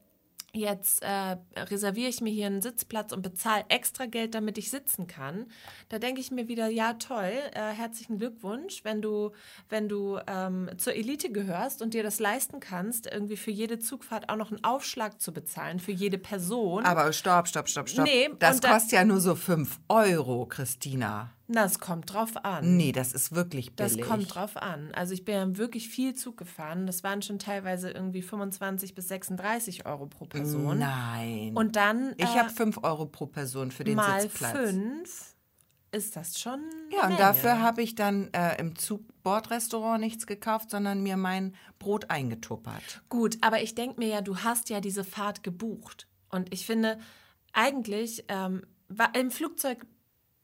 jetzt 0.54 1.04
äh, 1.04 1.38
reserviere 1.58 2.10
ich 2.10 2.22
mir 2.22 2.32
hier 2.32 2.47
einen 2.47 2.62
Sitzplatz 2.62 3.12
und 3.12 3.22
bezahle 3.22 3.66
extra 3.70 4.06
Geld, 4.06 4.34
damit 4.36 4.58
ich 4.58 4.70
sitzen 4.72 5.08
kann. 5.08 5.45
Da 5.89 6.00
denke 6.00 6.22
ich 6.22 6.32
mir 6.32 6.47
wieder, 6.47 6.68
ja, 6.68 6.93
toll, 6.93 7.32
äh, 7.54 7.72
herzlichen 7.74 8.18
Glückwunsch, 8.18 8.84
wenn 8.84 9.02
du, 9.02 9.32
wenn 9.70 9.88
du 9.89 10.20
ähm, 10.28 10.70
zur 10.78 10.93
Elite 10.95 11.32
gehörst 11.32 11.82
und 11.82 11.93
dir 11.93 12.04
das 12.04 12.20
leisten 12.20 12.60
kannst, 12.60 13.06
irgendwie 13.12 13.38
für 13.38 13.52
jede 13.52 13.80
Zugfahrt 13.80 14.30
auch 14.30 14.36
noch 14.38 14.52
einen 14.52 14.64
Aufschlag 14.64 15.22
zu 15.22 15.32
bezahlen, 15.34 15.80
für 15.80 15.91
jede 15.91 16.18
Person. 16.18 16.86
Aber 16.86 17.12
stopp, 17.14 17.47
stopp, 17.47 17.70
stopp, 17.70 17.89
stopp. 17.89 18.06
Nee, 18.06 18.30
das 18.39 18.56
und 18.56 18.64
da- 18.64 18.74
kostet 18.74 18.91
ja 18.93 19.06
nur 19.06 19.20
so 19.20 19.36
fünf 19.36 19.80
Euro, 19.88 20.45
Christina. 20.45 21.32
Na, 21.52 21.66
es 21.66 21.80
kommt 21.80 22.14
drauf 22.14 22.38
an. 22.45 22.78
Nee, 22.78 22.91
das 22.91 23.14
ist 23.14 23.34
wirklich 23.34 23.76
Das 23.76 23.93
billig. 23.93 24.08
kommt 24.08 24.36
drauf 24.36 24.56
an. 24.56 24.91
Also 24.93 25.16
ich 25.16 25.26
bin 25.26 25.34
ja 25.34 25.58
wirklich 25.58 25.89
viel 25.89 26.14
Zug 26.14 26.38
gefahren. 26.38 26.86
Das 26.86 27.04
waren 27.04 27.24
schon 27.24 27.39
teilweise 27.39 27.89
irgendwie 27.89 28.22
25 28.22 28.93
bis 28.93 29.08
36 29.08 29.88
Euro 29.88 30.06
pro 30.06 30.26
Person. 30.26 30.78
Nein. 30.78 31.54
Und 31.56 31.76
dann 31.76 32.14
ich 32.18 32.26
äh, 32.26 32.38
habe 32.39 32.52
fünf 32.52 32.78
Euro 32.84 33.08
pro 33.08 33.26
Person 33.26 33.72
für 33.72 33.84
den 33.84 33.95
mal 33.95 34.22
Sitzplatz. 34.22 34.52
fünf 34.52 35.36
ist 35.91 36.16
das 36.16 36.39
schon. 36.39 36.60
Ja, 36.91 37.08
und 37.08 37.20
dafür 37.20 37.60
habe 37.60 37.82
ich 37.82 37.95
dann 37.95 38.32
äh, 38.34 38.60
im 38.60 38.76
Zug 38.78 39.02
Bordrestaurant 39.24 40.00
nichts 40.02 40.28
gekauft, 40.28 40.70
sondern 40.70 41.02
mir 41.02 41.18
mein 41.18 41.56
Brot 41.80 42.12
eingetuppert. 42.12 43.02
Gut, 43.10 43.39
aber 43.41 43.64
ich 43.64 43.74
denke 43.74 44.00
mir 44.00 44.08
ja, 44.08 44.22
du 44.22 44.38
hast 44.38 44.70
ja 44.70 44.82
diese 44.82 45.04
Fahrt 45.04 45.41
gebucht. 45.41 46.08
Und 46.30 46.54
ich 46.54 46.68
finde, 46.68 47.00
eigentlich 47.54 48.26
ähm, 48.28 48.62
im 49.14 49.32
Flugzeug 49.32 49.86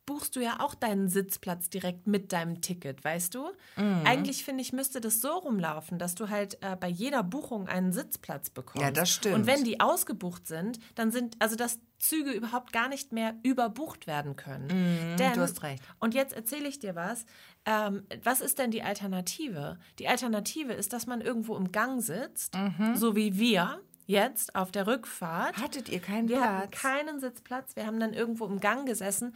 buchst 0.05 0.35
du 0.35 0.39
ja 0.39 0.59
auch 0.59 0.75
deinen 0.75 1.09
Sitzplatz 1.09 1.69
direkt 1.69 2.07
mit 2.07 2.31
deinem 2.31 2.61
Ticket, 2.61 3.03
weißt 3.03 3.33
du? 3.35 3.51
Mhm. 3.75 4.01
Eigentlich 4.05 4.45
finde 4.45 4.61
ich, 4.61 4.73
müsste 4.73 5.01
das 5.01 5.21
so 5.21 5.29
rumlaufen, 5.29 5.97
dass 5.97 6.15
du 6.15 6.29
halt 6.29 6.57
äh, 6.61 6.75
bei 6.75 6.87
jeder 6.87 7.23
Buchung 7.23 7.67
einen 7.67 7.91
Sitzplatz 7.91 8.49
bekommst. 8.49 8.83
Ja, 8.83 8.91
das 8.91 9.09
stimmt. 9.09 9.35
Und 9.35 9.47
wenn 9.47 9.63
die 9.63 9.79
ausgebucht 9.79 10.47
sind, 10.47 10.79
dann 10.95 11.11
sind, 11.11 11.35
also 11.39 11.55
dass 11.55 11.79
Züge 11.97 12.31
überhaupt 12.31 12.71
gar 12.73 12.89
nicht 12.89 13.11
mehr 13.11 13.35
überbucht 13.43 14.05
werden 14.05 14.35
können. 14.35 14.67
Mhm, 14.67 15.17
Denn, 15.17 15.33
du 15.33 15.41
hast 15.41 15.63
recht. 15.63 15.81
Und 15.99 16.13
jetzt 16.13 16.33
erzähle 16.33 16.67
ich 16.67 16.79
dir 16.79 16.95
was. 16.95 17.25
Ähm, 17.65 18.03
was 18.23 18.41
ist 18.41 18.59
denn 18.59 18.69
die 18.69 18.83
Alternative? 18.83 19.79
Die 19.97 20.07
Alternative 20.07 20.73
ist, 20.73 20.93
dass 20.93 21.07
man 21.07 21.21
irgendwo 21.21 21.55
im 21.55 21.71
Gang 21.71 22.01
sitzt, 22.01 22.55
mhm. 22.55 22.95
so 22.95 23.15
wie 23.15 23.39
wir 23.39 23.81
jetzt 24.05 24.55
auf 24.55 24.71
der 24.71 24.87
Rückfahrt. 24.87 25.57
Hattet 25.57 25.89
ihr 25.89 25.99
keinen 25.99 26.29
wir 26.29 26.37
Platz? 26.37 26.49
Wir 26.49 26.57
hatten 26.57 26.71
keinen 26.71 27.19
Sitzplatz. 27.19 27.75
Wir 27.75 27.87
haben 27.87 27.99
dann 27.99 28.13
irgendwo 28.13 28.45
im 28.45 28.59
Gang 28.59 28.85
gesessen. 28.85 29.35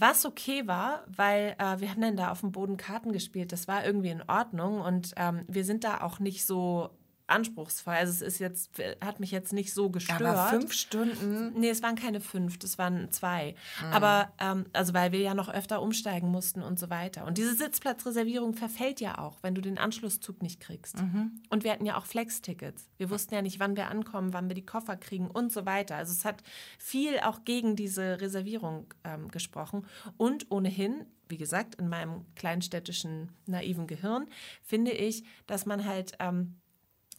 Was 0.00 0.24
okay 0.24 0.68
war, 0.68 1.02
weil 1.08 1.56
äh, 1.58 1.80
wir 1.80 1.90
haben 1.90 2.00
dann 2.00 2.16
da 2.16 2.30
auf 2.30 2.40
dem 2.40 2.52
Boden 2.52 2.76
Karten 2.76 3.12
gespielt. 3.12 3.50
Das 3.50 3.66
war 3.66 3.84
irgendwie 3.84 4.10
in 4.10 4.22
Ordnung 4.22 4.80
und 4.80 5.12
ähm, 5.16 5.44
wir 5.48 5.64
sind 5.64 5.82
da 5.82 6.02
auch 6.02 6.20
nicht 6.20 6.46
so 6.46 6.90
anspruchsvoll. 7.28 7.94
Also 7.94 8.12
es 8.12 8.22
ist 8.22 8.38
jetzt, 8.38 8.70
hat 9.04 9.20
mich 9.20 9.30
jetzt 9.30 9.52
nicht 9.52 9.72
so 9.72 9.90
gestört. 9.90 10.22
Aber 10.22 10.48
fünf 10.48 10.72
Stunden? 10.72 11.52
Nee, 11.58 11.70
es 11.70 11.82
waren 11.82 11.94
keine 11.94 12.20
fünf, 12.20 12.58
das 12.58 12.78
waren 12.78 13.10
zwei. 13.12 13.54
Mhm. 13.80 13.92
Aber, 13.92 14.32
ähm, 14.38 14.66
also 14.72 14.94
weil 14.94 15.12
wir 15.12 15.20
ja 15.20 15.34
noch 15.34 15.48
öfter 15.48 15.82
umsteigen 15.82 16.30
mussten 16.30 16.62
und 16.62 16.78
so 16.78 16.90
weiter. 16.90 17.26
Und 17.26 17.38
diese 17.38 17.54
Sitzplatzreservierung 17.54 18.54
verfällt 18.54 19.00
ja 19.00 19.18
auch, 19.18 19.42
wenn 19.42 19.54
du 19.54 19.60
den 19.60 19.78
Anschlusszug 19.78 20.42
nicht 20.42 20.60
kriegst. 20.60 21.00
Mhm. 21.00 21.42
Und 21.50 21.64
wir 21.64 21.72
hatten 21.72 21.86
ja 21.86 21.96
auch 21.96 22.06
Flex-Tickets. 22.06 22.88
Wir 22.96 23.10
wussten 23.10 23.34
ja 23.34 23.42
nicht, 23.42 23.60
wann 23.60 23.76
wir 23.76 23.88
ankommen, 23.88 24.32
wann 24.32 24.48
wir 24.48 24.54
die 24.54 24.66
Koffer 24.66 24.96
kriegen 24.96 25.30
und 25.30 25.52
so 25.52 25.66
weiter. 25.66 25.96
Also 25.96 26.12
es 26.12 26.24
hat 26.24 26.42
viel 26.78 27.20
auch 27.20 27.44
gegen 27.44 27.76
diese 27.76 28.20
Reservierung 28.20 28.86
ähm, 29.04 29.28
gesprochen. 29.30 29.86
Und 30.16 30.50
ohnehin, 30.50 31.04
wie 31.28 31.36
gesagt, 31.36 31.74
in 31.74 31.88
meinem 31.88 32.24
kleinstädtischen, 32.36 33.32
naiven 33.46 33.86
Gehirn, 33.86 34.26
finde 34.62 34.92
ich, 34.92 35.24
dass 35.46 35.66
man 35.66 35.84
halt... 35.84 36.12
Ähm, 36.20 36.56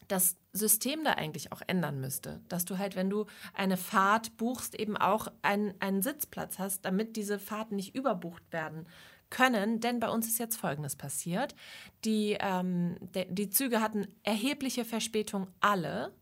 das 0.09 0.37
System 0.51 1.03
da 1.03 1.13
eigentlich 1.13 1.51
auch 1.53 1.61
ändern 1.67 2.01
müsste. 2.01 2.41
Dass 2.49 2.65
du 2.65 2.77
halt, 2.77 2.95
wenn 2.95 3.09
du 3.09 3.25
eine 3.53 3.77
Fahrt 3.77 4.35
buchst, 4.35 4.75
eben 4.75 4.97
auch 4.97 5.27
einen, 5.41 5.73
einen 5.79 6.01
Sitzplatz 6.01 6.59
hast, 6.59 6.83
damit 6.83 7.15
diese 7.15 7.39
Fahrten 7.39 7.77
nicht 7.77 7.95
überbucht 7.95 8.43
werden 8.51 8.87
können. 9.29 9.79
Denn 9.79 9.99
bei 9.99 10.09
uns 10.09 10.27
ist 10.27 10.39
jetzt 10.39 10.57
Folgendes 10.57 10.95
passiert. 10.95 11.55
Die, 12.03 12.35
ähm, 12.39 12.97
de, 12.99 13.31
die 13.31 13.49
Züge 13.49 13.81
hatten 13.81 14.07
erhebliche 14.23 14.83
Verspätung 14.83 15.47
alle, 15.59 16.13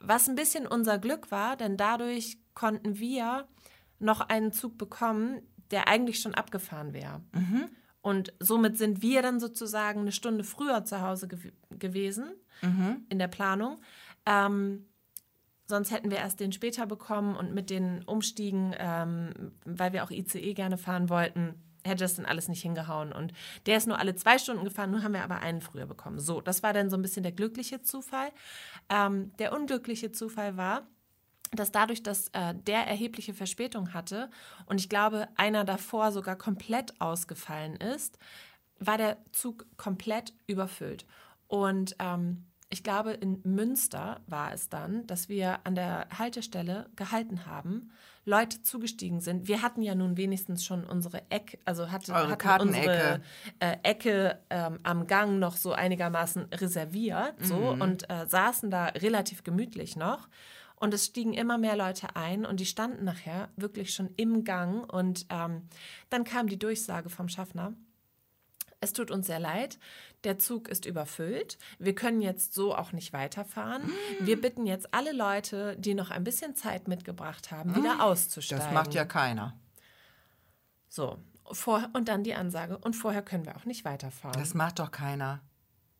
was 0.00 0.28
ein 0.28 0.36
bisschen 0.36 0.66
unser 0.66 0.98
Glück 0.98 1.30
war, 1.30 1.56
denn 1.56 1.76
dadurch 1.76 2.38
konnten 2.54 2.98
wir 2.98 3.48
noch 3.98 4.20
einen 4.20 4.52
Zug 4.52 4.78
bekommen, 4.78 5.42
der 5.70 5.88
eigentlich 5.88 6.20
schon 6.20 6.34
abgefahren 6.34 6.92
wäre. 6.92 7.22
Mhm. 7.32 7.68
Und 8.04 8.34
somit 8.38 8.76
sind 8.76 9.00
wir 9.00 9.22
dann 9.22 9.40
sozusagen 9.40 10.00
eine 10.00 10.12
Stunde 10.12 10.44
früher 10.44 10.84
zu 10.84 11.00
Hause 11.00 11.26
gew 11.26 11.48
gewesen 11.84 12.32
mhm. 12.62 13.04
in 13.10 13.18
der 13.18 13.28
Planung. 13.28 13.80
Ähm, 14.24 14.86
sonst 15.66 15.90
hätten 15.90 16.10
wir 16.10 16.18
erst 16.18 16.40
den 16.40 16.52
später 16.52 16.86
bekommen 16.86 17.36
und 17.36 17.54
mit 17.54 17.68
den 17.68 18.02
Umstiegen, 18.04 18.74
ähm, 18.78 19.52
weil 19.64 19.92
wir 19.92 20.02
auch 20.02 20.10
ICE 20.10 20.54
gerne 20.54 20.78
fahren 20.78 21.10
wollten, 21.10 21.54
hätte 21.84 22.04
das 22.04 22.14
dann 22.14 22.24
alles 22.24 22.48
nicht 22.48 22.62
hingehauen. 22.62 23.12
Und 23.12 23.32
der 23.66 23.76
ist 23.76 23.86
nur 23.86 23.98
alle 23.98 24.14
zwei 24.14 24.38
Stunden 24.38 24.64
gefahren, 24.64 24.90
nun 24.90 25.02
haben 25.02 25.12
wir 25.12 25.22
aber 25.22 25.40
einen 25.40 25.60
früher 25.60 25.86
bekommen. 25.86 26.18
So, 26.18 26.40
das 26.40 26.62
war 26.62 26.72
dann 26.72 26.88
so 26.88 26.96
ein 26.96 27.02
bisschen 27.02 27.22
der 27.22 27.32
glückliche 27.32 27.82
Zufall. 27.82 28.30
Ähm, 28.88 29.32
der 29.38 29.52
unglückliche 29.52 30.10
Zufall 30.10 30.56
war, 30.56 30.86
dass 31.52 31.70
dadurch, 31.70 32.02
dass 32.02 32.28
äh, 32.28 32.54
der 32.54 32.86
erhebliche 32.86 33.34
Verspätung 33.34 33.92
hatte 33.92 34.30
und 34.66 34.80
ich 34.80 34.88
glaube, 34.88 35.28
einer 35.36 35.64
davor 35.64 36.10
sogar 36.10 36.36
komplett 36.36 36.98
ausgefallen 37.00 37.76
ist, 37.76 38.18
war 38.80 38.98
der 38.98 39.18
Zug 39.32 39.66
komplett 39.76 40.32
überfüllt. 40.46 41.06
Und 41.48 41.96
ähm, 41.98 42.44
ich 42.70 42.82
glaube, 42.82 43.12
in 43.12 43.40
Münster 43.44 44.20
war 44.26 44.52
es 44.52 44.68
dann, 44.68 45.06
dass 45.06 45.28
wir 45.28 45.60
an 45.64 45.74
der 45.74 46.08
Haltestelle 46.18 46.90
gehalten 46.96 47.46
haben, 47.46 47.92
Leute 48.24 48.62
zugestiegen 48.62 49.20
sind. 49.20 49.48
Wir 49.48 49.62
hatten 49.62 49.82
ja 49.82 49.94
nun 49.94 50.16
wenigstens 50.16 50.64
schon 50.64 50.84
unsere 50.84 51.22
Ecke, 51.30 51.58
also 51.64 51.90
hatte, 51.90 52.14
hatten 52.14 52.68
unsere 52.68 53.20
äh, 53.60 53.76
Ecke 53.82 54.40
ähm, 54.50 54.80
am 54.82 55.06
Gang 55.06 55.38
noch 55.38 55.56
so 55.56 55.72
einigermaßen 55.72 56.46
reserviert 56.54 57.34
so, 57.40 57.74
mhm. 57.74 57.80
und 57.80 58.10
äh, 58.10 58.26
saßen 58.26 58.70
da 58.70 58.86
relativ 58.86 59.44
gemütlich 59.44 59.94
noch. 59.94 60.28
Und 60.76 60.92
es 60.92 61.06
stiegen 61.06 61.32
immer 61.32 61.58
mehr 61.58 61.76
Leute 61.76 62.16
ein 62.16 62.44
und 62.44 62.60
die 62.60 62.66
standen 62.66 63.04
nachher 63.04 63.48
wirklich 63.56 63.94
schon 63.94 64.10
im 64.16 64.42
Gang. 64.42 64.90
Und 64.92 65.26
ähm, 65.30 65.68
dann 66.10 66.24
kam 66.24 66.48
die 66.48 66.58
Durchsage 66.58 67.08
vom 67.08 67.28
Schaffner. 67.28 67.74
Es 68.84 68.92
tut 68.92 69.10
uns 69.10 69.26
sehr 69.26 69.40
leid, 69.40 69.78
der 70.24 70.38
Zug 70.38 70.68
ist 70.68 70.84
überfüllt. 70.84 71.56
Wir 71.78 71.94
können 71.94 72.20
jetzt 72.20 72.52
so 72.52 72.76
auch 72.76 72.92
nicht 72.92 73.14
weiterfahren. 73.14 73.82
Wir 74.20 74.38
bitten 74.38 74.66
jetzt 74.66 74.92
alle 74.92 75.12
Leute, 75.12 75.74
die 75.78 75.94
noch 75.94 76.10
ein 76.10 76.22
bisschen 76.22 76.54
Zeit 76.54 76.86
mitgebracht 76.86 77.50
haben, 77.50 77.74
wieder 77.74 78.04
auszusteigen. 78.04 78.62
Das 78.62 78.74
macht 78.74 78.92
ja 78.92 79.06
keiner. 79.06 79.58
So, 80.90 81.18
vor, 81.50 81.88
und 81.94 82.08
dann 82.08 82.24
die 82.24 82.34
Ansage. 82.34 82.76
Und 82.76 82.94
vorher 82.94 83.22
können 83.22 83.46
wir 83.46 83.56
auch 83.56 83.64
nicht 83.64 83.86
weiterfahren. 83.86 84.38
Das 84.38 84.52
macht 84.52 84.78
doch 84.80 84.90
keiner. 84.90 85.40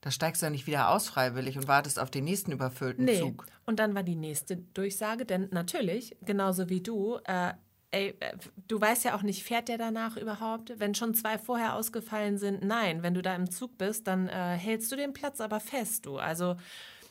Da 0.03 0.11
steigst 0.11 0.43
du 0.43 0.47
ja 0.47 0.51
nicht 0.51 0.67
wieder 0.67 0.91
aus 0.91 1.09
freiwillig 1.09 1.57
und 1.57 1.67
wartest 1.67 1.99
auf 1.99 2.11
den 2.11 2.25
nächsten 2.25 2.53
überfüllten 2.53 3.07
nee. 3.07 3.19
Zug. 3.19 3.47
Und 3.65 3.79
dann 3.79 3.95
war 3.95 4.03
die 4.03 4.15
nächste 4.15 4.59
Durchsage, 4.59 5.25
denn 5.25 5.49
natürlich, 5.53 6.19
genauso 6.21 6.69
wie 6.69 6.83
du, 6.83 7.17
äh, 7.25 7.55
ey, 7.95 8.15
äh, 8.21 8.37
du 8.69 8.81
weißt 8.81 9.05
ja 9.05 9.17
auch 9.17 9.23
nicht, 9.23 9.45
fährt 9.45 9.69
der 9.69 9.79
danach 9.79 10.17
überhaupt? 10.17 10.73
Wenn 10.79 10.95
schon 10.95 11.15
zwei 11.15 11.39
vorher 11.39 11.75
ausgefallen 11.75 12.39
sind, 12.39 12.65
nein. 12.65 13.03
Wenn 13.03 13.15
du 13.15 13.23
da 13.23 13.35
im 13.35 13.51
Zug 13.51 13.79
bist, 13.79 14.07
dann 14.07 14.29
äh, 14.29 14.57
hältst 14.57 14.91
du 14.93 14.97
den 14.97 15.13
Platz 15.13 15.41
aber 15.41 15.61
fest, 15.61 16.07
du. 16.07 16.19
Also, 16.19 16.57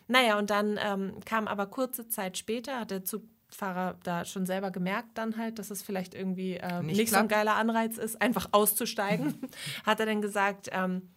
naja, 0.07 0.38
und 0.38 0.49
dann 0.49 0.77
ähm, 0.84 1.19
kam 1.25 1.47
aber 1.47 1.67
kurze 1.67 2.07
Zeit 2.09 2.38
später, 2.38 2.81
hat 2.81 2.91
der 2.91 3.05
Zugfahrer 3.05 3.97
da 4.03 4.25
schon 4.25 4.45
selber 4.45 4.71
gemerkt 4.71 5.17
dann 5.17 5.38
halt, 5.38 5.57
dass 5.57 5.71
es 5.71 5.81
vielleicht 5.81 6.13
irgendwie 6.13 6.55
äh, 6.55 6.84
nicht, 6.84 6.97
nicht 6.97 7.09
so 7.11 7.17
ein 7.17 7.29
geiler 7.29 7.55
Anreiz 7.55 7.97
ist, 7.97 8.21
einfach 8.21 8.49
auszusteigen. 8.51 9.36
hat 9.86 10.01
er 10.01 10.05
dann 10.05 10.21
gesagt, 10.21 10.69
ähm, 10.73 11.09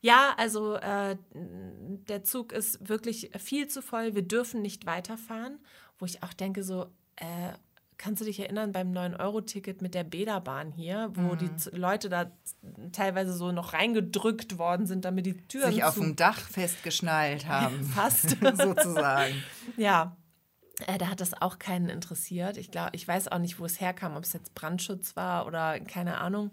ja, 0.00 0.34
also 0.38 0.76
äh, 0.76 1.16
der 1.34 2.22
Zug 2.22 2.52
ist 2.52 2.88
wirklich 2.88 3.32
viel 3.38 3.68
zu 3.68 3.82
voll. 3.82 4.14
Wir 4.14 4.22
dürfen 4.22 4.62
nicht 4.62 4.86
weiterfahren. 4.86 5.58
Wo 5.98 6.06
ich 6.06 6.22
auch 6.22 6.32
denke, 6.32 6.62
so, 6.62 6.86
äh, 7.16 7.52
kannst 8.00 8.22
du 8.22 8.24
dich 8.24 8.40
erinnern 8.40 8.72
beim 8.72 8.92
9-Euro-Ticket 8.92 9.82
mit 9.82 9.94
der 9.94 10.04
Bäderbahn 10.04 10.72
hier, 10.72 11.10
wo 11.12 11.34
mhm. 11.34 11.38
die 11.38 11.76
Leute 11.76 12.08
da 12.08 12.32
teilweise 12.92 13.34
so 13.34 13.52
noch 13.52 13.74
reingedrückt 13.74 14.56
worden 14.56 14.86
sind, 14.86 15.04
damit 15.04 15.26
die 15.26 15.36
Türen 15.36 15.70
sich 15.70 15.84
auf 15.84 15.94
dem 15.94 16.16
Dach 16.16 16.38
festgeschnallt 16.38 17.46
haben. 17.46 17.84
Fast. 17.84 18.38
sozusagen. 18.54 19.34
Ja. 19.76 20.16
Äh, 20.86 20.96
da 20.96 21.08
hat 21.08 21.20
das 21.20 21.40
auch 21.42 21.58
keinen 21.58 21.90
interessiert. 21.90 22.56
Ich 22.56 22.70
glaube, 22.70 22.92
ich 22.94 23.06
weiß 23.06 23.28
auch 23.28 23.38
nicht, 23.38 23.60
wo 23.60 23.66
es 23.66 23.82
herkam, 23.82 24.16
ob 24.16 24.24
es 24.24 24.32
jetzt 24.32 24.54
Brandschutz 24.54 25.14
war 25.14 25.46
oder 25.46 25.78
keine 25.80 26.18
Ahnung. 26.18 26.52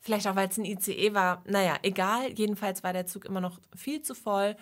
Vielleicht 0.00 0.26
auch, 0.26 0.36
weil 0.36 0.48
es 0.48 0.56
ein 0.56 0.64
ICE 0.64 1.12
war. 1.12 1.42
Naja, 1.46 1.76
egal. 1.82 2.32
Jedenfalls 2.32 2.82
war 2.82 2.94
der 2.94 3.06
Zug 3.06 3.26
immer 3.26 3.42
noch 3.42 3.60
viel 3.76 4.00
zu 4.00 4.14
voll. 4.14 4.56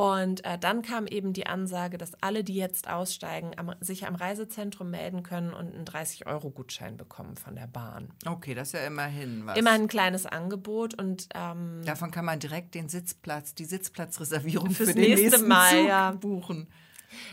Und 0.00 0.46
äh, 0.46 0.56
dann 0.58 0.80
kam 0.80 1.06
eben 1.06 1.34
die 1.34 1.46
Ansage, 1.46 1.98
dass 1.98 2.12
alle, 2.22 2.42
die 2.42 2.54
jetzt 2.54 2.88
aussteigen, 2.88 3.50
am, 3.58 3.74
sich 3.80 4.06
am 4.06 4.14
Reisezentrum 4.14 4.90
melden 4.90 5.22
können 5.22 5.52
und 5.52 5.74
einen 5.74 5.84
30-Euro-Gutschein 5.84 6.96
bekommen 6.96 7.36
von 7.36 7.54
der 7.54 7.66
Bahn. 7.66 8.08
Okay, 8.24 8.54
das 8.54 8.68
ist 8.68 8.80
ja 8.80 8.86
immerhin 8.86 9.44
was. 9.44 9.58
Immer 9.58 9.72
ein 9.72 9.88
kleines 9.88 10.24
Angebot 10.24 10.94
und 10.94 11.28
ähm, 11.34 11.82
davon 11.84 12.10
kann 12.10 12.24
man 12.24 12.38
direkt 12.38 12.74
den 12.74 12.88
Sitzplatz, 12.88 13.54
die 13.54 13.66
Sitzplatzreservierung 13.66 14.70
für 14.70 14.86
den 14.86 14.96
nächsten 14.96 15.46
Mal, 15.46 15.70
Zug 15.70 15.88
ja. 15.88 16.10
buchen. 16.12 16.68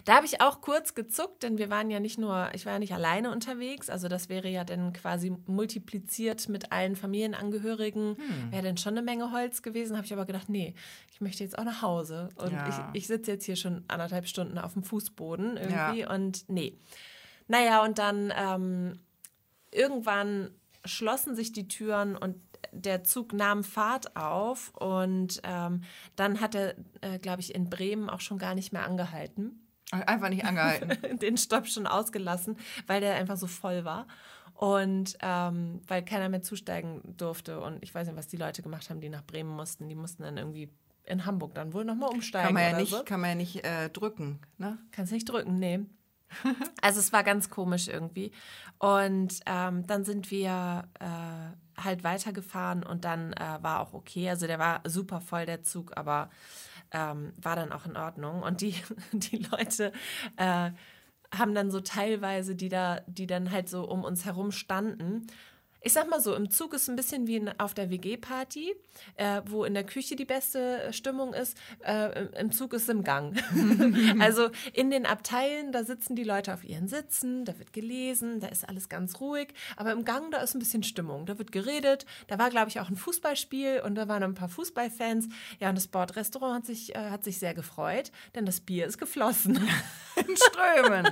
Da 0.06 0.16
habe 0.16 0.26
ich 0.26 0.42
auch 0.42 0.62
kurz 0.62 0.96
gezuckt, 0.96 1.44
denn 1.44 1.58
wir 1.58 1.70
waren 1.70 1.90
ja 1.90 2.00
nicht 2.00 2.18
nur, 2.18 2.50
ich 2.54 2.66
war 2.66 2.74
ja 2.74 2.80
nicht 2.80 2.94
alleine 2.94 3.32
unterwegs, 3.32 3.90
also 3.90 4.08
das 4.08 4.30
wäre 4.30 4.50
ja 4.50 4.64
dann 4.64 4.94
quasi 4.94 5.36
multipliziert 5.46 6.50
mit 6.50 6.72
allen 6.72 6.96
Familienangehörigen, 6.96 8.18
hm. 8.18 8.52
wäre 8.52 8.64
dann 8.64 8.78
schon 8.78 8.94
eine 8.94 9.04
Menge 9.04 9.32
Holz 9.32 9.62
gewesen. 9.62 9.96
Habe 9.96 10.06
ich 10.06 10.14
aber 10.14 10.26
gedacht, 10.26 10.50
nee, 10.50 10.74
ich 11.12 11.22
möchte 11.22 11.44
jetzt 11.44 11.58
auch 11.58 11.64
nach 11.64 11.82
Hause 11.82 12.30
und 12.36 12.52
ja. 12.52 12.68
ich, 12.94 13.02
ich 13.02 13.08
sitze 13.08 13.32
jetzt 13.32 13.46
hier 13.46 13.56
schon 13.56 13.84
anderthalb 13.88 14.28
Stunden 14.28 14.58
auf 14.58 14.74
dem 14.74 14.84
Fußboden 14.84 15.58
irgendwie 15.58 16.02
ja. 16.02 16.14
und 16.14 16.48
nee. 16.48 16.78
Naja, 17.48 17.84
und 17.84 17.98
dann 17.98 18.34
ähm, 18.36 19.00
irgendwann 19.72 20.52
schlossen 20.86 21.36
sich 21.36 21.52
die 21.52 21.68
Türen 21.68 22.16
und 22.16 22.36
der 22.72 23.04
Zug 23.04 23.34
nahm 23.34 23.64
Fahrt 23.64 24.16
auf 24.16 24.76
und 24.76 25.42
ähm, 25.44 25.84
dann 26.16 26.42
hat 26.42 26.56
er, 26.56 26.76
äh, 27.02 27.20
glaube 27.20 27.42
ich, 27.42 27.56
in 27.56 27.70
Bremen 27.70 28.10
auch 28.10 28.22
schon 28.22 28.38
gar 28.38 28.56
nicht 28.56 28.74
mehr 28.74 28.86
angehalten. 28.86 29.67
Einfach 29.92 30.30
nicht 30.30 30.46
angehalten. 30.46 31.18
Den 31.20 31.38
Stopp 31.38 31.68
schon 31.68 31.88
ausgelassen, 31.88 32.58
weil 32.88 33.02
der 33.02 33.16
einfach 33.16 33.38
so 33.38 33.48
voll 33.48 33.86
war. 33.86 34.08
Und 34.54 35.18
ähm, 35.22 35.82
weil 35.88 36.04
keiner 36.04 36.30
mehr 36.30 36.42
zusteigen 36.42 37.02
durfte 37.16 37.60
und 37.60 37.84
ich 37.84 37.94
weiß 37.94 38.08
nicht, 38.08 38.18
was 38.18 38.28
die 38.28 38.38
Leute 38.38 38.64
gemacht 38.64 38.90
haben, 38.90 39.00
die 39.00 39.10
nach 39.10 39.24
Bremen 39.24 39.52
mussten. 39.52 39.88
Die 39.88 39.96
mussten 39.96 40.24
dann 40.24 40.38
irgendwie 40.38 40.70
in 41.04 41.26
Hamburg 41.26 41.54
dann 41.54 41.74
wohl 41.74 41.86
nochmal 41.86 42.10
umsteigen. 42.10 42.48
Kann 42.48 42.54
man 42.56 42.64
ja 42.64 42.78
nicht, 42.78 42.92
so. 42.92 43.04
kann 43.04 43.22
man 43.22 43.30
ja 43.30 43.36
nicht 43.36 43.64
äh, 43.64 43.90
drücken. 43.90 44.40
Ne? 44.58 44.80
Kannst 44.92 45.14
nicht 45.14 45.30
drücken, 45.30 45.60
nee. 45.60 45.82
also 46.82 47.00
es 47.00 47.14
war 47.14 47.24
ganz 47.24 47.50
komisch 47.50 47.88
irgendwie. 47.88 48.32
Und 48.80 49.40
ähm, 49.46 49.88
dann 49.88 50.04
sind 50.04 50.30
wir 50.32 50.88
äh, 51.00 51.82
halt 51.82 52.04
weitergefahren 52.04 52.84
und 52.84 53.06
dann 53.06 53.34
äh, 53.34 53.60
war 53.62 53.80
auch 53.82 53.94
okay. 53.94 54.30
Also 54.30 54.48
der 54.48 54.60
war 54.60 54.82
super 54.86 55.22
voll, 55.22 55.46
der 55.46 55.64
Zug, 55.64 55.96
aber 55.96 56.30
ähm, 56.92 57.34
war 57.42 57.56
dann 57.56 57.72
auch 57.72 57.86
in 57.86 57.98
Ordnung. 57.98 58.44
Und 58.44 58.62
die, 58.62 58.76
die 59.12 59.38
Leute 59.52 59.92
äh, 60.38 60.72
haben 61.36 61.54
dann 61.54 61.72
so 61.72 61.82
teilweise, 61.82 62.56
die 62.56 62.70
da, 62.70 63.02
die 63.08 63.28
dann 63.28 63.52
halt 63.52 63.70
so 63.70 63.88
um 63.88 64.04
uns 64.04 64.26
herum 64.26 64.52
standen, 64.52 65.28
ich 65.88 65.94
sag 65.94 66.10
mal 66.10 66.20
so, 66.20 66.36
im 66.36 66.50
Zug 66.52 66.74
ist 66.74 66.90
ein 66.90 66.98
bisschen 66.98 67.28
wie 67.28 67.42
auf 67.60 67.74
der 67.74 67.90
WG-Party, 67.90 68.76
äh, 69.16 69.42
wo 69.46 69.64
in 69.64 69.74
der 69.74 69.86
Küche 69.86 70.18
die 70.18 70.26
beste 70.26 70.92
Stimmung 70.92 71.34
ist. 71.34 71.58
Äh, 71.80 72.26
im- 72.40 72.52
Zug 72.52 72.74
ist 72.74 72.90
im 72.90 73.04
Gang. 73.06 73.38
also 74.20 74.50
in 74.74 74.92
den 74.92 75.06
Abteilen, 75.06 75.72
da 75.72 75.84
sitzen 75.86 76.16
die 76.18 76.24
Leute 76.26 76.54
auf 76.54 76.64
ihren 76.66 76.88
Sitzen, 76.90 77.46
da 77.46 77.58
wird 77.58 77.72
gelesen, 77.72 78.40
da 78.42 78.48
ist 78.48 78.68
alles 78.68 78.90
ganz 78.90 79.20
ruhig. 79.22 79.54
Aber 79.78 79.94
im 79.94 80.04
Gang, 80.04 80.30
da 80.32 80.40
ist 80.40 80.56
ein 80.56 80.60
bisschen 80.60 80.84
Stimmung. 80.84 81.26
Da 81.26 81.38
wird 81.38 81.52
geredet. 81.54 82.06
Da 82.28 82.38
war, 82.38 82.50
glaube 82.50 82.68
ich, 82.70 82.80
auch 82.82 82.90
ein 82.90 82.98
Fußballspiel 82.98 83.82
und 83.86 83.96
da 83.96 84.08
waren 84.10 84.24
ein 84.24 84.34
paar 84.34 84.50
Fußballfans. 84.50 85.30
Ja, 85.60 85.70
und 85.70 85.76
das 85.78 85.88
Bordrestaurant 85.88 86.56
hat 86.58 86.66
sich, 86.66 86.94
äh, 86.96 87.00
hat 87.12 87.24
sich 87.24 87.40
sehr 87.40 87.54
gefreut, 87.54 88.12
denn 88.36 88.46
das 88.46 88.60
Bier 88.60 88.88
ist 88.88 88.98
geflossen. 88.98 89.56
In 90.28 90.36
Strömen. 90.36 91.08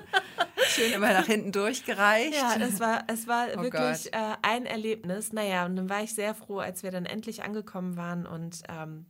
Schön 0.68 0.94
immer 0.94 1.14
nach 1.14 1.28
hinten 1.28 1.52
durchgereicht. 1.52 2.34
Ja, 2.34 2.56
es 2.60 2.80
war, 2.80 3.04
es 3.08 3.28
war 3.28 3.48
Oh 3.56 3.62
wirklich 3.62 4.12
äh, 4.14 4.18
ein 4.66 4.72
Erlebnis. 4.72 5.32
Naja, 5.34 5.66
und 5.66 5.76
dann 5.76 5.90
war 5.90 6.04
ich 6.04 6.14
sehr 6.14 6.34
froh, 6.36 6.60
als 6.60 6.84
wir 6.84 6.92
dann 6.92 7.06
endlich 7.06 7.44
angekommen 7.44 7.96
waren 7.98 8.26
und 8.26 8.64
ähm, 8.70 9.06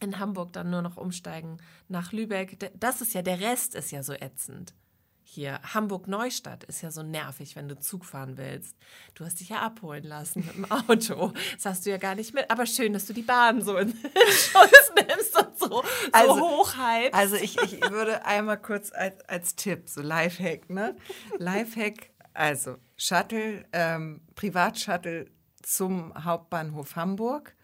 in 0.00 0.18
Hamburg 0.18 0.52
dann 0.52 0.70
nur 0.70 0.82
noch 0.82 0.96
umsteigen 0.96 1.58
nach 1.88 2.12
Lübeck. 2.12 2.58
Das 2.78 3.00
ist 3.00 3.14
ja, 3.14 3.22
der 3.22 3.40
Rest 3.40 3.74
ist 3.74 3.90
ja 3.92 4.02
so 4.02 4.12
ätzend. 4.12 4.74
Hier, 5.24 5.60
Hamburg-Neustadt 5.62 6.64
ist 6.64 6.82
ja 6.82 6.90
so 6.90 7.02
nervig, 7.02 7.56
wenn 7.56 7.66
du 7.66 7.78
Zug 7.78 8.04
fahren 8.04 8.36
willst. 8.36 8.76
Du 9.14 9.24
hast 9.24 9.40
dich 9.40 9.48
ja 9.48 9.60
abholen 9.62 10.04
lassen 10.04 10.44
mit 10.44 10.54
dem 10.56 10.70
Auto. 10.70 11.32
Das 11.54 11.64
hast 11.64 11.86
du 11.86 11.90
ja 11.90 11.96
gar 11.96 12.14
nicht 12.16 12.34
mit. 12.34 12.50
Aber 12.50 12.66
schön, 12.66 12.92
dass 12.92 13.06
du 13.06 13.14
die 13.14 13.22
Bahn 13.22 13.62
so 13.62 13.78
in 13.78 13.90
Schutz 14.28 14.92
nimmst 14.94 15.38
und 15.38 15.58
so, 15.58 15.66
so 15.68 15.82
Also- 16.12 16.38
hochhypst. 16.40 17.14
Also 17.14 17.36
ich, 17.36 17.56
ich 17.62 17.80
würde 17.90 18.26
einmal 18.26 18.60
kurz 18.60 18.92
als, 18.92 19.20
als 19.26 19.54
Tipp, 19.56 19.88
so 19.88 20.02
Lifehack, 20.02 20.68
ne? 20.68 20.96
Lifehack, 21.38 22.10
also 22.34 22.76
Shuttle, 23.02 23.64
ähm, 23.72 24.20
Privatshuttle 24.36 25.26
zum 25.60 26.12
Hauptbahnhof 26.24 26.94
Hamburg, 26.94 27.56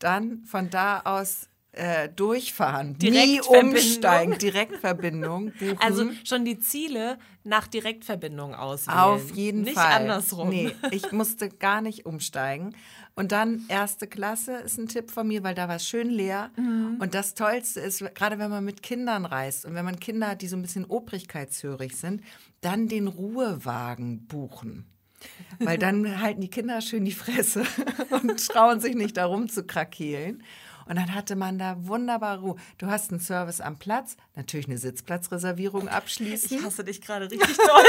dann 0.00 0.44
von 0.44 0.68
da 0.68 1.02
aus 1.04 1.48
äh, 1.72 2.08
durchfahren, 2.08 2.96
nie 3.00 3.10
Direktverbindung. 3.10 3.70
umsteigen, 3.70 4.38
Direktverbindung 4.38 5.52
buchen. 5.52 5.78
Also 5.78 6.10
schon 6.24 6.44
die 6.44 6.58
Ziele 6.58 7.18
nach 7.44 7.68
Direktverbindung 7.68 8.56
auswählen. 8.56 8.98
Auf 8.98 9.30
jeden 9.30 9.62
Nicht 9.62 9.74
Fall. 9.74 9.92
andersrum. 9.92 10.48
Nee, 10.48 10.74
ich 10.90 11.12
musste 11.12 11.48
gar 11.48 11.80
nicht 11.80 12.06
umsteigen. 12.06 12.74
Und 13.14 13.32
dann 13.32 13.64
erste 13.68 14.06
Klasse 14.06 14.54
ist 14.58 14.78
ein 14.78 14.88
Tipp 14.88 15.10
von 15.10 15.28
mir, 15.28 15.42
weil 15.42 15.54
da 15.54 15.68
war 15.68 15.76
es 15.76 15.86
schön 15.86 16.08
leer. 16.08 16.50
Mhm. 16.56 16.96
Und 17.00 17.14
das 17.14 17.34
Tollste 17.34 17.80
ist, 17.80 18.02
gerade 18.14 18.38
wenn 18.38 18.50
man 18.50 18.64
mit 18.64 18.82
Kindern 18.82 19.24
reist 19.26 19.64
und 19.64 19.74
wenn 19.74 19.84
man 19.84 20.00
Kinder 20.00 20.28
hat, 20.28 20.42
die 20.42 20.48
so 20.48 20.56
ein 20.56 20.62
bisschen 20.62 20.84
obrigkeitshörig 20.84 21.96
sind, 21.96 22.22
dann 22.60 22.88
den 22.88 23.08
Ruhewagen 23.08 24.26
buchen. 24.26 24.86
Weil 25.58 25.76
dann 25.76 26.20
halten 26.22 26.40
die 26.40 26.48
Kinder 26.48 26.80
schön 26.80 27.04
die 27.04 27.12
Fresse 27.12 27.64
und 28.10 28.46
trauen 28.48 28.80
sich 28.80 28.94
nicht 28.94 29.16
darum 29.16 29.48
zu 29.48 29.64
krakeelen. 29.64 30.42
Und 30.86 30.96
dann 30.96 31.14
hatte 31.14 31.36
man 31.36 31.58
da 31.58 31.76
wunderbar 31.86 32.38
Ruhe. 32.38 32.56
Du 32.78 32.86
hast 32.86 33.10
einen 33.10 33.20
Service 33.20 33.60
am 33.60 33.78
Platz, 33.78 34.16
natürlich 34.34 34.66
eine 34.66 34.78
Sitzplatzreservierung 34.78 35.88
abschließen. 35.88 36.58
Ich 36.58 36.64
hasse 36.64 36.84
dich 36.84 37.00
gerade 37.00 37.30
richtig 37.30 37.56
doll. 37.56 37.84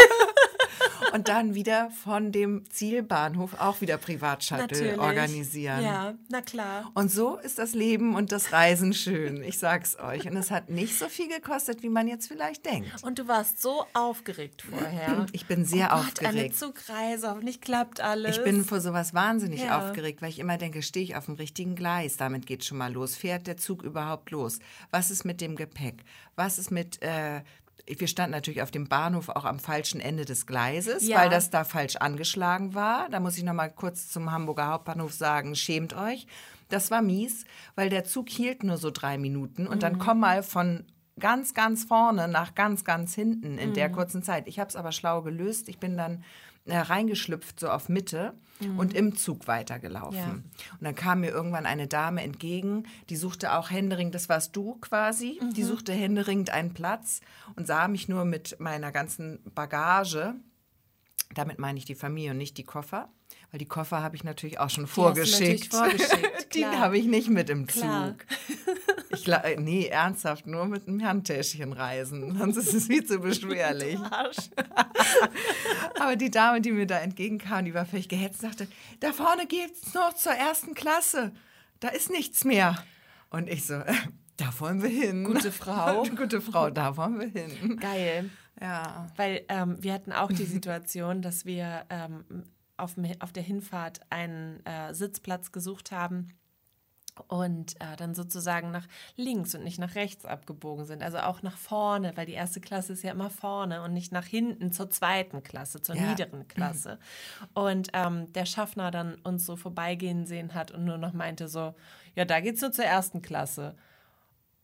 Und 1.13 1.27
dann 1.27 1.55
wieder 1.55 1.89
von 2.03 2.31
dem 2.31 2.63
Zielbahnhof 2.69 3.55
auch 3.59 3.81
wieder 3.81 3.97
Privatshuttle 3.97 4.99
organisieren. 4.99 5.83
Ja, 5.83 6.13
na 6.29 6.41
klar. 6.41 6.91
Und 6.93 7.11
so 7.11 7.37
ist 7.37 7.59
das 7.59 7.73
Leben 7.73 8.15
und 8.15 8.31
das 8.31 8.53
Reisen 8.53 8.93
schön. 8.93 9.43
Ich 9.43 9.57
sag's 9.57 9.97
euch. 9.99 10.29
Und 10.29 10.37
es 10.37 10.51
hat 10.51 10.69
nicht 10.69 10.97
so 10.97 11.09
viel 11.09 11.27
gekostet, 11.27 11.83
wie 11.83 11.89
man 11.89 12.07
jetzt 12.07 12.27
vielleicht 12.27 12.65
denkt. 12.65 13.03
Und 13.03 13.19
du 13.19 13.27
warst 13.27 13.61
so 13.61 13.85
aufgeregt 13.93 14.61
vorher. 14.63 15.25
Ich 15.33 15.45
bin 15.45 15.65
sehr 15.65 15.91
oh 15.93 15.97
Gott, 16.03 16.19
eine 16.19 16.29
aufgeregt. 16.29 16.55
Zugreise, 16.57 17.29
hoffentlich 17.29 17.61
klappt 17.61 17.99
alles. 18.01 18.37
Ich 18.37 18.43
bin 18.43 18.63
vor 18.65 18.79
sowas 18.81 19.13
wahnsinnig 19.13 19.61
Ja. 19.63 19.79
aufgeregt, 19.79 20.21
weil 20.21 20.29
ich 20.29 20.39
immer 20.39 20.57
denke, 20.57 20.81
stehe 20.81 21.03
ich 21.03 21.15
auf 21.15 21.25
dem 21.25 21.35
richtigen 21.35 21.75
Gleis? 21.75 22.17
Damit 22.17 22.45
geht 22.45 22.63
schon 22.65 22.77
mal 22.77 22.91
los. 22.91 23.15
Fährt 23.15 23.47
der 23.47 23.57
Zug 23.57 23.83
überhaupt 23.83 24.31
los? 24.31 24.59
Was 24.91 25.09
ist 25.11 25.25
mit 25.25 25.41
dem 25.41 25.55
Gepäck? 25.55 26.03
Was 26.35 26.57
ist 26.59 26.71
mit. 26.71 27.01
Äh, 27.01 27.41
wir 27.87 28.07
standen 28.07 28.31
natürlich 28.31 28.61
auf 28.61 28.71
dem 28.71 28.87
Bahnhof 28.87 29.29
auch 29.29 29.45
am 29.45 29.59
falschen 29.59 29.99
Ende 30.01 30.25
des 30.25 30.45
Gleises, 30.45 31.07
Ja. 31.07 31.19
weil 31.19 31.29
das 31.29 31.49
da 31.49 31.63
falsch 31.63 31.95
angeschlagen 31.97 32.73
war. 32.73 33.09
Da 33.09 33.19
muss 33.19 33.37
ich 33.37 33.43
noch 33.43 33.53
mal 33.53 33.69
kurz 33.69 34.07
zum 34.09 34.31
Hamburger 34.31 34.67
Hauptbahnhof 34.67 35.13
sagen, 35.13 35.55
schämt 35.55 35.93
euch. 35.95 36.27
Das 36.69 36.89
war 36.91 37.01
mies, 37.01 37.45
weil 37.75 37.89
der 37.89 38.03
Zug 38.05 38.29
hielt 38.29 38.63
nur 38.63 38.77
so 38.77 38.91
drei 38.91 39.17
Minuten 39.17 39.67
und 39.67 39.77
Mhm. 39.77 39.79
dann 39.81 39.99
komm 39.99 40.19
mal 40.19 40.41
von 40.43 40.85
ganz, 41.19 41.53
ganz 41.53 41.83
vorne 41.83 42.27
nach 42.27 42.55
ganz, 42.55 42.83
ganz 42.85 43.13
hinten 43.13 43.57
in 43.57 43.69
Mhm. 43.69 43.73
der 43.73 43.91
kurzen 43.91 44.23
Zeit. 44.23 44.47
Ich 44.47 44.59
habe 44.59 44.69
es 44.69 44.75
aber 44.75 44.91
schlau 44.91 45.21
gelöst. 45.21 45.67
Ich 45.69 45.77
bin 45.79 45.97
dann 45.97 46.23
äh, 46.65 46.77
reingeschlüpft, 46.77 47.59
so 47.59 47.69
auf 47.69 47.89
Mitte 47.89 48.33
und 48.77 48.93
im 48.93 49.15
Zug 49.15 49.47
weitergelaufen. 49.47 50.19
Mhm. 50.19 50.43
Ja. 50.59 50.71
Und 50.73 50.81
dann 50.83 50.93
kam 50.93 51.21
mir 51.21 51.31
irgendwann 51.31 51.65
eine 51.65 51.87
Dame 51.87 52.21
entgegen, 52.21 52.83
die 53.09 53.15
suchte 53.15 53.53
auch 53.53 53.71
händeringend, 53.71 54.13
das 54.13 54.29
warst 54.29 54.55
du 54.55 54.75
quasi, 54.75 55.39
Mhm. 55.41 55.53
die 55.55 55.63
suchte 55.63 55.93
händeringend 55.93 56.51
einen 56.51 56.73
Platz 56.75 57.21
und 57.55 57.65
sah 57.65 57.87
mich 57.87 58.07
nur 58.07 58.23
mit 58.23 58.59
meiner 58.59 58.91
ganzen 58.91 59.39
Bagage. 59.55 60.35
Damit 61.33 61.57
meine 61.57 61.79
ich 61.79 61.85
die 61.85 61.95
Familie 61.95 62.31
und 62.31 62.37
nicht 62.37 62.57
die 62.59 62.63
Koffer. 62.63 63.09
Weil 63.51 63.57
die 63.57 63.67
Koffer 63.67 64.01
habe 64.01 64.15
ich 64.15 64.23
natürlich 64.23 64.59
auch 64.59 64.69
schon 64.69 64.87
vorgeschickt. 64.87 65.73
vorgeschickt, 65.73 66.47
die 66.55 66.65
habe 66.65 66.97
ich 66.97 67.05
nicht 67.05 67.29
mit 67.29 67.49
im 67.49 67.67
Klar. 67.67 68.15
Zug. 68.17 68.25
Ich, 69.09 69.27
äh, 69.27 69.57
nee, 69.59 69.87
ernsthaft, 69.87 70.47
nur 70.47 70.67
mit 70.67 70.87
einem 70.87 71.03
Handtäschchen 71.03 71.73
reisen. 71.73 72.33
Sonst 72.37 72.55
ist 72.55 72.73
es 72.73 72.87
viel 72.87 73.03
zu 73.03 73.19
beschwerlich. 73.19 73.99
Aber 75.99 76.15
die 76.15 76.31
Dame, 76.31 76.61
die 76.61 76.71
mir 76.71 76.87
da 76.87 76.99
entgegenkam, 76.99 77.65
die 77.65 77.73
war 77.73 77.85
völlig 77.85 78.07
gehetzt, 78.07 78.39
sagte, 78.39 78.69
da 79.01 79.11
vorne 79.11 79.47
geht's 79.47 79.93
noch 79.93 80.13
zur 80.13 80.31
ersten 80.31 80.73
Klasse. 80.73 81.33
Da 81.81 81.89
ist 81.89 82.09
nichts 82.09 82.45
mehr. 82.45 82.81
Und 83.31 83.49
ich 83.49 83.65
so, 83.65 83.73
äh, 83.73 83.93
da 84.37 84.45
wollen 84.59 84.81
wir 84.81 84.89
hin. 84.89 85.25
Gute 85.25 85.51
Frau. 85.51 86.03
Gute 86.03 86.39
Frau, 86.39 86.69
da 86.69 86.95
wollen 86.95 87.19
wir 87.19 87.27
hin. 87.27 87.77
Geil. 87.81 88.29
Ja. 88.61 89.07
Weil 89.17 89.43
ähm, 89.49 89.75
wir 89.81 89.91
hatten 89.91 90.13
auch 90.13 90.31
die 90.31 90.45
Situation, 90.45 91.21
dass 91.21 91.45
wir 91.45 91.83
ähm, 91.89 92.23
auf, 92.81 92.95
dem- 92.95 93.19
auf 93.21 93.31
der 93.31 93.43
Hinfahrt 93.43 94.01
einen 94.09 94.65
äh, 94.65 94.93
Sitzplatz 94.93 95.51
gesucht 95.51 95.91
haben 95.91 96.29
und 97.27 97.75
äh, 97.81 97.97
dann 97.97 98.15
sozusagen 98.15 98.71
nach 98.71 98.87
links 99.17 99.53
und 99.53 99.63
nicht 99.65 99.79
nach 99.79 99.95
rechts 99.95 100.25
abgebogen 100.25 100.85
sind. 100.85 101.03
Also 101.03 101.19
auch 101.19 101.41
nach 101.41 101.57
vorne, 101.57 102.15
weil 102.15 102.25
die 102.25 102.31
erste 102.33 102.61
Klasse 102.61 102.93
ist 102.93 103.03
ja 103.03 103.11
immer 103.11 103.29
vorne 103.29 103.83
und 103.83 103.93
nicht 103.93 104.11
nach 104.13 104.25
hinten 104.25 104.71
zur 104.71 104.89
zweiten 104.89 105.43
Klasse, 105.43 105.81
zur 105.81 105.95
Ja. 105.95 106.03
niederen 106.09 106.47
Klasse. 106.47 106.99
Und 107.53 107.89
ähm, 107.93 108.31
der 108.33 108.45
Schaffner 108.45 108.91
dann 108.91 109.15
uns 109.23 109.45
so 109.45 109.57
vorbeigehen 109.57 110.25
sehen 110.25 110.53
hat 110.53 110.71
und 110.71 110.85
nur 110.85 110.97
noch 110.97 111.11
meinte 111.13 111.49
so, 111.49 111.75
ja, 112.15 112.23
da 112.25 112.39
geht's 112.39 112.61
nur 112.61 112.71
zur 112.71 112.85
ersten 112.85 113.21
Klasse. 113.21 113.75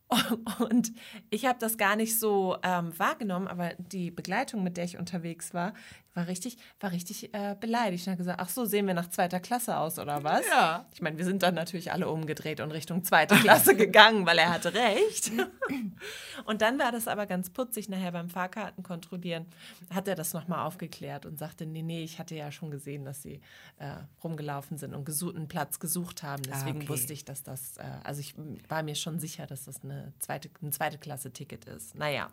Und 0.60 0.94
ich 1.30 1.46
habe 1.46 1.60
das 1.60 1.78
gar 1.78 1.98
nicht 1.98 2.18
so 2.18 2.56
ähm, 2.64 2.98
wahrgenommen, 2.98 3.50
aber 3.50 3.74
die 3.78 4.10
Begleitung, 4.10 4.64
mit 4.64 4.78
der 4.78 4.86
ich 4.86 4.98
unterwegs 4.98 5.54
war, 5.54 5.74
war 6.18 6.28
richtig, 6.28 6.58
war 6.80 6.92
richtig 6.92 7.34
äh, 7.34 7.56
beleidigt 7.58 8.08
und 8.08 8.12
hat 8.12 8.18
gesagt, 8.18 8.40
ach 8.42 8.50
so, 8.50 8.66
sehen 8.66 8.88
wir 8.88 8.96
nach 8.96 9.10
zweiter 9.10 9.40
Klasse 9.40 9.78
aus 9.78 10.00
oder 10.00 10.24
was? 10.24 10.46
Ja. 10.48 10.86
Ich 10.92 11.02
meine, 11.02 11.18
wir 11.18 11.26
sind 11.26 11.44
dann 11.44 11.54
natürlich 11.54 11.92
alle 11.92 12.10
umgedreht 12.10 12.60
und 12.60 12.72
Richtung 12.72 13.04
zweite 13.04 13.36
Klasse 13.36 13.76
gegangen, 13.78 14.26
weil 14.26 14.40
er 14.40 14.50
hatte 14.50 14.74
recht. 14.74 15.32
Und 16.46 16.62
dann 16.62 16.80
war 16.80 16.92
das 16.92 17.08
aber 17.08 17.26
ganz 17.26 17.50
putzig, 17.50 17.90
nachher 17.90 18.12
beim 18.12 18.30
Fahrkarten 18.30 18.84
kontrollieren, 18.84 19.46
hat 19.90 20.08
er 20.08 20.16
das 20.16 20.34
nochmal 20.34 20.66
aufgeklärt 20.66 21.26
und 21.26 21.38
sagte, 21.38 21.66
nee, 21.66 21.82
nee, 21.82 22.04
ich 22.04 22.20
hatte 22.20 22.36
ja 22.36 22.52
schon 22.52 22.72
gesehen, 22.72 23.04
dass 23.04 23.22
sie 23.22 23.42
äh, 23.78 23.96
rumgelaufen 24.24 24.78
sind 24.78 24.94
und 24.94 25.06
gesucht, 25.06 25.36
einen 25.36 25.48
Platz 25.48 25.80
gesucht 25.80 26.24
haben. 26.24 26.44
Deswegen 26.44 26.78
okay. 26.78 26.90
wusste 26.90 27.14
ich, 27.14 27.26
dass 27.26 27.44
das, 27.44 27.78
äh, 27.78 27.84
also 28.04 28.22
ich 28.22 28.36
war 28.70 28.84
mir 28.84 28.96
schon 28.96 29.20
sicher, 29.20 29.46
dass 29.46 29.66
das 29.66 29.84
eine 29.84 30.14
zweite, 30.20 30.50
ein 30.62 30.72
zweite 30.72 30.98
Klasse-Ticket 30.98 31.66
ist. 31.66 31.96
Naja, 31.96 32.30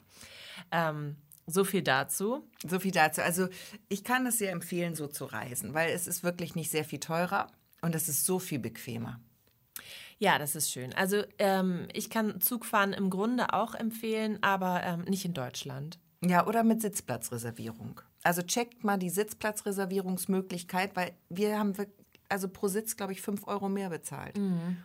ähm, 0.71 1.17
so 1.47 1.65
viel 1.65 1.83
dazu. 1.83 2.49
So 2.67 2.81
viel 2.81 2.91
dazu. 2.91 3.23
Also 3.23 3.49
ich 3.89 4.05
kann 4.05 4.27
es 4.27 4.39
sehr 4.39 4.53
empfehlen, 4.53 4.95
so 4.95 5.07
zu 5.07 5.25
reisen, 5.25 5.75
weil 5.75 5.91
es 5.91 6.07
ist 6.07 6.23
wirklich 6.23 6.55
nicht 6.55 6.71
sehr 6.71 6.85
viel 6.85 7.01
teurer 7.01 7.49
und 7.83 7.95
es 7.95 8.09
ist 8.09 8.25
so 8.25 8.39
viel 8.39 8.59
bequemer. 8.59 9.21
Ja, 10.19 10.39
das 10.39 10.55
ist 10.55 10.71
schön. 10.71 10.93
Also 10.95 11.23
ähm, 11.39 11.89
ich 11.93 12.09
kann 12.09 12.41
Zugfahren 12.41 12.93
im 12.93 13.11
Grunde 13.11 13.53
auch 13.53 13.75
empfehlen, 13.75 14.39
aber 14.43 14.83
ähm, 14.85 15.03
nicht 15.03 15.25
in 15.25 15.35
Deutschland. 15.35 15.99
Ja, 16.23 16.47
oder 16.47 16.63
mit 16.63 16.81
Sitzplatzreservierung. 16.81 18.01
Also 18.23 18.43
checkt 18.43 18.85
mal 18.85 18.97
die 18.97 19.11
Sitzplatzreservierungsmöglichkeit, 19.11 20.97
weil 20.97 21.13
wir 21.29 21.59
haben 21.59 21.75
also 22.31 22.49
pro 22.49 22.69
Sitz, 22.69 22.97
glaube 22.97 23.13
ich, 23.13 23.21
5 23.21 23.47
Euro 23.47 23.69
mehr 23.69 23.91
bezahlt. 23.91 24.39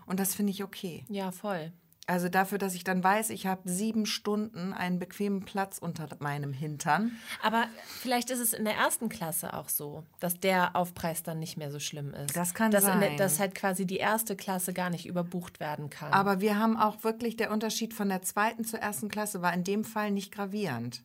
Und 0.06 0.20
das 0.20 0.36
finde 0.36 0.52
ich 0.52 0.64
okay. 0.64 1.06
Ja, 1.08 1.32
voll. 1.32 1.72
Also 2.10 2.28
dafür, 2.28 2.58
dass 2.58 2.74
ich 2.74 2.84
dann 2.84 3.04
weiß, 3.04 3.30
ich 3.30 3.46
habe 3.46 3.70
sieben 3.70 4.08
Stunden 4.08 4.74
einen 4.74 4.98
bequemen 4.98 5.46
Platz 5.46 5.78
unter 5.78 6.08
meinem 6.18 6.54
Hintern. 6.54 7.12
Aber 7.44 7.66
vielleicht 7.86 8.32
ist 8.32 8.40
es 8.40 8.54
in 8.54 8.66
der 8.66 8.74
ersten 8.74 9.10
Klasse 9.10 9.54
auch 9.54 9.70
so, 9.70 10.04
dass 10.20 10.40
der 10.40 10.76
Aufpreis 10.76 11.22
dann 11.22 11.38
nicht 11.38 11.56
mehr 11.56 11.70
so 11.70 11.80
schlimm 11.80 12.16
ist. 12.16 12.36
Das 12.36 12.56
kann 12.56 12.72
dass 12.72 12.86
In 12.86 13.00
der, 13.00 13.10
sein. 13.10 13.18
dass 13.18 13.40
halt 13.40 13.54
quasi 13.54 13.86
die 13.86 13.98
erste 13.98 14.36
Klasse 14.36 14.74
gar 14.74 14.90
nicht 14.90 15.06
überbucht 15.06 15.60
werden 15.60 15.92
kann. 15.92 16.12
Aber 16.12 16.42
wir 16.42 16.58
haben 16.58 16.78
auch 16.78 17.04
wirklich, 17.04 17.38
der 17.38 17.52
Unterschied 17.52 17.94
von 17.94 18.10
der 18.10 18.24
zweiten 18.24 18.66
zur 18.66 18.80
ersten 18.80 19.08
Klasse 19.10 19.44
war 19.44 19.54
in 19.54 19.64
dem 19.64 19.84
Fall 19.84 20.10
nicht 20.10 20.32
gravierend. 20.34 21.04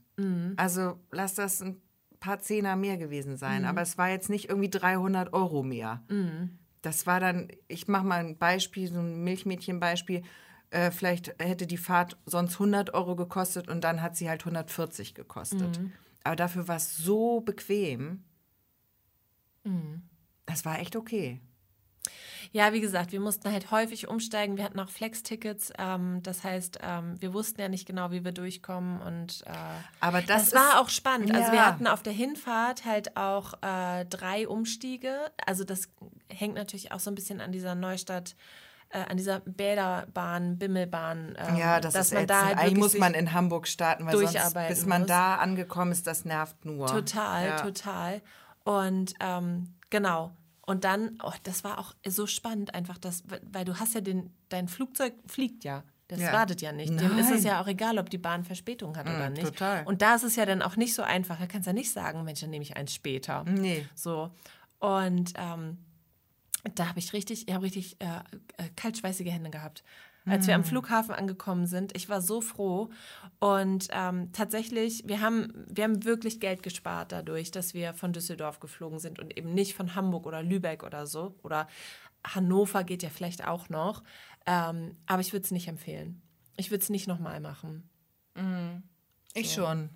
Also 0.57 0.99
lass 1.11 1.35
das 1.35 1.61
ein 1.61 1.83
paar 2.19 2.39
Zehner 2.39 2.77
mehr 2.77 2.97
gewesen 2.97 3.37
sein. 3.37 3.67
Aber 3.67 3.83
es 3.83 3.99
war 3.99 4.09
jetzt 4.09 4.31
nicht 4.31 4.49
irgendwie 4.49 4.71
300 4.71 5.35
Euro 5.35 5.63
mehr. 5.63 6.03
Das 6.81 7.07
war 7.07 7.21
dann, 7.21 7.49
ich 7.69 7.89
mache 7.89 8.07
mal 8.07 8.21
ein 8.21 8.39
Beispiel, 8.39 8.91
so 8.91 9.01
ein 9.01 9.23
Milchmädchenbeispiel. 9.23 10.23
Äh, 10.75 10.91
vielleicht 10.91 11.35
hätte 11.41 11.67
die 11.67 11.77
Fahrt 11.79 12.17
sonst 12.27 12.55
100 12.55 12.93
Euro 12.95 13.15
gekostet 13.17 13.69
und 13.69 13.83
dann 13.85 14.03
hat 14.03 14.17
sie 14.17 14.29
halt 14.29 14.43
140 14.43 15.15
gekostet. 15.15 15.81
Aber 16.25 16.37
dafür 16.37 16.67
war 16.69 16.77
es 16.77 16.97
so 16.97 17.41
bequem. 17.41 18.25
Das 20.47 20.65
war 20.65 20.79
echt 20.81 20.97
okay. 20.97 21.41
Ja, 22.53 22.73
wie 22.73 22.81
gesagt, 22.81 23.11
wir 23.13 23.19
mussten 23.21 23.51
halt 23.51 23.71
häufig 23.71 24.07
umsteigen. 24.09 24.57
Wir 24.57 24.65
hatten 24.65 24.79
auch 24.79 24.89
Flex-Tickets. 24.91 25.73
Ähm, 25.79 26.23
das 26.23 26.45
heißt, 26.45 26.79
ähm, 26.83 27.21
wir 27.21 27.33
wussten 27.35 27.61
ja 27.61 27.69
nicht 27.69 27.87
genau, 27.87 28.11
wie 28.13 28.25
wir 28.25 28.31
durchkommen. 28.33 29.01
Und 29.01 29.43
äh, 29.47 29.51
Aber 30.01 30.21
das, 30.23 30.51
das, 30.51 30.55
war 30.55 30.69
ist- 30.69 30.77
auch 30.77 30.89
spannend. 30.91 31.35
Also 31.35 31.51
wir 31.51 31.59
Ja. 31.59 31.67
hatten 31.67 31.87
auf 31.87 32.03
der 32.03 32.13
Hinfahrt 32.13 32.85
halt 32.85 33.17
auch 33.17 33.55
äh, 33.63 34.05
drei 34.05 34.47
Umstiege. 34.47 35.33
Also 35.47 35.65
das 35.65 35.89
hängt 36.29 36.55
natürlich 36.55 36.93
auch 36.93 37.01
so 37.01 37.11
ein 37.11 37.15
bisschen 37.17 37.41
an 37.41 37.51
dieser 37.51 37.75
Neustadt, 37.75 38.37
äh, 38.95 39.05
an 39.11 39.17
dieser 39.17 39.41
Bäderbahn, 39.41 40.57
Bimmelbahn. 40.59 41.35
ähm, 41.39 41.57
Ja, 41.57 41.81
das 41.81 41.95
dass 41.95 42.07
ist 42.07 42.15
man 42.15 42.23
ätzend. 42.25 42.31
da 42.31 42.47
halt 42.47 42.59
Eigentlich 42.59 42.79
muss 42.79 42.97
man 42.99 43.15
in 43.15 43.33
Hamburg 43.33 43.67
starten, 43.69 44.07
weil 44.07 44.17
sonst, 44.17 44.55
bis 44.69 44.87
man 44.87 45.03
muss. 45.03 45.09
da 45.09 45.37
angekommen 45.37 45.93
ist, 45.93 46.07
das 46.07 46.25
nervt 46.25 46.65
nur. 46.65 46.87
Total, 46.87 47.47
ja. 47.49 47.57
total. 47.61 48.23
Und 48.65 49.15
ähm, 49.21 49.75
genau. 49.91 50.37
Und 50.67 50.85
dann, 50.85 51.19
oh, 51.23 51.33
das 51.43 51.63
war 51.65 51.79
auch 51.79 51.93
so 52.07 52.27
spannend 52.27 52.75
einfach, 52.75 52.97
dass, 52.97 53.23
weil 53.53 53.67
du 53.67 53.79
hast 53.79 53.95
ja 53.95 54.01
den, 54.01 54.33
dein 54.49 54.69
Flugzeug 54.69 55.13
fliegt 55.27 55.65
ja. 55.65 55.83
Das 56.09 56.21
Ja. 56.21 56.33
wartet 56.33 56.61
ja 56.63 56.71
nicht. 56.73 56.91
Dem 56.91 57.19
ist 57.19 57.29
Nein. 57.31 57.39
es 57.39 57.45
ja 57.45 57.61
auch 57.63 57.67
egal, 57.67 57.99
ob 57.99 58.09
die 58.11 58.19
Bahn 58.19 58.45
Verspätung 58.45 58.97
hat 58.97 59.07
oder 59.07 59.31
nicht. 59.31 59.45
total. 59.47 59.85
Und 59.87 60.03
da 60.03 60.15
ist 60.15 60.23
es 60.23 60.37
ja 60.37 60.45
dann 60.47 60.61
auch 60.63 60.77
nicht 60.77 60.95
so 60.95 61.03
einfach. 61.03 61.39
Da 61.39 61.47
kannst 61.47 61.67
du 61.67 61.71
ja 61.71 61.75
nicht 61.75 61.91
sagen, 61.93 62.23
Mensch, 62.25 62.41
dann 62.41 62.51
nehme 62.51 62.63
ich 62.63 62.77
eins 62.77 62.95
später. 62.95 63.43
Nee. 63.45 63.87
So. 63.95 64.31
Und 64.81 65.33
ähm, 65.37 65.79
da 66.75 66.89
habe 66.89 66.99
ich 66.99 67.13
richtig, 67.13 67.49
ich 67.49 67.55
habe 67.55 67.65
richtig 67.65 68.01
äh, 68.01 68.21
äh, 68.57 68.69
kaltschweißige 68.77 69.31
Hände 69.31 69.51
gehabt. 69.51 69.85
Als 70.27 70.47
wir 70.47 70.55
am 70.55 70.65
Flughafen 70.65 71.15
angekommen 71.15 71.67
sind, 71.67 71.95
ich 71.95 72.09
war 72.09 72.23
so 72.23 72.41
froh. 72.41 72.89
Und 73.41 73.89
ähm, 73.91 74.33
tatsächlich, 74.33 75.03
wir 75.07 75.21
haben, 75.21 75.53
wir 75.69 75.85
haben 75.85 76.05
wirklich 76.05 76.41
Geld 76.41 76.63
gespart 76.63 77.13
dadurch, 77.13 77.51
dass 77.51 77.75
wir 77.75 77.93
von 77.93 78.15
Düsseldorf 78.15 78.59
geflogen 78.59 78.99
sind 78.99 79.19
und 79.19 79.37
eben 79.37 79.53
nicht 79.53 79.75
von 79.75 79.95
Hamburg 79.95 80.25
oder 80.25 80.43
Lübeck 80.43 80.83
oder 80.83 81.07
so. 81.07 81.35
Oder 81.43 81.69
Hannover 82.27 82.85
geht 82.85 83.03
ja 83.03 83.11
vielleicht 83.11 83.47
auch 83.47 83.69
noch. 83.69 84.03
Ähm, 84.47 84.97
aber 85.05 85.21
ich 85.21 85.35
würde 85.35 85.45
es 85.45 85.51
nicht 85.51 85.69
empfehlen. 85.69 86.23
Ich 86.57 86.71
würde 86.71 86.83
es 86.83 86.89
nicht 86.89 87.07
nochmal 87.07 87.41
machen. 87.41 87.91
Ich 89.35 89.53
schon. 89.53 89.91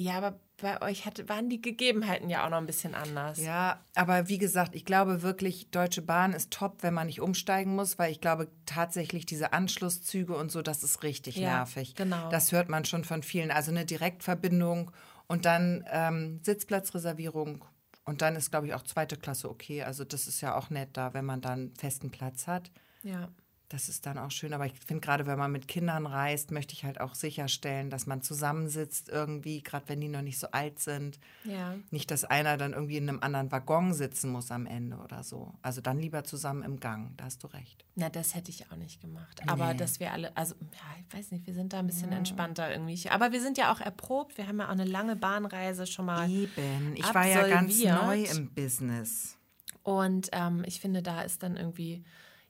Ja, 0.00 0.14
aber 0.18 0.40
bei 0.60 0.80
euch 0.82 1.06
hatte, 1.06 1.28
waren 1.28 1.48
die 1.48 1.60
Gegebenheiten 1.62 2.28
ja 2.28 2.44
auch 2.44 2.50
noch 2.50 2.58
ein 2.58 2.66
bisschen 2.66 2.94
anders. 2.94 3.38
Ja, 3.38 3.84
aber 3.94 4.28
wie 4.28 4.38
gesagt, 4.38 4.74
ich 4.74 4.84
glaube 4.84 5.22
wirklich, 5.22 5.70
Deutsche 5.70 6.02
Bahn 6.02 6.32
ist 6.32 6.50
top, 6.50 6.82
wenn 6.82 6.92
man 6.94 7.06
nicht 7.06 7.20
umsteigen 7.20 7.74
muss, 7.74 7.98
weil 7.98 8.12
ich 8.12 8.20
glaube 8.20 8.48
tatsächlich 8.66 9.24
diese 9.26 9.52
Anschlusszüge 9.52 10.36
und 10.36 10.52
so, 10.52 10.60
das 10.62 10.82
ist 10.82 11.02
richtig 11.02 11.36
Ja, 11.36 11.56
nervig. 11.58 11.94
genau. 11.94 12.28
Das 12.30 12.52
hört 12.52 12.68
man 12.68 12.84
schon 12.84 13.04
von 13.04 13.22
vielen. 13.22 13.50
Also 13.50 13.70
eine 13.70 13.84
Direktverbindung 13.86 14.90
und 15.28 15.44
dann 15.46 15.84
ähm, 15.90 16.40
Sitzplatzreservierung. 16.44 17.64
Und 18.04 18.22
dann 18.22 18.34
ist, 18.36 18.50
glaube 18.50 18.66
ich, 18.66 18.74
auch 18.74 18.82
zweite 18.82 19.16
Klasse 19.16 19.48
okay. 19.48 19.82
Also 19.82 20.04
das 20.04 20.26
ist 20.26 20.40
ja 20.40 20.56
auch 20.56 20.70
nett 20.70 20.90
da, 20.94 21.14
wenn 21.14 21.24
man 21.24 21.40
dann 21.40 21.72
festen 21.78 22.10
Platz 22.10 22.46
hat. 22.46 22.70
ja. 23.02 23.28
Das 23.70 23.88
ist 23.88 24.04
dann 24.04 24.18
auch 24.18 24.32
schön, 24.32 24.52
aber 24.52 24.66
ich 24.66 24.72
finde 24.84 25.00
gerade, 25.00 25.26
wenn 25.26 25.38
man 25.38 25.52
mit 25.52 25.68
Kindern 25.68 26.04
reist, 26.04 26.50
möchte 26.50 26.74
ich 26.74 26.84
halt 26.84 27.00
auch 27.00 27.14
sicherstellen, 27.14 27.88
dass 27.88 28.04
man 28.04 28.20
zusammensitzt 28.20 29.08
irgendwie, 29.08 29.62
gerade 29.62 29.88
wenn 29.88 30.00
die 30.00 30.08
noch 30.08 30.22
nicht 30.22 30.40
so 30.40 30.48
alt 30.50 30.80
sind. 30.80 31.20
Ja. 31.44 31.76
Nicht, 31.92 32.10
dass 32.10 32.24
einer 32.24 32.56
dann 32.56 32.72
irgendwie 32.72 32.96
in 32.96 33.08
einem 33.08 33.20
anderen 33.20 33.52
Waggon 33.52 33.94
sitzen 33.94 34.32
muss 34.32 34.50
am 34.50 34.66
Ende 34.66 34.96
oder 34.96 35.22
so. 35.22 35.54
Also 35.62 35.80
dann 35.80 36.00
lieber 36.00 36.24
zusammen 36.24 36.64
im 36.64 36.80
Gang, 36.80 37.16
da 37.16 37.26
hast 37.26 37.44
du 37.44 37.46
recht. 37.46 37.84
Na, 37.94 38.08
das 38.08 38.34
hätte 38.34 38.50
ich 38.50 38.72
auch 38.72 38.76
nicht 38.76 39.00
gemacht. 39.00 39.40
Aber 39.46 39.68
Nee. 39.72 39.76
dass 39.78 40.00
wir 40.00 40.12
alle, 40.12 40.36
also, 40.36 40.56
ja, 40.72 41.04
ich 41.06 41.16
weiß 41.16 41.30
nicht, 41.30 41.46
wir 41.46 41.54
sind 41.54 41.72
da 41.72 41.78
ein 41.78 41.86
bisschen 41.86 42.10
entspannter 42.10 42.72
irgendwie. 42.72 43.08
Aber 43.08 43.30
wir 43.30 43.40
sind 43.40 43.56
ja 43.56 43.72
auch 43.72 43.80
erprobt. 43.80 44.36
Wir 44.36 44.48
haben 44.48 44.58
ja 44.58 44.66
auch 44.66 44.72
eine 44.72 44.84
lange 44.84 45.14
Bahnreise 45.14 45.86
schon 45.86 46.06
mal. 46.06 46.28
Eben, 46.28 46.96
ich 46.96 47.14
war 47.14 47.24
ja 47.24 47.46
ganz 47.46 47.80
neu 47.84 48.24
im 48.24 48.52
Business. 48.52 49.36
Und 49.84 50.28
ähm, 50.32 50.64
ich 50.66 50.80
finde, 50.80 51.02
da 51.02 51.22
ist 51.22 51.44
dann 51.44 51.56
irgendwie, 51.56 52.02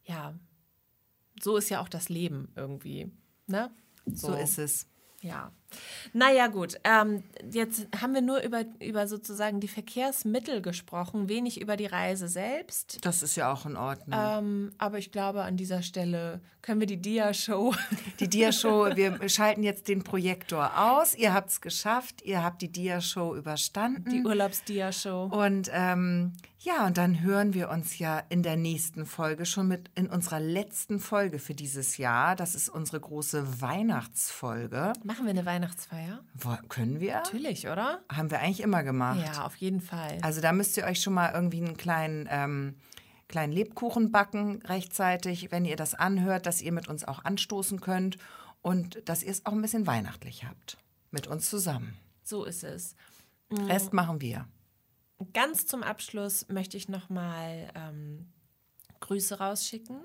ja, 0.05 0.33
so 1.43 1.57
ist 1.57 1.69
ja 1.69 1.81
auch 1.81 1.89
das 1.89 2.09
Leben 2.09 2.53
irgendwie. 2.57 3.11
Ne? 3.47 3.71
So, 4.07 4.35
ist 4.35 4.59
es. 4.59 4.87
Ja. 5.21 5.53
Naja, 6.13 6.49
gut. 6.49 6.79
Ähm, 6.85 7.23
jetzt 7.51 7.87
haben 8.01 8.15
wir 8.15 8.23
nur 8.23 8.43
über, 8.43 8.65
über 8.81 9.07
sozusagen 9.07 9.61
die 9.61 9.69
Verkehrsmittel 9.69 10.63
gesprochen, 10.63 11.29
wenig 11.29 11.61
über 11.61 11.77
die 11.77 11.87
Reise 11.87 12.29
selbst. 12.29 13.05
Das 13.05 13.23
ist 13.23 13.37
ja 13.37 13.53
auch 13.53 13.67
in 13.67 13.77
Ordnung. 13.77 14.19
Ähm, 14.21 14.73
aber 14.79 14.99
ich 14.99 15.13
glaube, 15.13 15.43
an 15.43 15.57
dieser 15.57 15.83
Stelle 15.83 16.41
können 16.63 16.81
wir 16.81 16.87
die 16.87 17.01
Dia-Show. 17.01 17.75
Die 18.21 18.29
Dia-Show, 18.29 18.95
wir 18.95 19.29
schalten 19.29 19.63
jetzt 19.63 19.89
den 19.89 20.05
Projektor 20.05 20.79
aus. 20.79 21.15
Ihr 21.15 21.33
habt 21.33 21.51
es 21.51 21.61
geschafft, 21.63 22.23
ihr 22.23 22.43
habt 22.43 22.61
die 22.61 22.71
Dia-Show 22.71 23.35
überstanden. 23.35 24.11
Die 24.11 24.23
Urlaubs-Dia-Show. 24.23 25.31
Und 25.33 25.71
ähm, 25.73 26.33
ja, 26.59 26.87
und 26.87 26.99
dann 26.99 27.23
hören 27.23 27.55
wir 27.55 27.71
uns 27.71 27.99
ja 27.99 28.23
in 28.29 28.43
der 28.43 28.57
nächsten 28.57 29.07
Folge 29.07 29.47
schon 29.47 29.69
mit 29.69 29.91
in 29.95 30.09
unserer 30.11 30.41
letzten 30.41 31.01
Folge 31.01 31.39
für 31.39 31.55
dieses 31.55 31.97
Jahr. 31.97 32.37
Das 32.37 32.55
ist 32.55 32.69
unsere 32.69 33.01
große 33.01 33.63
Weihnachtsfolge. 33.63 34.93
Machen 35.03 35.25
wir 35.25 35.31
eine 35.31 35.47
Weihnachtsfeier? 35.61 36.25
Wo, 36.35 36.57
können 36.69 37.01
wir? 37.01 37.15
Natürlich, 37.15 37.69
oder? 37.69 38.03
Haben 38.11 38.31
wir 38.31 38.41
eigentlich 38.41 38.61
immer 38.61 38.83
gemacht. 38.83 39.21
Ja, 39.21 39.45
auf 39.45 39.57
jeden 39.57 39.81
Fall. 39.81 40.19
Also 40.23 40.41
da 40.41 40.53
müsst 40.53 40.77
ihr 40.77 40.85
euch 40.85 41.03
schon 41.03 41.13
mal 41.13 41.33
irgendwie 41.35 41.63
einen 41.63 41.77
kleinen, 41.77 42.27
ähm, 42.31 42.77
kleinen 43.29 43.53
Lebkuchen 43.53 44.11
backen 44.11 44.63
rechtzeitig, 44.63 45.51
wenn 45.51 45.67
ihr 45.67 45.77
das 45.77 45.95
anhört, 45.95 46.47
dass 46.47 46.63
ihr 46.63 46.73
mit 46.73 46.89
uns 46.89 47.05
auch 47.05 47.25
anstoßen 47.25 47.81
könnt 47.81 48.17
und 48.63 49.07
dass 49.07 49.23
ihr 49.23 49.31
es 49.31 49.45
auch 49.45 49.53
ein 49.53 49.61
bisschen 49.61 49.87
weihnachtlich 49.87 50.45
habt. 50.45 50.79
Mit 51.11 51.27
uns 51.27 51.51
zusammen. 51.51 51.95
So 52.23 52.45
ist 52.45 52.65
es. 52.65 52.95
Rest 53.53 53.93
machen 53.93 54.21
wir. 54.21 54.47
Ganz 55.35 55.67
zum 55.67 55.83
Abschluss 55.83 56.49
möchte 56.49 56.79
ich 56.79 56.89
nochmal 56.89 57.71
ähm, 57.75 58.33
Grüße 59.01 59.39
rausschicken. 59.39 60.01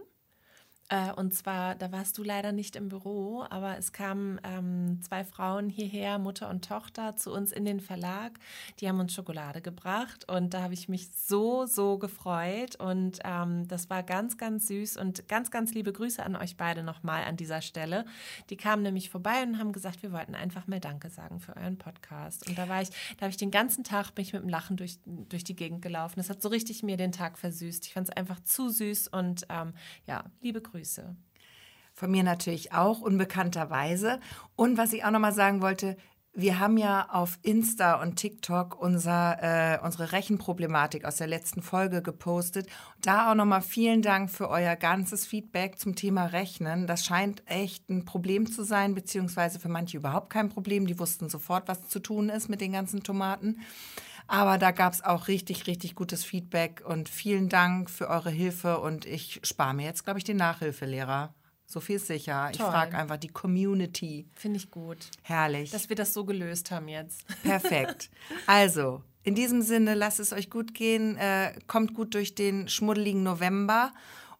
Äh, 0.88 1.11
und 1.13 1.33
zwar, 1.33 1.73
da 1.73 1.91
warst 1.91 2.17
du 2.19 2.23
leider 2.23 2.51
nicht 2.51 2.75
im 2.75 2.89
Büro, 2.89 3.43
aber 3.49 3.77
es 3.77 3.91
kamen 3.91 4.39
ähm, 4.43 5.01
zwei 5.01 5.23
Frauen 5.23 5.67
hierher, 5.67 6.19
Mutter 6.19 6.47
und 6.47 6.63
Tochter, 6.63 7.15
zu 7.15 7.33
uns 7.33 7.51
in 7.51 7.65
den 7.65 7.79
Verlag. 7.79 8.33
Die 8.79 8.88
haben 8.88 8.99
uns 8.99 9.13
Schokolade 9.13 9.61
gebracht 9.61 10.29
und 10.29 10.53
da 10.53 10.61
habe 10.61 10.75
ich 10.75 10.88
mich 10.88 11.09
so, 11.15 11.65
so 11.65 11.97
gefreut. 11.97 12.75
Und 12.75 13.19
ähm, 13.23 13.67
das 13.67 13.89
war 13.89 14.03
ganz, 14.03 14.38
ganz 14.38 14.67
süß 14.67 14.97
und 14.97 15.27
ganz, 15.27 15.49
ganz 15.49 15.73
liebe 15.73 15.91
Grüße 15.91 16.23
an 16.23 16.36
euch 16.36 16.55
beide 16.55 16.83
nochmal 16.83 17.23
an 17.23 17.36
dieser 17.36 17.63
Stelle. 17.63 18.05
Die 18.51 18.57
kamen 18.57 18.83
nämlich 18.83 19.09
vorbei 19.09 19.41
und 19.41 19.57
haben 19.57 19.71
gesagt, 19.71 20.03
wir 20.03 20.11
wollten 20.11 20.36
einfach 20.36 20.67
mal 20.67 20.79
Danke 20.79 21.09
sagen 21.09 21.39
für 21.39 21.55
euren 21.55 21.79
Podcast. 21.79 22.47
Und 22.47 22.59
da 22.59 22.69
war 22.69 22.83
ich, 22.83 22.89
da 23.17 23.21
habe 23.21 23.31
ich 23.31 23.38
den 23.38 23.51
ganzen 23.51 23.83
Tag 23.83 24.11
bin 24.11 24.25
mit 24.25 24.43
dem 24.43 24.49
Lachen 24.49 24.77
durch, 24.77 24.99
durch 25.05 25.43
die 25.43 25.55
Gegend 25.55 25.81
gelaufen. 25.81 26.15
Das 26.17 26.29
hat 26.29 26.43
so 26.43 26.49
richtig 26.49 26.83
mir 26.83 26.97
den 26.97 27.11
Tag 27.11 27.39
versüßt. 27.39 27.88
Ich 27.88 27.93
fand 27.93 28.09
es 28.09 28.15
einfach 28.15 28.39
zu 28.41 28.69
süß 28.69 29.07
und 29.07 29.47
ähm, 29.49 29.73
ja, 30.05 30.25
liebe 30.41 30.61
Grüße. 30.61 30.74
Von 31.93 32.11
mir 32.11 32.23
natürlich 32.23 32.73
auch, 32.73 32.99
unbekannterweise. 32.99 34.19
Und 34.55 34.78
was 34.78 34.91
ich 34.91 35.05
auch 35.05 35.11
nochmal 35.11 35.34
sagen 35.34 35.61
wollte, 35.61 35.95
wir 36.38 36.59
haben 36.59 36.78
ja 36.78 37.07
auf 37.11 37.39
Insta 37.43 38.01
und 38.01 38.17
TikTok 38.17 38.78
unser, 38.78 39.38
äh, 39.41 39.80
unsere 39.82 40.11
Rechenproblematik 40.11 41.05
aus 41.05 41.15
der 41.15 41.28
letzten 41.28 41.61
Folge 41.61 42.01
gepostet. 42.01 42.67
Da 43.01 43.32
auch 43.32 43.36
nochmal 43.36 43.61
vielen 43.61 44.01
Dank 44.01 44.30
für 44.30 44.49
euer 44.49 44.76
ganzes 44.76 45.26
Feedback 45.26 45.80
zum 45.80 45.95
Thema 45.95 46.26
Rechnen. 46.26 46.88
Das 46.88 47.05
scheint 47.05 47.41
echt 47.45 47.89
ein 47.89 48.03
Problem 48.03 48.51
zu 48.51 48.65
sein, 48.65 48.95
beziehungsweise 48.95 49.59
für 49.59 49.69
manche 49.69 49.95
überhaupt 49.95 50.30
kein 50.30 50.49
Problem. 50.49 50.88
Die 50.88 50.99
wussten 50.99 51.30
sofort, 51.30 51.69
was 51.69 51.88
zu 51.88 51.99
tun 51.99 52.28
ist 52.28 52.49
mit 52.49 52.59
den 52.59 52.73
ganzen 52.73 53.01
Tomaten. 53.01 53.61
Aber 54.28 54.57
da 54.57 54.71
gab 54.71 54.93
es 54.93 55.03
auch 55.03 55.28
richtig, 55.28 55.67
richtig 55.67 55.95
gutes 55.95 56.23
Feedback 56.23 56.84
und 56.86 57.09
vielen 57.09 57.49
Dank 57.49 57.89
für 57.89 58.09
eure 58.09 58.32
Hilfe 58.32 58.80
und 58.80 59.05
ich 59.05 59.39
spare 59.43 59.73
mir 59.73 59.86
jetzt, 59.86 60.03
glaube 60.03 60.19
ich, 60.19 60.23
den 60.23 60.38
Nachhilfelehrer. 60.38 61.34
So 61.67 61.80
viel 61.80 61.95
ist 61.95 62.07
sicher. 62.07 62.49
Ich 62.51 62.57
Toll. 62.57 62.69
frage 62.69 62.97
einfach 62.97 63.17
die 63.17 63.30
Community. 63.30 64.28
Finde 64.34 64.57
ich 64.57 64.69
gut. 64.69 65.09
Herrlich. 65.23 65.71
Dass 65.71 65.89
wir 65.89 65.95
das 65.95 66.13
so 66.13 66.23
gelöst 66.23 66.71
haben 66.71 66.88
jetzt. 66.88 67.26
Perfekt. 67.43 68.09
Also, 68.45 69.01
in 69.23 69.34
diesem 69.34 69.61
Sinne, 69.61 69.95
lasst 69.95 70.19
es 70.19 70.32
euch 70.32 70.49
gut 70.49 70.76
gehen. 70.76 71.17
Äh, 71.17 71.59
kommt 71.67 71.95
gut 71.95 72.13
durch 72.13 72.36
den 72.36 72.67
schmuddeligen 72.69 73.23
November. 73.23 73.93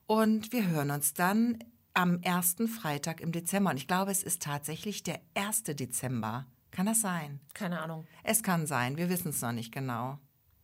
Und 0.06 0.52
wir 0.52 0.68
hören 0.68 0.92
uns 0.92 1.16
dann 1.16 1.58
am 1.96 2.22
ersten 2.22 2.68
Freitag 2.68 3.22
im 3.22 3.32
Dezember. 3.32 3.72
Und 3.72 3.78
ich 3.78 3.88
glaube, 3.88 4.12
es 4.12 4.22
ist 4.22 4.44
tatsächlich 4.44 5.02
der 5.02 5.20
1. 5.34 5.64
Dezember. 5.64 6.46
Kann 6.76 6.86
das 6.88 7.00
sein? 7.02 7.40
Keine 7.54 7.82
Ahnung. 7.82 8.06
Es 8.24 8.44
kann 8.44 8.68
sein. 8.68 8.98
Wir 8.98 9.08
wissen 9.10 9.30
es 9.30 9.42
noch 9.42 9.54
nicht 9.54 9.72
genau. 9.72 10.10
Auf 10.12 10.20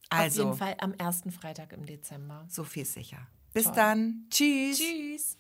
Also, 0.10 0.44
jeden 0.44 0.58
Fall 0.58 0.76
am 0.80 0.94
ersten 0.94 1.32
Freitag 1.32 1.72
im 1.72 1.86
Dezember. 1.86 2.46
so 2.50 2.66
viel 2.66 2.84
sicher. 2.84 3.28
Bis 3.54 3.64
Toll. 3.64 3.74
dann. 3.76 4.26
Tschüss. 4.30 4.78
Tschüss. 4.80 5.38